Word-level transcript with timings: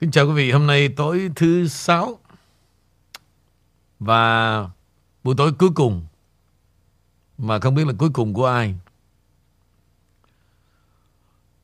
Kính 0.00 0.10
chào 0.10 0.26
quý 0.26 0.32
vị, 0.32 0.50
hôm 0.50 0.66
nay 0.66 0.88
tối 0.88 1.30
thứ 1.36 1.68
sáu 1.68 2.18
và 3.98 4.64
buổi 5.24 5.34
tối 5.38 5.52
cuối 5.58 5.70
cùng 5.74 6.02
mà 7.38 7.58
không 7.58 7.74
biết 7.74 7.86
là 7.86 7.92
cuối 7.98 8.10
cùng 8.12 8.34
của 8.34 8.46
ai. 8.46 8.74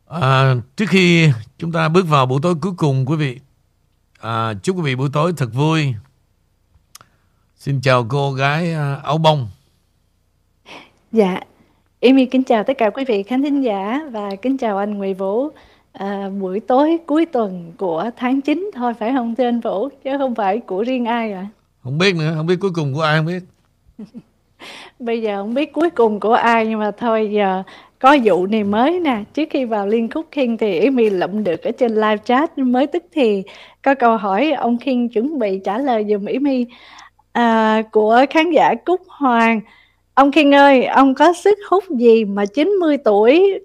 À, 0.07 0.55
trước 0.77 0.85
khi 0.89 1.31
chúng 1.59 1.73
ta 1.73 1.89
bước 1.89 2.07
vào 2.09 2.27
buổi 2.27 2.41
tối 2.43 2.55
cuối 2.61 2.73
cùng 2.77 3.07
quý 3.07 3.17
vị, 3.17 3.41
à, 4.21 4.55
chúc 4.63 4.77
quý 4.77 4.83
vị 4.83 4.95
buổi 4.95 5.09
tối 5.13 5.33
thật 5.37 5.49
vui. 5.53 5.95
Xin 7.57 7.81
chào 7.81 8.07
cô 8.09 8.33
gái 8.33 8.73
à, 8.73 8.95
áo 8.95 9.19
bông. 9.19 9.49
Dạ, 11.13 11.41
Amy 12.03 12.27
kính 12.27 12.45
chào 12.45 12.65
tất 12.65 12.75
cả 12.79 12.91
quý 12.91 13.05
vị 13.09 13.23
khán 13.23 13.43
thính 13.43 13.65
giả 13.65 14.01
và 14.13 14.31
kính 14.43 14.59
chào 14.59 14.79
anh 14.79 14.95
Nguyễn 14.95 15.15
Vũ. 15.15 15.51
À, 15.99 16.31
buổi 16.41 16.61
tối 16.61 16.99
cuối 17.07 17.27
tuần 17.27 17.73
của 17.79 18.11
tháng 18.17 18.41
9 18.41 18.71
thôi 18.75 18.95
phải 18.95 19.13
không 19.13 19.35
thưa 19.35 19.45
anh 19.45 19.61
Vũ? 19.61 19.89
Chứ 20.05 20.19
không 20.19 20.35
phải 20.35 20.59
của 20.59 20.83
riêng 20.83 21.05
ai 21.05 21.33
à 21.33 21.47
không 21.87 21.99
biết 21.99 22.17
nữa 22.17 22.33
không 22.37 22.47
biết 22.47 22.57
cuối 22.61 22.71
cùng 22.75 22.95
của 22.95 23.01
ai 23.01 23.17
không 23.17 23.27
biết. 23.27 23.43
Bây 24.99 25.23
giờ 25.23 25.37
không 25.37 25.55
biết 25.55 25.73
cuối 25.73 25.91
cùng 25.91 26.21
của 26.21 26.33
ai 26.33 26.67
nhưng 26.67 26.79
mà 26.79 26.91
thôi 26.91 27.31
giờ 27.33 27.63
có 27.99 28.17
vụ 28.25 28.47
này 28.47 28.65
mới 28.65 29.01
nè. 29.01 29.23
Trước 29.35 29.49
khi 29.51 29.65
vào 29.65 29.87
liên 29.87 30.11
khúc 30.11 30.27
King 30.33 30.57
thì 30.57 30.85
Amy 30.85 31.11
lụm 31.11 31.45
được 31.45 31.63
ở 31.63 31.71
trên 31.71 31.95
live 31.95 32.17
chat 32.25 32.59
mới 32.59 32.87
tức 32.87 33.05
thì 33.13 33.43
có 33.83 33.95
câu 33.95 34.17
hỏi 34.17 34.53
ông 34.53 34.79
King 34.79 35.09
chuẩn 35.09 35.39
bị 35.39 35.61
trả 35.65 35.79
lời 35.79 36.07
dùm 36.09 36.25
Amy 36.25 36.67
à, 37.33 37.83
của 37.93 38.25
khán 38.31 38.51
giả 38.51 38.75
Cúc 38.85 39.01
Hoàng. 39.09 39.61
Ông 40.15 40.33
King 40.33 40.55
ơi 40.55 40.85
ông 40.85 41.15
có 41.15 41.33
sức 41.33 41.59
hút 41.71 41.85
gì 41.91 42.25
mà 42.25 42.47
90 42.47 42.97
tuổi 43.05 43.61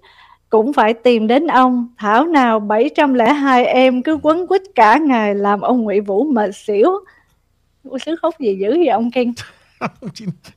cũng 0.52 0.72
phải 0.72 0.94
tìm 0.94 1.26
đến 1.26 1.46
ông. 1.46 1.88
Thảo 1.98 2.26
nào 2.26 2.60
702 2.60 3.64
em 3.64 4.02
cứ 4.02 4.18
quấn 4.22 4.46
quýt 4.46 4.62
cả 4.74 4.98
ngày 4.98 5.34
làm 5.34 5.60
ông 5.60 5.82
Ngụy 5.82 6.00
Vũ 6.00 6.24
mệt 6.24 6.50
xỉu. 6.54 6.90
Ôi 7.84 7.98
sức 8.06 8.20
hút 8.22 8.34
gì 8.38 8.58
dữ 8.60 8.70
vậy 8.70 8.88
ông 8.88 9.10
Ken 9.10 9.32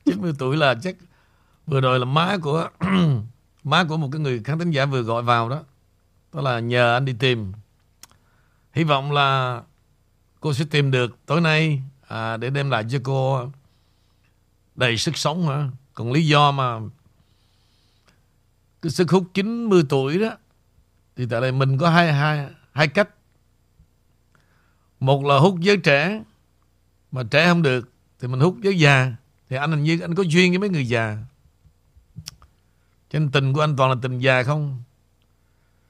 90 0.04 0.32
tuổi 0.38 0.56
là 0.56 0.74
chắc 0.82 0.96
vừa 1.66 1.80
rồi 1.80 1.98
là 1.98 2.04
má 2.04 2.36
của 2.42 2.68
má 3.64 3.84
của 3.88 3.96
một 3.96 4.08
cái 4.12 4.20
người 4.20 4.40
khán 4.44 4.58
thính 4.58 4.70
giả 4.70 4.86
vừa 4.86 5.02
gọi 5.02 5.22
vào 5.22 5.48
đó. 5.48 5.62
Đó 6.32 6.40
là 6.40 6.60
nhờ 6.60 6.94
anh 6.96 7.04
đi 7.04 7.14
tìm. 7.18 7.52
Hy 8.72 8.84
vọng 8.84 9.12
là 9.12 9.60
cô 10.40 10.52
sẽ 10.52 10.64
tìm 10.70 10.90
được 10.90 11.26
tối 11.26 11.40
nay 11.40 11.82
à, 12.08 12.36
để 12.36 12.50
đem 12.50 12.70
lại 12.70 12.84
cho 12.90 12.98
cô 13.02 13.48
đầy 14.74 14.96
sức 14.96 15.16
sống 15.16 15.48
hả? 15.48 15.68
Còn 15.94 16.12
lý 16.12 16.26
do 16.26 16.50
mà 16.50 16.80
cái 18.86 18.90
sức 18.90 19.10
hút 19.10 19.24
90 19.34 19.82
tuổi 19.88 20.18
đó 20.18 20.30
thì 21.16 21.26
tại 21.30 21.40
đây 21.40 21.52
mình 21.52 21.78
có 21.78 21.90
hai 21.90 22.12
hai 22.12 22.46
hai 22.72 22.88
cách. 22.88 23.08
Một 25.00 25.24
là 25.24 25.38
hút 25.38 25.60
giới 25.60 25.76
trẻ 25.76 26.22
mà 27.12 27.22
trẻ 27.30 27.46
không 27.48 27.62
được 27.62 27.90
thì 28.20 28.28
mình 28.28 28.40
hút 28.40 28.56
giới 28.62 28.78
già. 28.78 29.12
Thì 29.48 29.56
anh 29.56 29.70
hình 29.70 29.82
như 29.82 30.00
anh 30.00 30.14
có 30.14 30.22
duyên 30.22 30.52
với 30.52 30.58
mấy 30.58 30.68
người 30.68 30.88
già. 30.88 31.18
Cho 33.10 33.18
nên 33.18 33.30
tình 33.30 33.52
của 33.52 33.60
anh 33.60 33.76
toàn 33.76 33.90
là 33.90 33.96
tình 34.02 34.18
già 34.18 34.42
không? 34.42 34.82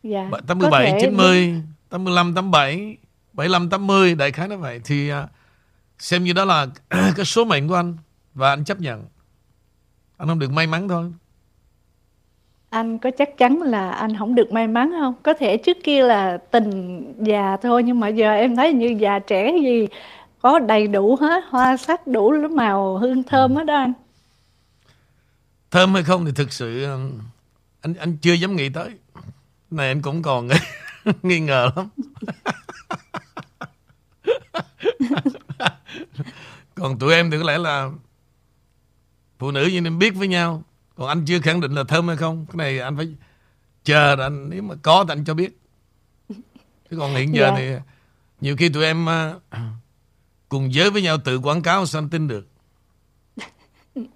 Dạ, 0.03 0.31
87, 0.47 0.99
90 1.01 1.63
85, 1.89 2.35
87 2.35 2.97
75, 3.33 3.71
80 3.71 4.15
Đại 4.15 4.33
khái 4.33 4.49
nó 4.49 4.57
vậy. 4.57 4.81
Thì 4.85 5.13
uh, 5.13 5.17
xem 5.99 6.25
như 6.25 6.33
đó 6.33 6.45
là 6.45 6.67
cái 6.91 7.25
số 7.25 7.45
mệnh 7.45 7.69
của 7.69 7.75
anh 7.75 7.97
Và 8.35 8.51
anh 8.51 8.65
chấp 8.65 8.81
nhận. 8.81 9.05
Anh 10.17 10.29
không 10.29 10.39
được 10.39 10.51
may 10.51 10.67
mắn 10.67 10.89
thôi 10.89 11.13
anh 12.77 12.99
có 12.99 13.11
chắc 13.19 13.39
chắn 13.39 13.63
là 13.63 13.91
anh 13.91 14.17
không 14.17 14.35
được 14.35 14.53
may 14.53 14.67
mắn 14.67 14.93
không? 15.01 15.15
Có 15.23 15.35
thể 15.35 15.57
trước 15.57 15.77
kia 15.85 16.03
là 16.03 16.39
tình 16.51 17.03
già 17.27 17.57
thôi 17.63 17.83
nhưng 17.83 18.01
mà 18.01 18.09
giờ 18.09 18.33
em 18.33 18.57
thấy 18.57 18.73
như 18.73 18.97
già 18.99 19.19
trẻ 19.19 19.53
gì 19.63 19.87
có 20.43 20.59
đầy 20.59 20.87
đủ 20.87 21.17
hết, 21.21 21.45
hoa 21.49 21.77
sắc 21.77 22.07
đủ 22.07 22.33
màu 22.51 22.99
hương 22.99 23.23
thơm 23.23 23.57
hết 23.57 23.65
đó 23.65 23.75
anh. 23.75 23.93
Thơm 25.71 25.95
hay 25.95 26.03
không 26.03 26.25
thì 26.25 26.33
thực 26.35 26.53
sự 26.53 26.85
um, 26.85 27.21
anh 27.81 27.95
anh 27.95 28.17
chưa 28.17 28.33
dám 28.33 28.57
nghĩ 28.57 28.69
tới. 28.69 28.91
Này 29.71 29.89
anh 29.89 30.03
cũng 30.03 30.23
còn 30.23 30.49
nghi 31.23 31.41
ngờ 31.49 31.71
lắm. 31.77 31.89
còn 36.75 36.99
tụi 36.99 37.15
em 37.15 37.31
thì 37.31 37.39
có 37.39 37.45
lẽ 37.45 37.59
là 37.59 37.91
phụ 39.39 39.51
nữ 39.51 39.69
như 39.73 39.81
nên 39.81 39.99
biết 39.99 40.15
với 40.15 40.29
nhau 40.29 40.63
còn 40.97 41.09
anh 41.09 41.25
chưa 41.25 41.41
khẳng 41.41 41.61
định 41.61 41.75
là 41.75 41.85
thơm 41.85 42.09
hay 42.09 42.17
không? 42.17 42.47
Cái 42.49 42.57
này 42.57 42.79
anh 42.79 42.97
phải 42.97 43.09
chờ 43.85 44.17
anh 44.21 44.51
nếu 44.51 44.63
mà 44.63 44.75
có 44.83 45.05
thì 45.09 45.13
anh 45.13 45.25
cho 45.25 45.35
biết. 45.35 45.59
Chứ 46.91 46.97
còn 46.99 47.15
hiện 47.15 47.35
giờ 47.35 47.45
yeah. 47.45 47.59
Dạ. 47.59 47.61
thì 47.61 47.75
nhiều 48.41 48.57
khi 48.57 48.69
tụi 48.69 48.85
em 48.85 49.07
uh, 49.07 49.61
cùng 50.49 50.75
giới 50.75 50.91
với 50.91 51.03
nhau 51.03 51.19
tự 51.25 51.39
quảng 51.39 51.63
cáo 51.63 51.87
sao 51.87 52.03
anh 52.03 52.09
tin 52.09 52.29
được? 52.29 52.47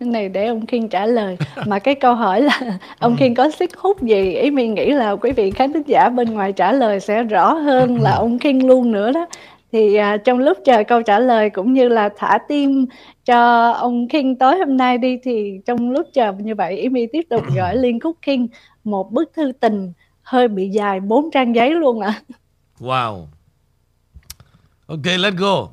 Này 0.00 0.28
để 0.28 0.46
ông 0.46 0.66
Khiên 0.66 0.88
trả 0.88 1.06
lời. 1.06 1.36
Mà 1.66 1.78
cái 1.78 1.94
câu 1.94 2.14
hỏi 2.14 2.42
là 2.42 2.60
ông 2.98 3.16
Khiên 3.16 3.34
có 3.34 3.50
sức 3.50 3.76
hút 3.76 4.02
gì? 4.02 4.34
Ý 4.34 4.50
mình 4.50 4.74
nghĩ 4.74 4.90
là 4.90 5.10
quý 5.10 5.32
vị 5.32 5.50
khán 5.50 5.72
thính 5.72 5.82
giả 5.86 6.08
bên 6.08 6.30
ngoài 6.30 6.52
trả 6.52 6.72
lời 6.72 7.00
sẽ 7.00 7.22
rõ 7.22 7.52
hơn 7.52 8.00
là 8.00 8.12
ông 8.16 8.38
Khiên 8.38 8.58
luôn 8.58 8.92
nữa 8.92 9.12
đó 9.12 9.26
thì 9.72 9.94
à, 9.94 10.16
trong 10.16 10.38
lúc 10.38 10.58
chờ 10.64 10.84
câu 10.88 11.02
trả 11.02 11.18
lời 11.18 11.50
cũng 11.50 11.72
như 11.72 11.88
là 11.88 12.08
thả 12.16 12.38
tim 12.48 12.86
cho 13.24 13.70
ông 13.70 14.08
King 14.08 14.36
tối 14.38 14.58
hôm 14.58 14.76
nay 14.76 14.98
đi 14.98 15.18
thì 15.22 15.60
trong 15.66 15.90
lúc 15.90 16.06
chờ 16.12 16.32
như 16.32 16.54
vậy 16.54 16.82
Amy 16.82 17.06
tiếp 17.12 17.22
tục 17.30 17.42
gửi 17.56 17.76
Liên 17.76 18.00
Khúc 18.00 18.16
King 18.22 18.46
một 18.84 19.12
bức 19.12 19.32
thư 19.36 19.52
tình 19.60 19.92
hơi 20.22 20.48
bị 20.48 20.68
dài 20.68 21.00
bốn 21.00 21.30
trang 21.30 21.54
giấy 21.54 21.74
luôn 21.74 22.00
ạ. 22.00 22.14
À. 22.28 22.36
Wow. 22.80 23.24
Ok, 24.86 25.04
let's 25.04 25.36
go. 25.36 25.68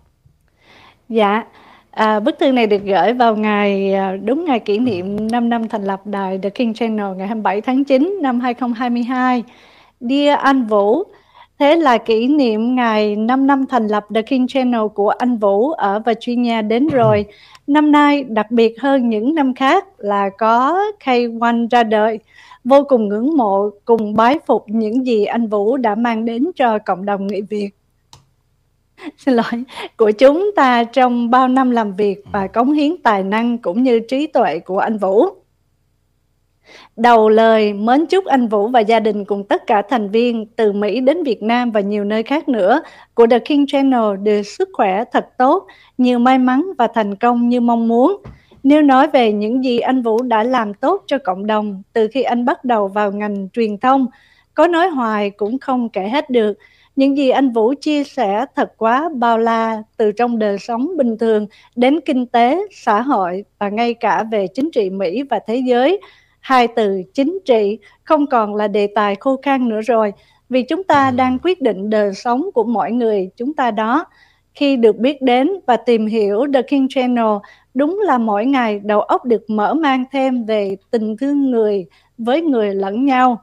Dạ. 1.09 1.43
À, 1.91 2.19
bức 2.19 2.35
thư 2.39 2.51
này 2.51 2.67
được 2.67 2.81
gửi 2.83 3.13
vào 3.13 3.35
ngày 3.35 3.93
à, 3.93 4.15
đúng 4.15 4.45
ngày 4.45 4.59
kỷ 4.59 4.79
niệm 4.79 5.27
5 5.31 5.49
năm 5.49 5.69
thành 5.69 5.83
lập 5.83 6.01
đài 6.05 6.37
The 6.37 6.49
King 6.49 6.73
Channel 6.73 7.15
ngày 7.17 7.27
27 7.27 7.61
tháng 7.61 7.83
9 7.83 8.19
năm 8.21 8.39
2022. 8.39 9.43
Dear 9.99 10.39
Anh 10.39 10.65
Vũ, 10.65 11.03
Thế 11.59 11.75
là 11.75 11.97
kỷ 11.97 12.27
niệm 12.27 12.75
ngày 12.75 13.15
5 13.15 13.47
năm 13.47 13.65
thành 13.65 13.87
lập 13.87 14.05
The 14.15 14.21
King 14.21 14.47
Channel 14.47 14.87
của 14.95 15.09
anh 15.09 15.37
Vũ 15.37 15.71
ở 15.71 16.01
Virginia 16.05 16.61
đến 16.61 16.87
rồi. 16.87 17.25
Năm 17.67 17.91
nay 17.91 18.23
đặc 18.23 18.51
biệt 18.51 18.81
hơn 18.81 19.09
những 19.09 19.35
năm 19.35 19.53
khác 19.53 19.85
là 19.97 20.29
có 20.37 20.81
K1 21.03 21.67
ra 21.71 21.83
đời. 21.83 22.19
Vô 22.63 22.83
cùng 22.83 23.09
ngưỡng 23.09 23.37
mộ 23.37 23.69
cùng 23.85 24.13
bái 24.13 24.39
phục 24.45 24.63
những 24.67 25.05
gì 25.05 25.25
anh 25.25 25.47
Vũ 25.47 25.77
đã 25.77 25.95
mang 25.95 26.25
đến 26.25 26.45
cho 26.55 26.79
cộng 26.79 27.05
đồng 27.05 27.27
người 27.27 27.41
Việt. 27.41 27.69
Xin 29.17 29.33
lỗi, 29.33 29.63
của 29.97 30.11
chúng 30.11 30.51
ta 30.55 30.83
trong 30.83 31.29
bao 31.29 31.47
năm 31.47 31.71
làm 31.71 31.93
việc 31.93 32.23
và 32.31 32.47
cống 32.47 32.71
hiến 32.71 32.95
tài 33.03 33.23
năng 33.23 33.57
cũng 33.57 33.83
như 33.83 33.99
trí 33.99 34.27
tuệ 34.27 34.59
của 34.59 34.79
anh 34.79 34.97
Vũ. 34.97 35.29
Đầu 36.95 37.29
lời 37.29 37.73
mến 37.73 38.05
chúc 38.05 38.25
anh 38.25 38.47
Vũ 38.47 38.67
và 38.67 38.79
gia 38.79 38.99
đình 38.99 39.25
cùng 39.25 39.43
tất 39.43 39.67
cả 39.67 39.81
thành 39.89 40.09
viên 40.09 40.45
từ 40.55 40.71
Mỹ 40.71 40.99
đến 40.99 41.23
Việt 41.23 41.43
Nam 41.43 41.71
và 41.71 41.79
nhiều 41.79 42.03
nơi 42.03 42.23
khác 42.23 42.49
nữa 42.49 42.81
của 43.13 43.27
The 43.27 43.39
King 43.39 43.65
Channel 43.67 44.17
đều 44.23 44.43
sức 44.43 44.69
khỏe 44.73 45.03
thật 45.11 45.27
tốt, 45.37 45.67
nhiều 45.97 46.19
may 46.19 46.37
mắn 46.37 46.65
và 46.77 46.87
thành 46.87 47.15
công 47.15 47.49
như 47.49 47.61
mong 47.61 47.87
muốn. 47.87 48.21
Nếu 48.63 48.81
nói 48.81 49.07
về 49.07 49.33
những 49.33 49.63
gì 49.63 49.79
anh 49.79 50.01
Vũ 50.01 50.21
đã 50.21 50.43
làm 50.43 50.73
tốt 50.73 51.03
cho 51.07 51.17
cộng 51.17 51.47
đồng 51.47 51.83
từ 51.93 52.07
khi 52.13 52.23
anh 52.23 52.45
bắt 52.45 52.65
đầu 52.65 52.87
vào 52.87 53.11
ngành 53.11 53.49
truyền 53.53 53.77
thông, 53.77 54.07
có 54.53 54.67
nói 54.67 54.87
hoài 54.87 55.29
cũng 55.29 55.59
không 55.59 55.89
kể 55.89 56.01
hết 56.01 56.29
được. 56.29 56.57
Những 56.95 57.17
gì 57.17 57.29
anh 57.29 57.51
Vũ 57.51 57.73
chia 57.81 58.03
sẻ 58.03 58.45
thật 58.55 58.73
quá 58.77 59.09
bao 59.15 59.37
la 59.37 59.83
từ 59.97 60.11
trong 60.11 60.39
đời 60.39 60.57
sống 60.59 60.97
bình 60.97 61.17
thường 61.17 61.47
đến 61.75 61.99
kinh 62.05 62.25
tế, 62.25 62.61
xã 62.71 63.01
hội 63.01 63.43
và 63.59 63.69
ngay 63.69 63.93
cả 63.93 64.23
về 64.31 64.47
chính 64.53 64.71
trị 64.71 64.89
Mỹ 64.89 65.23
và 65.23 65.39
thế 65.47 65.55
giới– 65.55 65.99
hai 66.45 66.67
từ 66.67 67.01
chính 67.13 67.39
trị 67.45 67.79
không 68.03 68.27
còn 68.27 68.55
là 68.55 68.67
đề 68.67 68.87
tài 68.95 69.15
khô 69.15 69.39
khan 69.41 69.69
nữa 69.69 69.81
rồi. 69.81 70.13
Vì 70.49 70.63
chúng 70.63 70.83
ta 70.83 71.09
ừ. 71.09 71.15
đang 71.15 71.39
quyết 71.39 71.61
định 71.61 71.89
đời 71.89 72.13
sống 72.13 72.49
của 72.53 72.63
mọi 72.63 72.91
người 72.91 73.29
chúng 73.37 73.53
ta 73.53 73.71
đó. 73.71 74.05
Khi 74.53 74.77
được 74.77 74.97
biết 74.97 75.21
đến 75.21 75.49
và 75.67 75.77
tìm 75.77 76.07
hiểu 76.07 76.45
The 76.53 76.61
King 76.61 76.87
Channel 76.89 77.35
đúng 77.73 77.99
là 78.03 78.17
mỗi 78.17 78.45
ngày 78.45 78.79
đầu 78.79 79.01
óc 79.01 79.25
được 79.25 79.49
mở 79.49 79.73
mang 79.73 80.03
thêm 80.11 80.45
về 80.45 80.77
tình 80.91 81.17
thương 81.17 81.51
người 81.51 81.85
với 82.17 82.41
người 82.41 82.75
lẫn 82.75 83.05
nhau. 83.05 83.41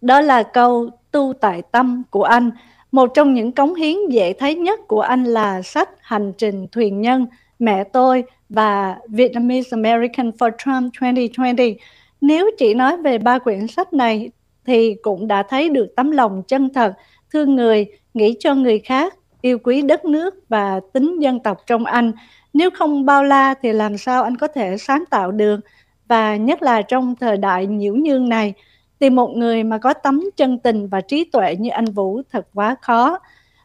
Đó 0.00 0.20
là 0.20 0.42
câu 0.42 0.90
tu 1.10 1.32
tại 1.40 1.62
tâm 1.72 2.02
của 2.10 2.24
anh. 2.24 2.50
Một 2.92 3.10
trong 3.14 3.34
những 3.34 3.52
cống 3.52 3.74
hiến 3.74 3.96
dễ 4.10 4.32
thấy 4.32 4.54
nhất 4.54 4.80
của 4.88 5.00
anh 5.00 5.24
là 5.24 5.62
sách 5.62 5.88
hành 6.00 6.32
trình 6.38 6.66
thuyền 6.72 7.00
nhân 7.00 7.26
mẹ 7.60 7.84
tôi 7.84 8.24
và 8.48 8.96
Vietnamese 9.08 9.68
American 9.70 10.30
for 10.30 10.50
Trump 10.58 10.92
2020. 10.96 11.76
Nếu 12.20 12.50
chỉ 12.58 12.74
nói 12.74 12.96
về 12.96 13.18
ba 13.18 13.38
quyển 13.38 13.66
sách 13.66 13.92
này 13.92 14.30
thì 14.66 14.94
cũng 15.02 15.28
đã 15.28 15.42
thấy 15.42 15.68
được 15.68 15.86
tấm 15.96 16.10
lòng 16.10 16.42
chân 16.48 16.72
thật, 16.74 16.92
thương 17.32 17.56
người, 17.56 17.86
nghĩ 18.14 18.36
cho 18.38 18.54
người 18.54 18.78
khác, 18.78 19.14
yêu 19.40 19.58
quý 19.58 19.82
đất 19.82 20.04
nước 20.04 20.34
và 20.48 20.80
tính 20.92 21.18
dân 21.20 21.40
tộc 21.40 21.58
trong 21.66 21.84
anh. 21.84 22.12
Nếu 22.52 22.70
không 22.70 23.06
bao 23.06 23.24
la 23.24 23.54
thì 23.62 23.72
làm 23.72 23.98
sao 23.98 24.22
anh 24.22 24.36
có 24.36 24.48
thể 24.48 24.76
sáng 24.78 25.04
tạo 25.10 25.30
được? 25.30 25.60
Và 26.08 26.36
nhất 26.36 26.62
là 26.62 26.82
trong 26.82 27.14
thời 27.20 27.36
đại 27.36 27.66
nhiễu 27.66 27.94
nhương 27.94 28.28
này, 28.28 28.54
Tìm 29.00 29.14
một 29.14 29.30
người 29.36 29.64
mà 29.64 29.78
có 29.78 29.94
tấm 29.94 30.24
chân 30.36 30.58
tình 30.58 30.88
và 30.88 31.00
trí 31.00 31.24
tuệ 31.24 31.56
như 31.56 31.70
anh 31.70 31.84
Vũ 31.84 32.22
thật 32.30 32.46
quá 32.54 32.76
khó. 32.82 33.18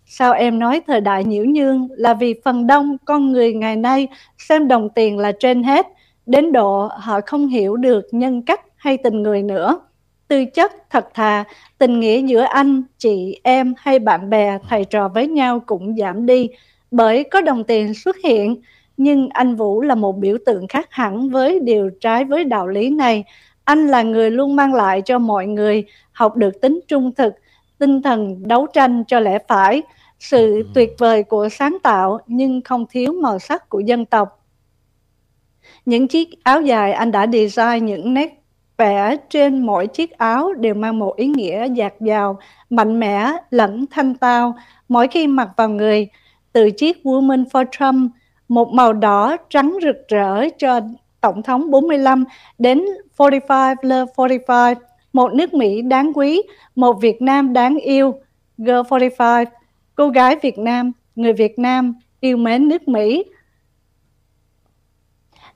Sao 0.06 0.34
em 0.34 0.60
nói 0.60 0.82
thời 0.88 1.02
đại 1.02 1.24
nhiễu 1.24 1.46
nhương 1.46 1.88
là 1.92 2.14
vì 2.14 2.36
phần 2.46 2.68
đông 2.68 2.98
con 3.06 3.32
người 3.32 3.54
ngày 3.54 3.76
nay 3.76 4.08
xem 4.38 4.68
đồng 4.68 4.90
tiền 4.90 5.18
là 5.18 5.32
trên 5.40 5.64
hết, 5.64 5.88
đến 6.26 6.52
độ 6.52 6.90
họ 6.98 7.20
không 7.26 7.48
hiểu 7.48 7.76
được 7.76 8.06
nhân 8.12 8.42
cách 8.42 8.62
hay 8.76 8.98
tình 8.98 9.24
người 9.24 9.44
nữa. 9.44 9.80
Tư 10.28 10.46
chất, 10.46 10.90
thật 10.90 11.08
thà, 11.14 11.44
tình 11.78 12.00
nghĩa 12.00 12.22
giữa 12.22 12.42
anh, 12.42 12.84
chị, 12.98 13.40
em 13.44 13.74
hay 13.78 14.00
bạn 14.00 14.30
bè, 14.30 14.58
thầy 14.70 14.86
trò 14.86 15.08
với 15.08 15.28
nhau 15.28 15.60
cũng 15.60 15.96
giảm 15.98 16.26
đi 16.26 16.50
bởi 16.92 17.24
có 17.24 17.42
đồng 17.42 17.64
tiền 17.64 17.94
xuất 17.94 18.16
hiện. 18.24 18.62
Nhưng 18.98 19.30
anh 19.30 19.56
Vũ 19.56 19.82
là 19.82 19.96
một 19.96 20.18
biểu 20.18 20.38
tượng 20.46 20.68
khác 20.68 20.88
hẳn 20.92 21.30
với 21.30 21.60
điều 21.60 21.90
trái 22.02 22.26
với 22.26 22.44
đạo 22.44 22.68
lý 22.68 22.90
này. 22.90 23.24
Anh 23.64 23.88
là 23.88 24.02
người 24.02 24.32
luôn 24.32 24.56
mang 24.56 24.74
lại 24.74 25.02
cho 25.02 25.20
mọi 25.20 25.48
người 25.48 25.84
học 26.12 26.36
được 26.36 26.62
tính 26.62 26.80
trung 26.88 27.12
thực, 27.16 27.34
tinh 27.80 28.02
thần 28.02 28.48
đấu 28.48 28.68
tranh 28.68 29.04
cho 29.08 29.20
lẽ 29.20 29.40
phải, 29.48 29.84
sự 30.20 30.64
tuyệt 30.74 30.96
vời 30.98 31.24
của 31.24 31.50
sáng 31.50 31.78
tạo 31.84 32.20
nhưng 32.28 32.62
không 32.62 32.86
thiếu 32.90 33.14
màu 33.14 33.40
sắc 33.40 33.70
của 33.70 33.80
dân 33.80 34.06
tộc. 34.06 34.46
Những 35.86 36.08
chiếc 36.08 36.44
áo 36.44 36.62
dài 36.62 36.92
anh 36.92 37.12
đã 37.12 37.28
design 37.28 37.86
những 37.86 38.14
nét 38.14 38.42
vẽ 38.78 39.18
trên 39.30 39.66
mỗi 39.66 39.88
chiếc 39.88 40.18
áo 40.18 40.54
đều 40.54 40.74
mang 40.74 41.00
một 41.00 41.16
ý 41.16 41.28
nghĩa 41.28 41.68
dạt 41.74 41.94
dào, 42.00 42.40
mạnh 42.70 43.00
mẽ 43.00 43.32
lẫn 43.50 43.86
thanh 43.92 44.16
tao 44.16 44.56
mỗi 44.90 45.08
khi 45.08 45.28
mặc 45.28 45.50
vào 45.58 45.70
người. 45.70 46.08
Từ 46.54 46.72
chiếc 46.72 46.98
Woman 47.04 47.46
for 47.46 47.66
Trump, 47.72 48.12
một 48.48 48.74
màu 48.74 48.94
đỏ 48.94 49.38
trắng 49.50 49.78
rực 49.82 49.96
rỡ 50.08 50.50
cho 50.58 50.80
Tổng 51.22 51.44
thống 51.44 51.72
45 51.72 52.24
đến 52.58 52.86
45 53.18 53.78
Love 53.82 54.12
45, 54.18 54.74
một 55.16 55.34
nước 55.34 55.54
Mỹ 55.54 55.82
đáng 55.82 56.12
quý, 56.16 56.42
một 56.76 56.94
Việt 56.94 57.22
Nam 57.22 57.54
đáng 57.54 57.78
yêu, 57.78 58.16
Girl 58.58 58.82
45, 58.90 59.46
cô 59.96 60.10
gái 60.10 60.36
Việt 60.42 60.58
Nam, 60.58 60.92
người 61.16 61.34
Việt 61.34 61.60
Nam 61.60 61.94
yêu 62.20 62.38
mến 62.38 62.68
nước 62.68 62.88
Mỹ. 62.88 63.24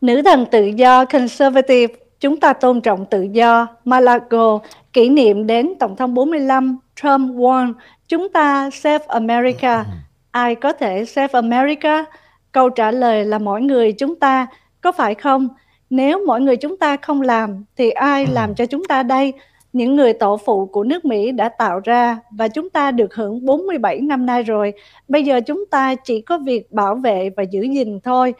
Nữ 0.01 0.21
thần 0.21 0.45
tự 0.51 0.65
do 0.65 1.06
conservative, 1.06 1.94
chúng 2.19 2.39
ta 2.39 2.53
tôn 2.53 2.81
trọng 2.81 3.06
tự 3.06 3.21
do, 3.31 3.67
Malago, 3.85 4.59
kỷ 4.94 5.09
niệm 5.09 5.47
đến 5.47 5.73
Tổng 5.79 5.95
thống 5.95 6.13
45, 6.13 6.77
Trump 6.95 7.35
won, 7.35 7.73
chúng 8.07 8.29
ta 8.29 8.69
save 8.69 9.06
America. 9.07 9.85
Ai 10.31 10.56
có 10.56 10.73
thể 10.73 11.06
save 11.06 11.31
America? 11.33 12.06
Câu 12.51 12.69
trả 12.69 12.91
lời 12.91 13.25
là 13.25 13.39
mỗi 13.39 13.61
người 13.61 13.91
chúng 13.91 14.19
ta, 14.19 14.47
có 14.81 14.91
phải 14.91 15.15
không? 15.15 15.47
Nếu 15.89 16.25
mỗi 16.25 16.41
người 16.41 16.57
chúng 16.57 16.77
ta 16.77 16.97
không 16.97 17.21
làm, 17.21 17.63
thì 17.77 17.89
ai 17.89 18.27
làm 18.27 18.56
cho 18.56 18.65
chúng 18.65 18.85
ta 18.85 19.03
đây? 19.03 19.33
Những 19.74 19.95
người 19.95 20.13
tổ 20.13 20.38
phụ 20.38 20.66
của 20.66 20.83
nước 20.83 21.06
Mỹ 21.06 21.31
đã 21.31 21.50
tạo 21.50 21.80
ra 21.83 22.19
và 22.31 22.48
chúng 22.48 22.69
ta 22.69 22.92
được 22.92 23.13
hưởng 23.13 23.45
47 23.45 24.01
năm 24.01 24.25
nay 24.25 24.44
rồi. 24.44 24.74
Bây 25.07 25.24
giờ 25.24 25.42
chúng 25.42 25.66
ta 25.66 25.95
chỉ 25.95 26.21
có 26.21 26.38
việc 26.38 26.71
bảo 26.71 26.95
vệ 26.95 27.30
và 27.38 27.44
giữ 27.44 27.62
gìn 27.62 28.00
thôi. 28.04 28.33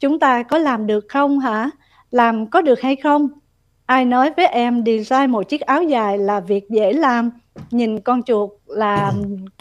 Chúng 0.00 0.18
ta 0.18 0.42
có 0.42 0.58
làm 0.58 0.86
được 0.86 1.04
không 1.08 1.38
hả? 1.38 1.70
Làm 2.10 2.46
có 2.46 2.60
được 2.60 2.80
hay 2.80 2.96
không? 2.96 3.28
Ai 3.86 4.04
nói 4.04 4.30
với 4.36 4.46
em 4.46 4.82
design 4.86 5.30
một 5.30 5.48
chiếc 5.48 5.60
áo 5.60 5.82
dài 5.82 6.18
là 6.18 6.40
việc 6.40 6.70
dễ 6.70 6.92
làm? 6.92 7.30
Nhìn 7.70 8.00
con 8.00 8.22
chuột 8.22 8.50
là 8.66 9.12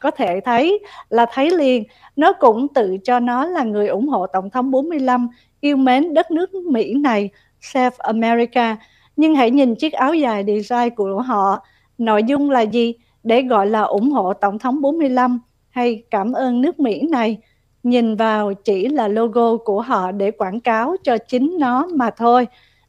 có 0.02 0.12
thể 0.12 0.40
thấy, 0.46 0.80
là 1.10 1.26
thấy 1.34 1.50
liền. 1.50 1.84
Nó 2.16 2.34
cũng 2.34 2.68
tự 2.74 2.98
cho 3.04 3.20
nó 3.20 3.46
là 3.46 3.64
người 3.64 3.88
ủng 3.88 4.08
hộ 4.08 4.28
Tổng 4.28 4.50
thống 4.50 4.72
45, 4.72 5.28
yêu 5.62 5.78
mến 5.78 6.14
đất 6.14 6.32
nước 6.32 6.54
Mỹ 6.54 6.94
này, 6.94 7.30
Save 7.62 7.96
America 8.00 8.78
nhưng 9.16 9.36
hãy 9.36 9.52
nhìn 9.52 9.76
chiếc 9.76 9.94
áo 9.94 10.14
dài 10.14 10.44
design 10.48 10.96
của 10.96 11.22
họ. 11.22 11.60
Nội 11.98 12.24
dung 12.24 12.50
là 12.50 12.62
gì? 12.62 12.94
Để 13.24 13.42
gọi 13.42 13.68
là 13.68 13.82
ủng 13.82 14.12
hộ 14.12 14.34
Tổng 14.34 14.60
thống 14.60 14.82
45 14.82 15.40
hay 15.70 16.04
cảm 16.12 16.34
ơn 16.34 16.62
nước 16.62 16.80
Mỹ 16.80 17.02
này. 17.12 17.38
Nhìn 17.84 18.16
vào 18.16 18.54
chỉ 18.54 18.88
là 18.88 19.08
logo 19.08 19.58
của 19.58 19.82
họ 19.82 20.12
để 20.12 20.32
quảng 20.32 20.60
cáo 20.60 20.96
cho 21.04 21.18
chính 21.18 21.58
nó 21.60 21.88
mà 21.94 22.10
thôi. 22.10 22.48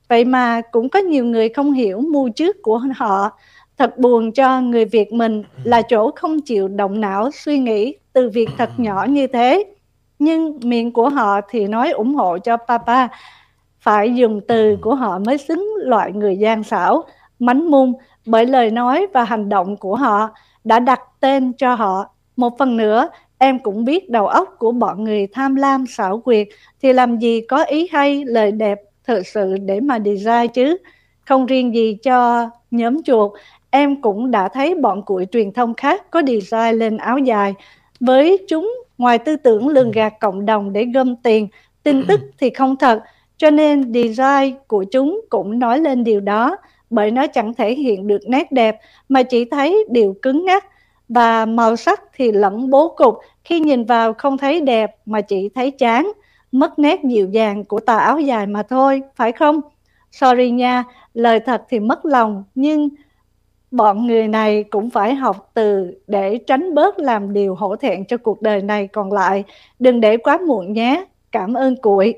Vậy 0.09 0.25
mà 0.25 0.61
cũng 0.73 0.89
có 0.89 0.99
nhiều 0.99 1.25
người 1.25 1.49
không 1.49 1.73
hiểu 1.73 2.01
mưu 2.01 2.29
trước 2.29 2.57
của 2.63 2.81
họ. 2.97 3.31
Thật 3.79 3.99
buồn 3.99 4.33
cho 4.33 4.61
người 4.61 4.85
Việt 4.85 5.13
mình 5.13 5.43
là 5.65 5.83
chỗ 5.83 6.11
không 6.17 6.41
chịu 6.41 6.69
động 6.69 7.01
não 7.01 7.31
suy 7.31 7.59
nghĩ 7.59 7.95
từ 8.13 8.31
việc 8.31 8.49
thật 8.59 8.71
nhỏ 8.77 9.07
như 9.09 9.27
thế. 9.27 9.65
Nhưng 10.19 10.61
miệng 10.63 10.93
của 10.93 11.09
họ 11.09 11.41
thì 11.51 11.67
nói 11.67 11.91
ủng 11.91 12.15
hộ 12.15 12.39
cho 12.39 12.57
Papa 12.57 13.09
phải 13.85 14.15
dùng 14.15 14.41
từ 14.49 14.77
của 14.81 14.95
họ 14.95 15.19
mới 15.19 15.39
xứng 15.39 15.75
loại 15.79 16.13
người 16.13 16.37
gian 16.37 16.63
xảo, 16.63 17.05
mánh 17.39 17.71
mung 17.71 17.93
bởi 18.27 18.47
lời 18.47 18.71
nói 18.71 19.07
và 19.13 19.25
hành 19.25 19.49
động 19.49 19.77
của 19.77 19.97
họ 19.97 20.31
đã 20.65 20.79
đặt 20.79 21.01
tên 21.21 21.53
cho 21.53 21.75
họ. 21.75 22.11
Một 22.37 22.59
phần 22.59 22.77
nữa, 22.77 23.09
em 23.39 23.59
cũng 23.59 23.85
biết 23.85 24.11
đầu 24.11 24.27
óc 24.27 24.55
của 24.59 24.73
bọn 24.73 25.05
người 25.05 25.27
tham 25.33 25.55
lam 25.55 25.87
xảo 25.87 26.19
quyệt 26.19 26.49
thì 26.83 26.93
làm 26.93 27.19
gì 27.19 27.41
có 27.41 27.65
ý 27.65 27.89
hay 27.93 28.25
lời 28.25 28.53
đẹp 28.53 28.81
thực 29.07 29.27
sự 29.27 29.57
để 29.59 29.81
mà 29.81 29.99
design 30.05 30.49
chứ. 30.55 30.77
Không 31.25 31.47
riêng 31.47 31.75
gì 31.75 31.97
cho 32.03 32.49
nhóm 32.71 33.03
chuột, 33.03 33.33
em 33.71 34.03
cũng 34.03 34.31
đã 34.31 34.49
thấy 34.49 34.75
bọn 34.75 35.03
cụi 35.03 35.27
truyền 35.33 35.53
thông 35.53 35.75
khác 35.75 36.11
có 36.11 36.23
design 36.27 36.79
lên 36.79 36.97
áo 36.97 37.19
dài. 37.19 37.55
Với 38.01 38.47
chúng, 38.49 38.75
ngoài 38.99 39.19
tư 39.19 39.37
tưởng 39.37 39.69
lường 39.69 39.91
gạt 39.91 40.15
cộng 40.21 40.47
đồng 40.47 40.73
để 40.73 40.85
gom 40.95 41.17
tiền, 41.17 41.49
tin 41.83 42.07
tức 42.07 42.21
thì 42.39 42.51
không 42.51 42.77
thật, 42.77 43.03
cho 43.37 43.51
nên 43.51 43.93
design 43.95 44.57
của 44.67 44.85
chúng 44.85 45.21
cũng 45.31 45.59
nói 45.59 45.81
lên 45.81 46.05
điều 46.05 46.21
đó 46.21 46.57
bởi 46.91 47.11
nó 47.11 47.27
chẳng 47.27 47.55
thể 47.55 47.75
hiện 47.75 48.07
được 48.07 48.21
nét 48.29 48.53
đẹp 48.53 48.81
mà 49.09 49.23
chỉ 49.23 49.45
thấy 49.45 49.85
điều 49.91 50.15
cứng 50.23 50.45
ngắc 50.45 50.65
và 51.09 51.47
màu 51.47 51.77
sắc 51.77 52.03
thì 52.15 52.33
lẫn 52.33 52.71
bố 52.71 52.89
cục 52.89 53.19
khi 53.45 53.61
nhìn 53.61 53.85
vào 53.85 54.15
không 54.15 54.39
thấy 54.39 54.61
đẹp 54.61 54.97
mà 55.07 55.21
chỉ 55.21 55.49
thấy 55.55 55.71
chán, 55.71 56.13
mất 56.53 56.79
nét 56.79 57.01
dịu 57.05 57.29
dàng 57.31 57.65
của 57.65 57.81
tà 57.81 57.99
áo 57.99 58.21
dài 58.21 58.47
mà 58.47 58.63
thôi, 58.63 59.03
phải 59.17 59.33
không? 59.33 59.61
Sorry 60.11 60.51
nha, 60.51 60.85
lời 61.15 61.41
thật 61.41 61.63
thì 61.69 61.81
mất 61.81 62.05
lòng 62.05 62.45
nhưng 62.55 62.89
bọn 63.71 64.07
người 64.07 64.29
này 64.29 64.65
cũng 64.65 64.91
phải 64.91 65.15
học 65.15 65.51
từ 65.55 65.95
để 66.07 66.39
tránh 66.47 66.75
bớt 66.75 66.99
làm 66.99 67.33
điều 67.33 67.55
hổ 67.55 67.77
thẹn 67.77 68.05
cho 68.05 68.17
cuộc 68.17 68.43
đời 68.43 68.63
này 68.63 68.87
còn 68.87 69.13
lại. 69.13 69.45
Đừng 69.79 70.01
để 70.01 70.17
quá 70.17 70.39
muộn 70.47 70.73
nhé. 70.73 71.05
Cảm 71.33 71.55
ơn 71.55 71.77
cuội. 71.77 72.15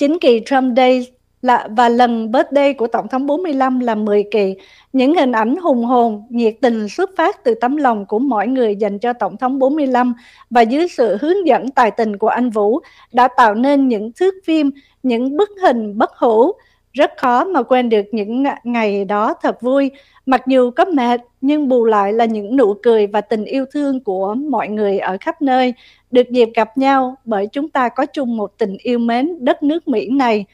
Chính 0.00 0.18
kỳ 0.18 0.40
Trump 0.46 0.76
Day 0.76 1.06
là 1.42 1.68
và 1.76 1.88
lần 1.88 2.32
birthday 2.32 2.74
của 2.74 2.86
Tổng 2.86 3.08
thống 3.08 3.26
45 3.26 3.80
là 3.80 3.94
10 3.94 4.24
kỳ. 4.30 4.54
Những 4.92 5.14
hình 5.14 5.32
ảnh 5.32 5.56
hùng 5.56 5.84
hồn, 5.84 6.22
nhiệt 6.30 6.54
tình 6.60 6.88
xuất 6.88 7.10
phát 7.16 7.44
từ 7.44 7.54
tấm 7.54 7.76
lòng 7.76 8.06
của 8.06 8.18
mỗi 8.18 8.46
người 8.46 8.76
dành 8.76 8.98
cho 8.98 9.12
Tổng 9.12 9.36
thống 9.36 9.58
45 9.58 10.14
và 10.50 10.60
dưới 10.60 10.88
sự 10.88 11.16
hướng 11.20 11.46
dẫn 11.46 11.70
tài 11.70 11.90
tình 11.90 12.16
của 12.16 12.28
anh 12.28 12.50
Vũ 12.50 12.80
đã 13.12 13.28
tạo 13.36 13.54
nên 13.54 13.88
những 13.88 14.12
thước 14.12 14.34
phim, 14.44 14.70
những 15.02 15.36
bức 15.36 15.50
hình 15.62 15.98
bất 15.98 16.10
hủ. 16.16 16.52
Rất 16.92 17.12
khó 17.16 17.44
mà 17.44 17.62
quên 17.62 17.88
được 17.88 18.04
những 18.12 18.44
ngày 18.64 19.04
đó 19.04 19.34
thật 19.42 19.62
vui. 19.62 19.90
Mặc 20.26 20.46
dù 20.46 20.70
có 20.70 20.84
mệt, 20.84 21.20
nhưng 21.40 21.68
bù 21.68 21.84
lại 21.84 22.12
là 22.12 22.24
những 22.24 22.56
nụ 22.56 22.74
cười 22.82 23.06
và 23.06 23.20
tình 23.20 23.44
yêu 23.44 23.64
thương 23.72 24.04
của 24.04 24.34
mọi 24.34 24.68
người 24.68 24.98
ở 24.98 25.16
khắp 25.20 25.42
nơi 25.42 25.74
được 26.10 26.30
dịp 26.30 26.48
gặp 26.54 26.78
nhau 26.78 27.16
bởi 27.24 27.46
chúng 27.46 27.68
ta 27.68 27.88
có 27.88 28.06
chung 28.06 28.36
một 28.36 28.58
tình 28.58 28.76
yêu 28.78 28.98
mến 28.98 29.44
đất 29.44 29.62
nước 29.62 29.88
Mỹ 29.88 30.08
này. 30.08 30.44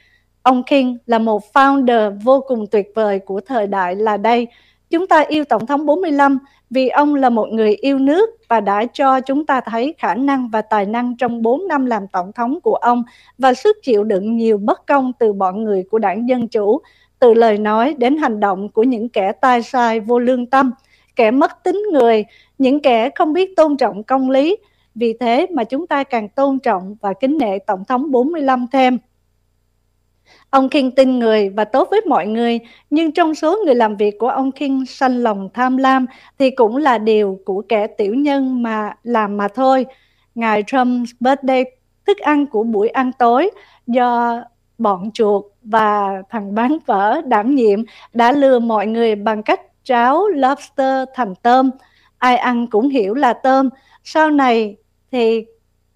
Ông 0.41 0.63
King 0.63 0.97
là 1.05 1.19
một 1.19 1.43
founder 1.53 2.19
vô 2.23 2.43
cùng 2.47 2.67
tuyệt 2.67 2.91
vời 2.95 3.19
của 3.19 3.41
thời 3.41 3.67
đại 3.67 3.95
là 3.95 4.17
đây. 4.17 4.47
Chúng 4.89 5.07
ta 5.07 5.19
yêu 5.19 5.43
Tổng 5.43 5.65
thống 5.65 5.85
45 5.85 6.39
vì 6.69 6.87
ông 6.87 7.15
là 7.15 7.29
một 7.29 7.47
người 7.51 7.75
yêu 7.75 7.99
nước 7.99 8.29
và 8.47 8.59
đã 8.59 8.85
cho 8.93 9.19
chúng 9.19 9.45
ta 9.45 9.61
thấy 9.61 9.95
khả 9.97 10.15
năng 10.15 10.49
và 10.49 10.61
tài 10.61 10.85
năng 10.85 11.17
trong 11.17 11.41
4 11.41 11.67
năm 11.67 11.85
làm 11.85 12.07
tổng 12.07 12.31
thống 12.31 12.61
của 12.61 12.75
ông 12.75 13.03
và 13.37 13.53
sức 13.53 13.77
chịu 13.83 14.03
đựng 14.03 14.37
nhiều 14.37 14.57
bất 14.57 14.87
công 14.87 15.11
từ 15.19 15.33
bọn 15.33 15.63
người 15.63 15.83
của 15.91 15.99
đảng 15.99 16.29
Dân 16.29 16.47
Chủ, 16.47 16.81
từ 17.19 17.33
lời 17.33 17.57
nói 17.57 17.95
đến 17.97 18.17
hành 18.17 18.39
động 18.39 18.69
của 18.69 18.83
những 18.83 19.09
kẻ 19.09 19.31
tai 19.31 19.63
sai 19.63 19.99
vô 19.99 20.19
lương 20.19 20.45
tâm, 20.45 20.71
kẻ 21.15 21.31
mất 21.31 21.63
tính 21.63 21.83
người, 21.93 22.25
những 22.57 22.79
kẻ 22.79 23.09
không 23.15 23.33
biết 23.33 23.55
tôn 23.55 23.77
trọng 23.77 24.03
công 24.03 24.29
lý, 24.29 24.57
vì 24.99 25.13
thế 25.19 25.47
mà 25.53 25.63
chúng 25.63 25.87
ta 25.87 26.03
càng 26.03 26.29
tôn 26.29 26.59
trọng 26.59 26.95
và 27.01 27.13
kính 27.13 27.37
nể 27.37 27.59
Tổng 27.59 27.85
thống 27.85 28.11
45 28.11 28.65
thêm. 28.71 28.97
Ông 30.49 30.69
King 30.69 30.91
tin 30.91 31.19
người 31.19 31.49
và 31.49 31.65
tốt 31.65 31.87
với 31.91 32.01
mọi 32.07 32.27
người, 32.27 32.59
nhưng 32.89 33.11
trong 33.11 33.35
số 33.35 33.57
người 33.65 33.75
làm 33.75 33.95
việc 33.95 34.15
của 34.19 34.29
ông 34.29 34.51
King 34.51 34.85
sanh 34.85 35.17
lòng 35.17 35.49
tham 35.53 35.77
lam 35.77 36.05
thì 36.39 36.51
cũng 36.51 36.77
là 36.77 36.97
điều 36.97 37.39
của 37.45 37.63
kẻ 37.69 37.87
tiểu 37.87 38.13
nhân 38.13 38.63
mà 38.63 38.93
làm 39.03 39.37
mà 39.37 39.47
thôi. 39.47 39.85
Ngài 40.35 40.63
Trump's 40.63 41.05
birthday, 41.19 41.65
thức 42.07 42.17
ăn 42.17 42.47
của 42.47 42.63
buổi 42.63 42.89
ăn 42.89 43.11
tối 43.19 43.49
do 43.87 44.41
bọn 44.77 45.11
chuột 45.13 45.45
và 45.61 46.21
thằng 46.29 46.55
bán 46.55 46.77
vỡ 46.85 47.21
đảm 47.25 47.55
nhiệm 47.55 47.83
đã 48.13 48.31
lừa 48.31 48.59
mọi 48.59 48.87
người 48.87 49.15
bằng 49.15 49.43
cách 49.43 49.61
tráo 49.83 50.27
lobster 50.27 51.07
thành 51.15 51.35
tôm. 51.35 51.69
Ai 52.17 52.37
ăn 52.37 52.67
cũng 52.67 52.89
hiểu 52.89 53.13
là 53.13 53.33
tôm. 53.33 53.69
Sau 54.03 54.31
này 54.31 54.75
thì 55.11 55.45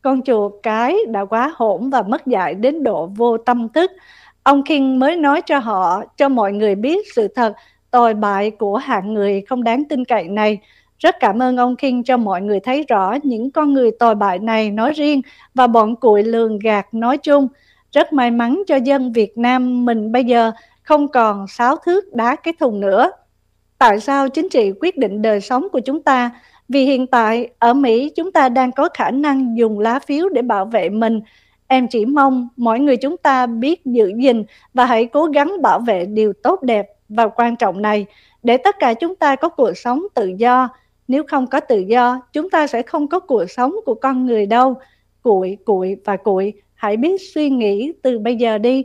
con 0.01 0.22
chùa 0.22 0.50
cái 0.63 0.98
đã 1.08 1.25
quá 1.25 1.53
hỗn 1.56 1.89
và 1.89 2.01
mất 2.01 2.27
dạy 2.27 2.53
đến 2.53 2.84
độ 2.84 3.06
vô 3.06 3.38
tâm 3.38 3.70
thức. 3.70 3.91
Ông 4.44 4.63
King 4.63 5.00
mới 5.00 5.15
nói 5.15 5.41
cho 5.41 5.60
họ, 5.60 6.03
cho 6.18 6.30
mọi 6.30 6.53
người 6.53 6.75
biết 6.75 7.08
sự 7.15 7.27
thật, 7.27 7.53
tồi 7.91 8.13
bại 8.13 8.51
của 8.51 8.77
hạng 8.77 9.13
người 9.13 9.41
không 9.41 9.63
đáng 9.63 9.84
tin 9.89 10.06
cậy 10.06 10.24
này. 10.24 10.60
Rất 11.00 11.15
cảm 11.20 11.41
ơn 11.41 11.58
ông 11.58 11.75
King 11.75 12.03
cho 12.03 12.18
mọi 12.18 12.41
người 12.41 12.60
thấy 12.60 12.86
rõ 12.88 13.15
những 13.24 13.51
con 13.51 13.74
người 13.74 13.91
tồi 14.00 14.15
bại 14.15 14.39
này 14.39 14.72
nói 14.72 14.94
riêng 14.94 15.22
và 15.53 15.68
bọn 15.68 15.96
cụi 15.96 16.24
lường 16.24 16.60
gạt 16.60 16.94
nói 16.94 17.18
chung. 17.18 17.48
Rất 17.91 18.13
may 18.13 18.32
mắn 18.32 18.63
cho 18.68 18.75
dân 18.75 19.13
Việt 19.13 19.38
Nam 19.38 19.86
mình 19.86 20.12
bây 20.12 20.24
giờ 20.24 20.51
không 20.84 21.08
còn 21.08 21.48
sáu 21.48 21.75
thước 21.75 22.13
đá 22.13 22.36
cái 22.36 22.53
thùng 22.60 22.80
nữa. 22.80 23.12
Tại 23.77 24.00
sao 24.00 24.30
chính 24.30 24.50
trị 24.50 24.72
quyết 24.82 24.98
định 24.98 25.22
đời 25.22 25.41
sống 25.41 25.68
của 25.72 25.80
chúng 25.80 26.01
ta? 26.03 26.32
Vì 26.70 26.86
hiện 26.86 27.08
tại 27.08 27.50
ở 27.60 27.74
Mỹ 27.74 28.12
chúng 28.15 28.32
ta 28.32 28.50
đang 28.50 28.72
có 28.72 28.89
khả 28.94 29.12
năng 29.12 29.58
dùng 29.58 29.80
lá 29.80 30.00
phiếu 30.00 30.30
để 30.30 30.41
bảo 30.41 30.65
vệ 30.65 30.89
mình. 30.89 31.22
Em 31.68 31.88
chỉ 31.88 32.06
mong 32.06 32.48
mỗi 32.58 32.80
người 32.80 32.98
chúng 32.98 33.18
ta 33.18 33.46
biết 33.46 33.86
giữ 33.86 34.12
gìn 34.18 34.44
và 34.74 34.86
hãy 34.86 35.06
cố 35.06 35.25
gắng 35.25 35.62
bảo 35.62 35.80
vệ 35.80 36.06
điều 36.06 36.34
tốt 36.44 36.63
đẹp 36.63 36.88
và 37.10 37.27
quan 37.27 37.56
trọng 37.56 37.82
này 37.82 38.06
để 38.44 38.58
tất 38.58 38.75
cả 38.80 38.94
chúng 38.94 39.15
ta 39.15 39.36
có 39.36 39.50
cuộc 39.50 39.74
sống 39.74 40.03
tự 40.13 40.32
do. 40.38 40.70
Nếu 41.08 41.24
không 41.27 41.48
có 41.48 41.60
tự 41.60 41.80
do, 41.80 42.22
chúng 42.34 42.50
ta 42.50 42.68
sẽ 42.68 42.82
không 42.82 43.08
có 43.08 43.20
cuộc 43.20 43.46
sống 43.46 43.75
của 43.86 43.96
con 43.96 44.25
người 44.25 44.46
đâu. 44.46 44.75
Cụi, 45.22 45.58
cụi 45.65 45.96
và 46.06 46.18
cụi, 46.18 46.53
hãy 46.74 46.98
biết 46.98 47.22
suy 47.34 47.50
nghĩ 47.50 47.91
từ 48.01 48.20
bây 48.20 48.36
giờ 48.36 48.58
đi. 48.58 48.84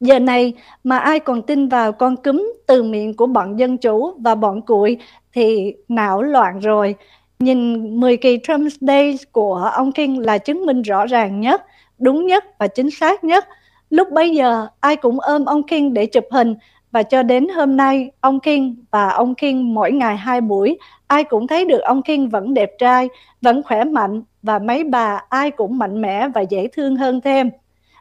Giờ 0.00 0.18
này 0.18 0.52
mà 0.84 0.98
ai 0.98 1.20
còn 1.20 1.42
tin 1.42 1.68
vào 1.68 1.92
con 1.92 2.16
cúm 2.16 2.52
từ 2.66 2.82
miệng 2.82 3.16
của 3.16 3.26
bọn 3.26 3.56
dân 3.56 3.78
chủ 3.78 4.12
và 4.20 4.34
bọn 4.34 4.62
cụi 4.62 4.98
thì 5.36 5.74
não 5.88 6.22
loạn 6.22 6.58
rồi. 6.60 6.94
Nhìn 7.38 7.90
10 8.00 8.16
kỳ 8.16 8.38
Trump 8.42 8.72
Day 8.80 9.18
của 9.32 9.70
ông 9.74 9.92
King 9.92 10.18
là 10.18 10.38
chứng 10.38 10.66
minh 10.66 10.82
rõ 10.82 11.06
ràng 11.06 11.40
nhất, 11.40 11.62
đúng 11.98 12.26
nhất 12.26 12.44
và 12.58 12.66
chính 12.66 12.90
xác 12.90 13.24
nhất. 13.24 13.44
Lúc 13.90 14.08
bấy 14.10 14.30
giờ, 14.30 14.66
ai 14.80 14.96
cũng 14.96 15.20
ôm 15.20 15.44
ông 15.44 15.62
King 15.62 15.94
để 15.94 16.06
chụp 16.06 16.24
hình 16.30 16.54
và 16.92 17.02
cho 17.02 17.22
đến 17.22 17.48
hôm 17.48 17.76
nay, 17.76 18.10
ông 18.20 18.40
King 18.40 18.74
và 18.90 19.08
ông 19.08 19.34
King 19.34 19.74
mỗi 19.74 19.92
ngày 19.92 20.16
hai 20.16 20.40
buổi, 20.40 20.78
ai 21.06 21.24
cũng 21.24 21.46
thấy 21.46 21.64
được 21.64 21.78
ông 21.78 22.02
King 22.02 22.28
vẫn 22.28 22.54
đẹp 22.54 22.70
trai, 22.78 23.08
vẫn 23.42 23.62
khỏe 23.62 23.84
mạnh 23.84 24.22
và 24.42 24.58
mấy 24.58 24.84
bà 24.84 25.20
ai 25.28 25.50
cũng 25.50 25.78
mạnh 25.78 26.02
mẽ 26.02 26.28
và 26.28 26.40
dễ 26.40 26.68
thương 26.72 26.96
hơn 26.96 27.20
thêm. 27.20 27.50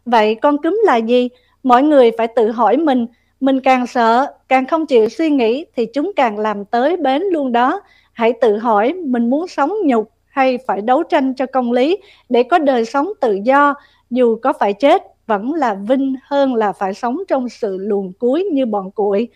Vậy 0.06 0.36
con 0.36 0.58
cúm 0.62 0.82
là 0.86 0.96
gì? 0.96 1.30
Mọi 1.63 1.84
người 1.84 2.12
phải 2.18 2.27
tự 2.27 2.51
hỏi 2.51 2.77
mình, 2.77 3.06
mình 3.46 3.62
càng 3.62 3.88
sợ, 3.88 4.25
càng 4.48 4.68
không 4.68 4.86
chịu 4.86 5.10
suy 5.10 5.30
nghĩ 5.30 5.66
thì 5.75 5.86
chúng 5.94 6.12
càng 6.16 6.40
làm 6.40 6.66
tới 6.66 6.98
bến 6.98 7.24
luôn 7.32 7.52
đó. 7.52 7.82
Hãy 8.14 8.34
tự 8.42 8.58
hỏi 8.58 8.94
mình 8.94 9.30
muốn 9.30 9.48
sống 9.48 9.74
nhục 9.86 10.12
hay 10.25 10.58
phải 10.68 10.82
đấu 10.82 11.04
tranh 11.04 11.34
cho 11.34 11.46
công 11.46 11.72
lý 11.72 11.98
để 12.30 12.44
có 12.44 12.60
đời 12.60 12.86
sống 12.86 13.10
tự 13.22 13.40
do, 13.44 13.74
dù 14.10 14.38
có 14.42 14.54
phải 14.54 14.74
chết 14.74 15.04
vẫn 15.28 15.54
là 15.54 15.74
vinh 15.74 16.16
hơn 16.24 16.56
là 16.56 16.72
phải 16.72 16.94
sống 16.94 17.18
trong 17.28 17.50
sự 17.50 17.78
luồn 17.78 18.12
cuối 18.20 18.44
như 18.54 18.66
bọn 18.66 18.92
cuội. 18.92 19.28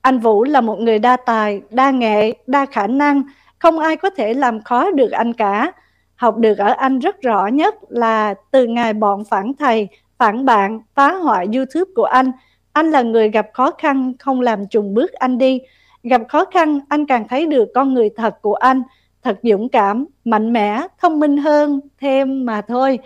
Anh 0.00 0.18
Vũ 0.18 0.44
là 0.44 0.60
một 0.60 0.80
người 0.80 0.98
đa 0.98 1.16
tài, 1.16 1.60
đa 1.70 1.90
nghệ, 1.90 2.32
đa 2.46 2.66
khả 2.66 2.86
năng, 2.86 3.22
không 3.58 3.78
ai 3.78 3.96
có 3.96 4.10
thể 4.10 4.34
làm 4.34 4.62
khó 4.62 4.90
được 4.90 5.10
anh 5.10 5.32
cả. 5.32 5.72
Học 6.14 6.36
được 6.36 6.58
ở 6.58 6.72
anh 6.72 6.98
rất 6.98 7.22
rõ 7.22 7.46
nhất 7.46 7.74
là 7.88 8.34
từ 8.50 8.66
ngày 8.66 8.92
bọn 8.92 9.24
phản 9.24 9.52
thầy, 9.58 9.88
phản 10.18 10.44
bạn, 10.44 10.80
phá 10.94 11.14
hoại 11.14 11.46
YouTube 11.54 11.90
của 11.96 12.04
anh, 12.04 12.32
anh 12.72 12.90
là 12.90 13.02
người 13.02 13.30
gặp 13.30 13.46
khó 13.52 13.70
khăn 13.78 14.12
không 14.18 14.40
làm 14.40 14.66
trùng 14.66 14.94
bước 14.94 15.12
anh 15.12 15.38
đi. 15.38 15.60
Gặp 16.02 16.22
khó 16.28 16.44
khăn, 16.44 16.80
anh 16.88 17.06
càng 17.06 17.28
thấy 17.28 17.46
được 17.46 17.68
con 17.74 17.94
người 17.94 18.10
thật 18.16 18.42
của 18.42 18.54
anh, 18.54 18.82
thật 19.22 19.38
dũng 19.42 19.68
cảm, 19.68 20.06
mạnh 20.24 20.52
mẽ, 20.52 20.82
thông 21.00 21.20
minh 21.20 21.36
hơn 21.36 21.80
thêm 22.00 22.46
mà 22.46 22.60
thôi. 22.60 22.98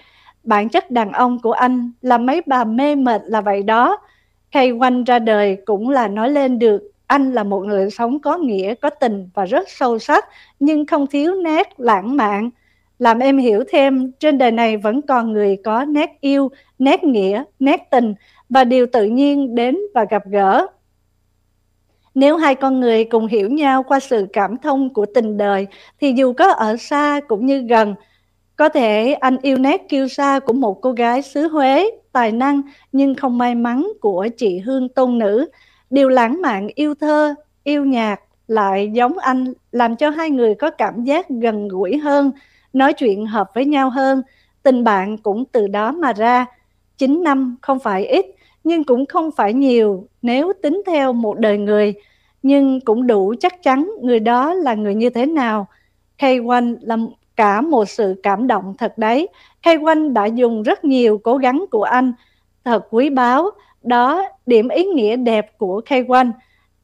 Bản 0.44 0.68
chất 0.68 0.90
đàn 0.90 1.12
ông 1.12 1.38
của 1.42 1.52
anh 1.52 1.92
là 2.02 2.18
mấy 2.18 2.42
bà 2.46 2.64
mê 2.64 2.94
mệt 2.94 3.22
là 3.24 3.40
vậy 3.40 3.62
đó. 3.62 3.96
Khay 4.50 4.70
quanh 4.70 5.04
ra 5.04 5.18
đời 5.18 5.56
cũng 5.64 5.90
là 5.90 6.08
nói 6.08 6.30
lên 6.30 6.58
được 6.58 6.92
anh 7.06 7.32
là 7.32 7.44
một 7.44 7.60
người 7.60 7.90
sống 7.90 8.20
có 8.20 8.36
nghĩa, 8.36 8.74
có 8.74 8.90
tình 8.90 9.28
và 9.34 9.44
rất 9.44 9.68
sâu 9.68 9.98
sắc, 9.98 10.24
nhưng 10.60 10.86
không 10.86 11.06
thiếu 11.06 11.34
nét 11.34 11.80
lãng 11.80 12.16
mạn. 12.16 12.50
Làm 12.98 13.18
em 13.18 13.38
hiểu 13.38 13.64
thêm, 13.68 14.12
trên 14.20 14.38
đời 14.38 14.50
này 14.50 14.76
vẫn 14.76 15.02
còn 15.02 15.32
người 15.32 15.56
có 15.64 15.84
nét 15.84 16.10
yêu, 16.20 16.50
nét 16.78 17.04
nghĩa, 17.04 17.44
nét 17.58 17.90
tình 17.90 18.14
và 18.48 18.64
điều 18.64 18.86
tự 18.86 19.04
nhiên 19.04 19.54
đến 19.54 19.78
và 19.94 20.04
gặp 20.10 20.22
gỡ. 20.26 20.66
Nếu 22.14 22.36
hai 22.36 22.54
con 22.54 22.80
người 22.80 23.04
cùng 23.04 23.26
hiểu 23.26 23.50
nhau 23.50 23.82
qua 23.82 24.00
sự 24.00 24.26
cảm 24.32 24.58
thông 24.58 24.94
của 24.94 25.06
tình 25.14 25.36
đời, 25.36 25.66
thì 26.00 26.12
dù 26.16 26.32
có 26.32 26.52
ở 26.52 26.76
xa 26.76 27.20
cũng 27.28 27.46
như 27.46 27.58
gần, 27.58 27.94
có 28.56 28.68
thể 28.68 29.12
anh 29.12 29.36
yêu 29.42 29.56
nét 29.56 29.88
kiêu 29.88 30.08
sa 30.08 30.38
của 30.38 30.52
một 30.52 30.80
cô 30.82 30.92
gái 30.92 31.22
xứ 31.22 31.48
Huế, 31.48 31.90
tài 32.12 32.32
năng 32.32 32.62
nhưng 32.92 33.14
không 33.14 33.38
may 33.38 33.54
mắn 33.54 33.86
của 34.00 34.28
chị 34.36 34.58
Hương 34.58 34.88
Tôn 34.88 35.18
Nữ. 35.18 35.48
Điều 35.90 36.08
lãng 36.08 36.42
mạn 36.42 36.68
yêu 36.74 36.94
thơ, 36.94 37.34
yêu 37.64 37.84
nhạc 37.84 38.20
lại 38.48 38.90
giống 38.92 39.18
anh 39.18 39.52
làm 39.72 39.96
cho 39.96 40.10
hai 40.10 40.30
người 40.30 40.54
có 40.54 40.70
cảm 40.70 41.04
giác 41.04 41.28
gần 41.28 41.68
gũi 41.68 41.96
hơn, 41.98 42.32
nói 42.72 42.92
chuyện 42.92 43.26
hợp 43.26 43.50
với 43.54 43.64
nhau 43.64 43.90
hơn. 43.90 44.22
Tình 44.62 44.84
bạn 44.84 45.18
cũng 45.18 45.44
từ 45.44 45.66
đó 45.66 45.92
mà 45.92 46.12
ra. 46.12 46.46
9 46.98 47.22
năm 47.22 47.56
không 47.62 47.78
phải 47.78 48.06
ít, 48.06 48.26
nhưng 48.66 48.84
cũng 48.84 49.06
không 49.06 49.30
phải 49.30 49.52
nhiều 49.52 50.06
nếu 50.22 50.52
tính 50.62 50.82
theo 50.86 51.12
một 51.12 51.38
đời 51.38 51.58
người. 51.58 51.94
Nhưng 52.42 52.80
cũng 52.80 53.06
đủ 53.06 53.34
chắc 53.40 53.62
chắn 53.62 53.90
người 54.02 54.20
đó 54.20 54.54
là 54.54 54.74
người 54.74 54.94
như 54.94 55.10
thế 55.10 55.26
nào. 55.26 55.66
K1 56.18 56.76
là 56.80 56.96
cả 57.36 57.60
một 57.60 57.88
sự 57.88 58.20
cảm 58.22 58.46
động 58.46 58.74
thật 58.78 58.98
đấy. 58.98 59.28
k 59.62 59.66
quanh 59.82 60.14
đã 60.14 60.26
dùng 60.26 60.62
rất 60.62 60.84
nhiều 60.84 61.18
cố 61.18 61.36
gắng 61.36 61.64
của 61.70 61.82
anh, 61.82 62.12
thật 62.64 62.86
quý 62.90 63.10
báu. 63.10 63.50
Đó 63.82 64.28
điểm 64.46 64.68
ý 64.68 64.84
nghĩa 64.84 65.16
đẹp 65.16 65.58
của 65.58 65.80
k 65.80 65.90
quanh 66.08 66.32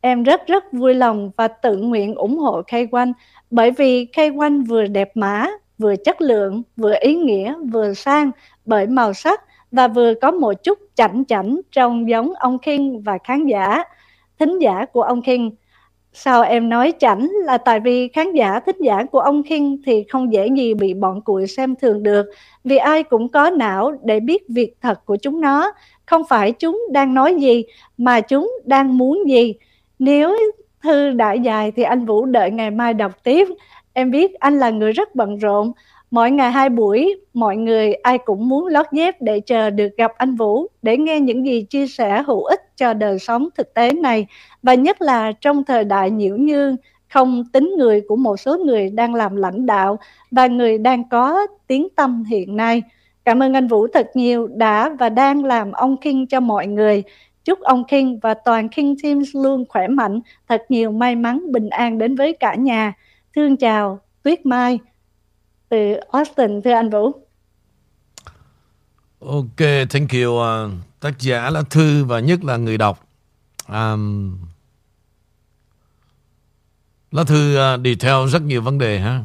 Em 0.01 0.23
rất 0.23 0.47
rất 0.47 0.73
vui 0.73 0.95
lòng 0.95 1.31
và 1.37 1.49
tự 1.49 1.77
nguyện 1.77 2.15
ủng 2.15 2.39
hộ 2.39 2.63
k 2.63 2.75
quanh 2.91 3.13
bởi 3.51 3.71
vì 3.71 4.05
k 4.05 4.19
quanh 4.37 4.63
vừa 4.63 4.87
đẹp 4.87 5.11
mã, 5.15 5.47
vừa 5.79 5.97
chất 5.97 6.21
lượng, 6.21 6.63
vừa 6.77 6.95
ý 7.01 7.15
nghĩa, 7.15 7.55
vừa 7.73 7.95
sang 7.95 8.31
bởi 8.65 8.87
màu 8.87 9.13
sắc 9.13 9.41
và 9.73 9.89
vừa 9.89 10.15
có 10.15 10.31
một 10.31 10.53
chút 10.63 10.79
chảnh 10.95 11.25
chảnh 11.29 11.61
trông 11.73 12.09
giống 12.09 12.35
ông 12.35 12.59
King 12.59 13.03
và 13.03 13.19
khán 13.25 13.47
giả. 13.47 13.85
Thính 14.39 14.59
giả 14.59 14.85
của 14.93 15.03
ông 15.03 15.23
King 15.23 15.51
Sao 16.15 16.43
em 16.43 16.69
nói 16.69 16.93
chảnh 16.99 17.31
là 17.45 17.59
tại 17.59 17.81
vì 17.81 18.09
khán 18.09 18.33
giả, 18.33 18.61
thính 18.61 18.77
giả 18.81 19.05
của 19.05 19.21
ông 19.21 19.43
King 19.43 19.77
thì 19.87 20.05
không 20.09 20.33
dễ 20.33 20.49
gì 20.57 20.75
bị 20.75 20.95
bọn 20.95 21.21
cụi 21.21 21.47
xem 21.47 21.77
thường 21.77 22.03
được, 22.03 22.27
vì 22.65 22.77
ai 22.77 23.03
cũng 23.03 23.29
có 23.29 23.51
não 23.51 23.93
để 24.05 24.21
biết 24.21 24.43
việc 24.49 24.75
thật 24.81 25.07
của 25.07 25.17
chúng 25.17 25.41
nó. 25.41 25.73
Không 26.07 26.23
phải 26.29 26.53
chúng 26.53 26.81
đang 26.91 27.15
nói 27.15 27.35
gì, 27.35 27.65
mà 27.99 28.21
chúng 28.21 28.53
đang 28.65 28.99
muốn 28.99 29.29
gì. 29.29 29.55
Nếu 29.99 30.37
thư 30.83 31.11
đã 31.11 31.33
dài 31.33 31.73
thì 31.77 31.83
anh 31.83 32.07
Vũ 32.07 32.25
đợi 32.25 32.51
ngày 32.51 32.71
mai 32.71 32.95
đọc 32.95 33.13
tiếp. 33.25 33.49
Em 33.93 34.11
biết 34.11 34.35
anh 34.35 34.59
là 34.59 34.71
người 34.71 34.93
rất 34.93 35.15
bận 35.15 35.39
rộn 35.39 35.73
Mỗi 36.13 36.31
ngày 36.31 36.51
hai 36.51 36.69
buổi, 36.69 37.17
mọi 37.35 37.57
người 37.57 37.95
ai 37.95 38.19
cũng 38.19 38.49
muốn 38.49 38.67
lót 38.67 38.87
dép 38.93 39.23
để 39.23 39.41
chờ 39.41 39.71
được 39.71 39.89
gặp 39.97 40.13
anh 40.17 40.35
Vũ 40.35 40.67
để 40.83 40.97
nghe 40.97 41.21
những 41.21 41.47
gì 41.47 41.63
chia 41.63 41.87
sẻ 41.87 42.23
hữu 42.27 42.45
ích 42.45 42.61
cho 42.77 42.95
đời 42.95 43.19
sống 43.19 43.49
thực 43.57 43.75
tế 43.75 43.93
này 43.93 44.27
và 44.63 44.75
nhất 44.75 45.03
là 45.03 45.33
trong 45.41 45.65
thời 45.65 45.85
đại 45.85 46.11
nhiễu 46.11 46.37
như 46.37 46.77
không 47.09 47.45
tính 47.53 47.75
người 47.79 48.01
của 48.09 48.17
một 48.17 48.37
số 48.37 48.59
người 48.59 48.91
đang 48.91 49.15
làm 49.15 49.37
lãnh 49.37 49.67
đạo 49.67 49.99
và 50.31 50.47
người 50.47 50.79
đang 50.79 51.09
có 51.09 51.47
tiếng 51.67 51.89
tâm 51.97 52.25
hiện 52.25 52.57
nay. 52.57 52.83
Cảm 53.25 53.43
ơn 53.43 53.53
anh 53.55 53.69
Vũ 53.69 53.87
thật 53.87 54.11
nhiều 54.15 54.47
đã 54.47 54.97
và 54.99 55.09
đang 55.09 55.45
làm 55.45 55.73
ông 55.73 55.97
King 55.97 56.27
cho 56.27 56.41
mọi 56.41 56.67
người. 56.67 57.03
Chúc 57.45 57.61
ông 57.61 57.85
King 57.85 58.19
và 58.23 58.35
toàn 58.35 58.69
King 58.69 58.95
Teams 59.03 59.29
luôn 59.37 59.65
khỏe 59.69 59.89
mạnh, 59.89 60.21
thật 60.49 60.63
nhiều 60.69 60.91
may 60.91 61.17
mắn, 61.17 61.53
bình 61.53 61.69
an 61.71 61.99
đến 61.99 62.15
với 62.15 62.33
cả 62.33 62.55
nhà. 62.55 62.93
Thương 63.37 63.57
chào, 63.57 63.99
Tuyết 64.23 64.47
Mai 64.47 64.79
từ 65.73 65.93
Austin 66.11 66.63
thưa 66.63 66.73
anh 66.73 66.91
Vũ. 66.91 67.13
Ok, 69.21 69.89
thank 69.91 70.11
you 70.13 70.33
uh, 70.33 70.73
tác 71.01 71.19
giả 71.19 71.51
là 71.51 71.63
Thư 71.63 72.05
và 72.05 72.21
nhất 72.21 72.45
là 72.45 72.57
người 72.57 72.79
đọc. 72.79 73.07
Um, 73.69 74.39
lá 77.11 77.25
thư 77.25 77.57
à, 77.57 77.75
uh, 77.75 77.81
detail 77.85 78.29
rất 78.29 78.43
nhiều 78.43 78.63
vấn 78.63 78.79
đề 78.79 79.01
ha. 79.01 79.23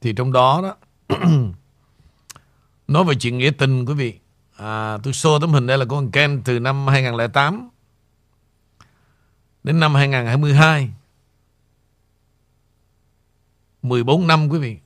Thì 0.00 0.12
trong 0.12 0.32
đó 0.32 0.62
đó 0.62 0.76
nói 2.88 3.04
về 3.04 3.14
chuyện 3.14 3.38
nghĩa 3.38 3.50
tình 3.50 3.86
quý 3.86 3.94
vị. 3.94 4.18
À, 4.56 4.98
tôi 5.02 5.12
show 5.12 5.40
tấm 5.40 5.52
hình 5.52 5.66
đây 5.66 5.78
là 5.78 5.84
của 5.84 5.98
anh 5.98 6.10
Ken 6.10 6.42
từ 6.44 6.58
năm 6.58 6.86
2008 6.86 7.68
đến 9.64 9.80
năm 9.80 9.94
2022. 9.94 10.90
14 13.82 14.26
năm 14.26 14.48
quý 14.48 14.58
vị. 14.58 14.78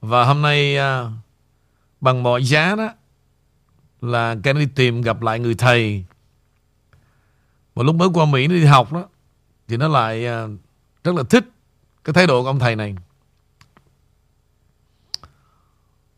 Và 0.00 0.24
hôm 0.24 0.42
nay 0.42 0.76
uh, 0.78 1.12
bằng 2.00 2.22
mọi 2.22 2.44
giá 2.44 2.74
đó 2.76 2.88
là 4.00 4.36
Kennedy 4.42 4.66
tìm 4.74 5.02
gặp 5.02 5.22
lại 5.22 5.38
người 5.38 5.54
thầy. 5.54 6.04
Và 7.74 7.82
lúc 7.82 7.94
mới 7.94 8.08
qua 8.14 8.24
Mỹ 8.24 8.46
nó 8.46 8.54
đi 8.54 8.64
học 8.64 8.92
đó 8.92 9.08
thì 9.68 9.76
nó 9.76 9.88
lại 9.88 10.26
uh, 10.26 10.50
rất 11.04 11.14
là 11.14 11.22
thích 11.30 11.44
cái 12.04 12.12
thái 12.14 12.26
độ 12.26 12.42
của 12.42 12.48
ông 12.48 12.58
thầy 12.58 12.76
này. 12.76 12.94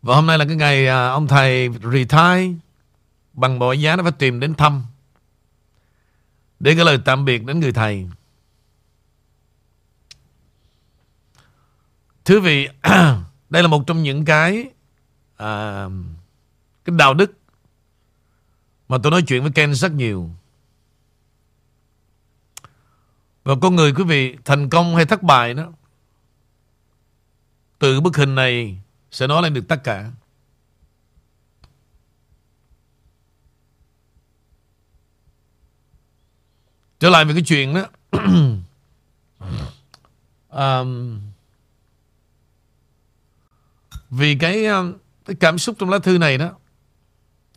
Và 0.03 0.15
hôm 0.15 0.27
nay 0.27 0.39
là 0.39 0.45
cái 0.45 0.57
ngày 0.57 0.87
uh, 0.87 0.91
ông 0.91 1.29
thầy 1.29 1.69
retire 1.93 2.55
bằng 3.33 3.59
mọi 3.59 3.81
giá 3.81 3.97
nó 3.97 4.03
phải 4.03 4.13
tìm 4.13 4.41
đến 4.41 4.55
thăm. 4.55 4.83
để 6.61 6.75
cái 6.75 6.85
lời 6.85 6.99
tạm 7.05 7.25
biệt 7.25 7.45
đến 7.45 7.61
người 7.61 7.73
thầy. 7.73 8.09
Thưa 12.25 12.41
vị, 12.41 12.69
đây 13.53 13.63
là 13.63 13.69
một 13.69 13.87
trong 13.87 14.03
những 14.03 14.25
cái 14.25 14.69
à, 15.37 15.87
cái 16.85 16.97
đạo 16.97 17.15
đức 17.15 17.33
mà 18.89 18.99
tôi 19.03 19.11
nói 19.11 19.23
chuyện 19.23 19.43
với 19.43 19.53
Ken 19.53 19.75
rất 19.75 19.93
nhiều. 19.93 20.31
Và 23.45 23.55
con 23.63 23.77
người 23.77 23.93
quý 23.93 24.05
vị 24.05 24.37
thành 24.45 24.69
công 24.69 24.97
hay 24.97 25.05
thất 25.05 25.23
bại 25.23 25.55
đó 25.55 25.73
từ 27.79 28.01
bức 28.01 28.17
hình 28.17 28.35
này 28.35 28.79
sẽ 29.11 29.27
nói 29.27 29.43
lên 29.43 29.55
được 29.55 29.65
tất 29.69 29.85
cả. 29.85 30.11
Trở 37.01 37.11
lại 37.11 37.25
về 37.25 37.33
cái 37.33 37.43
chuyện 37.47 37.75
đó 37.75 37.87
um, 40.81 41.21
vì 44.13 44.35
cái, 44.35 44.65
ờ, 44.65 44.93
cái 45.25 45.37
cảm 45.41 45.59
xúc 45.59 45.77
trong 45.79 45.91
lá 45.91 45.99
thư 45.99 46.19
này 46.19 46.39
đó 46.39 46.51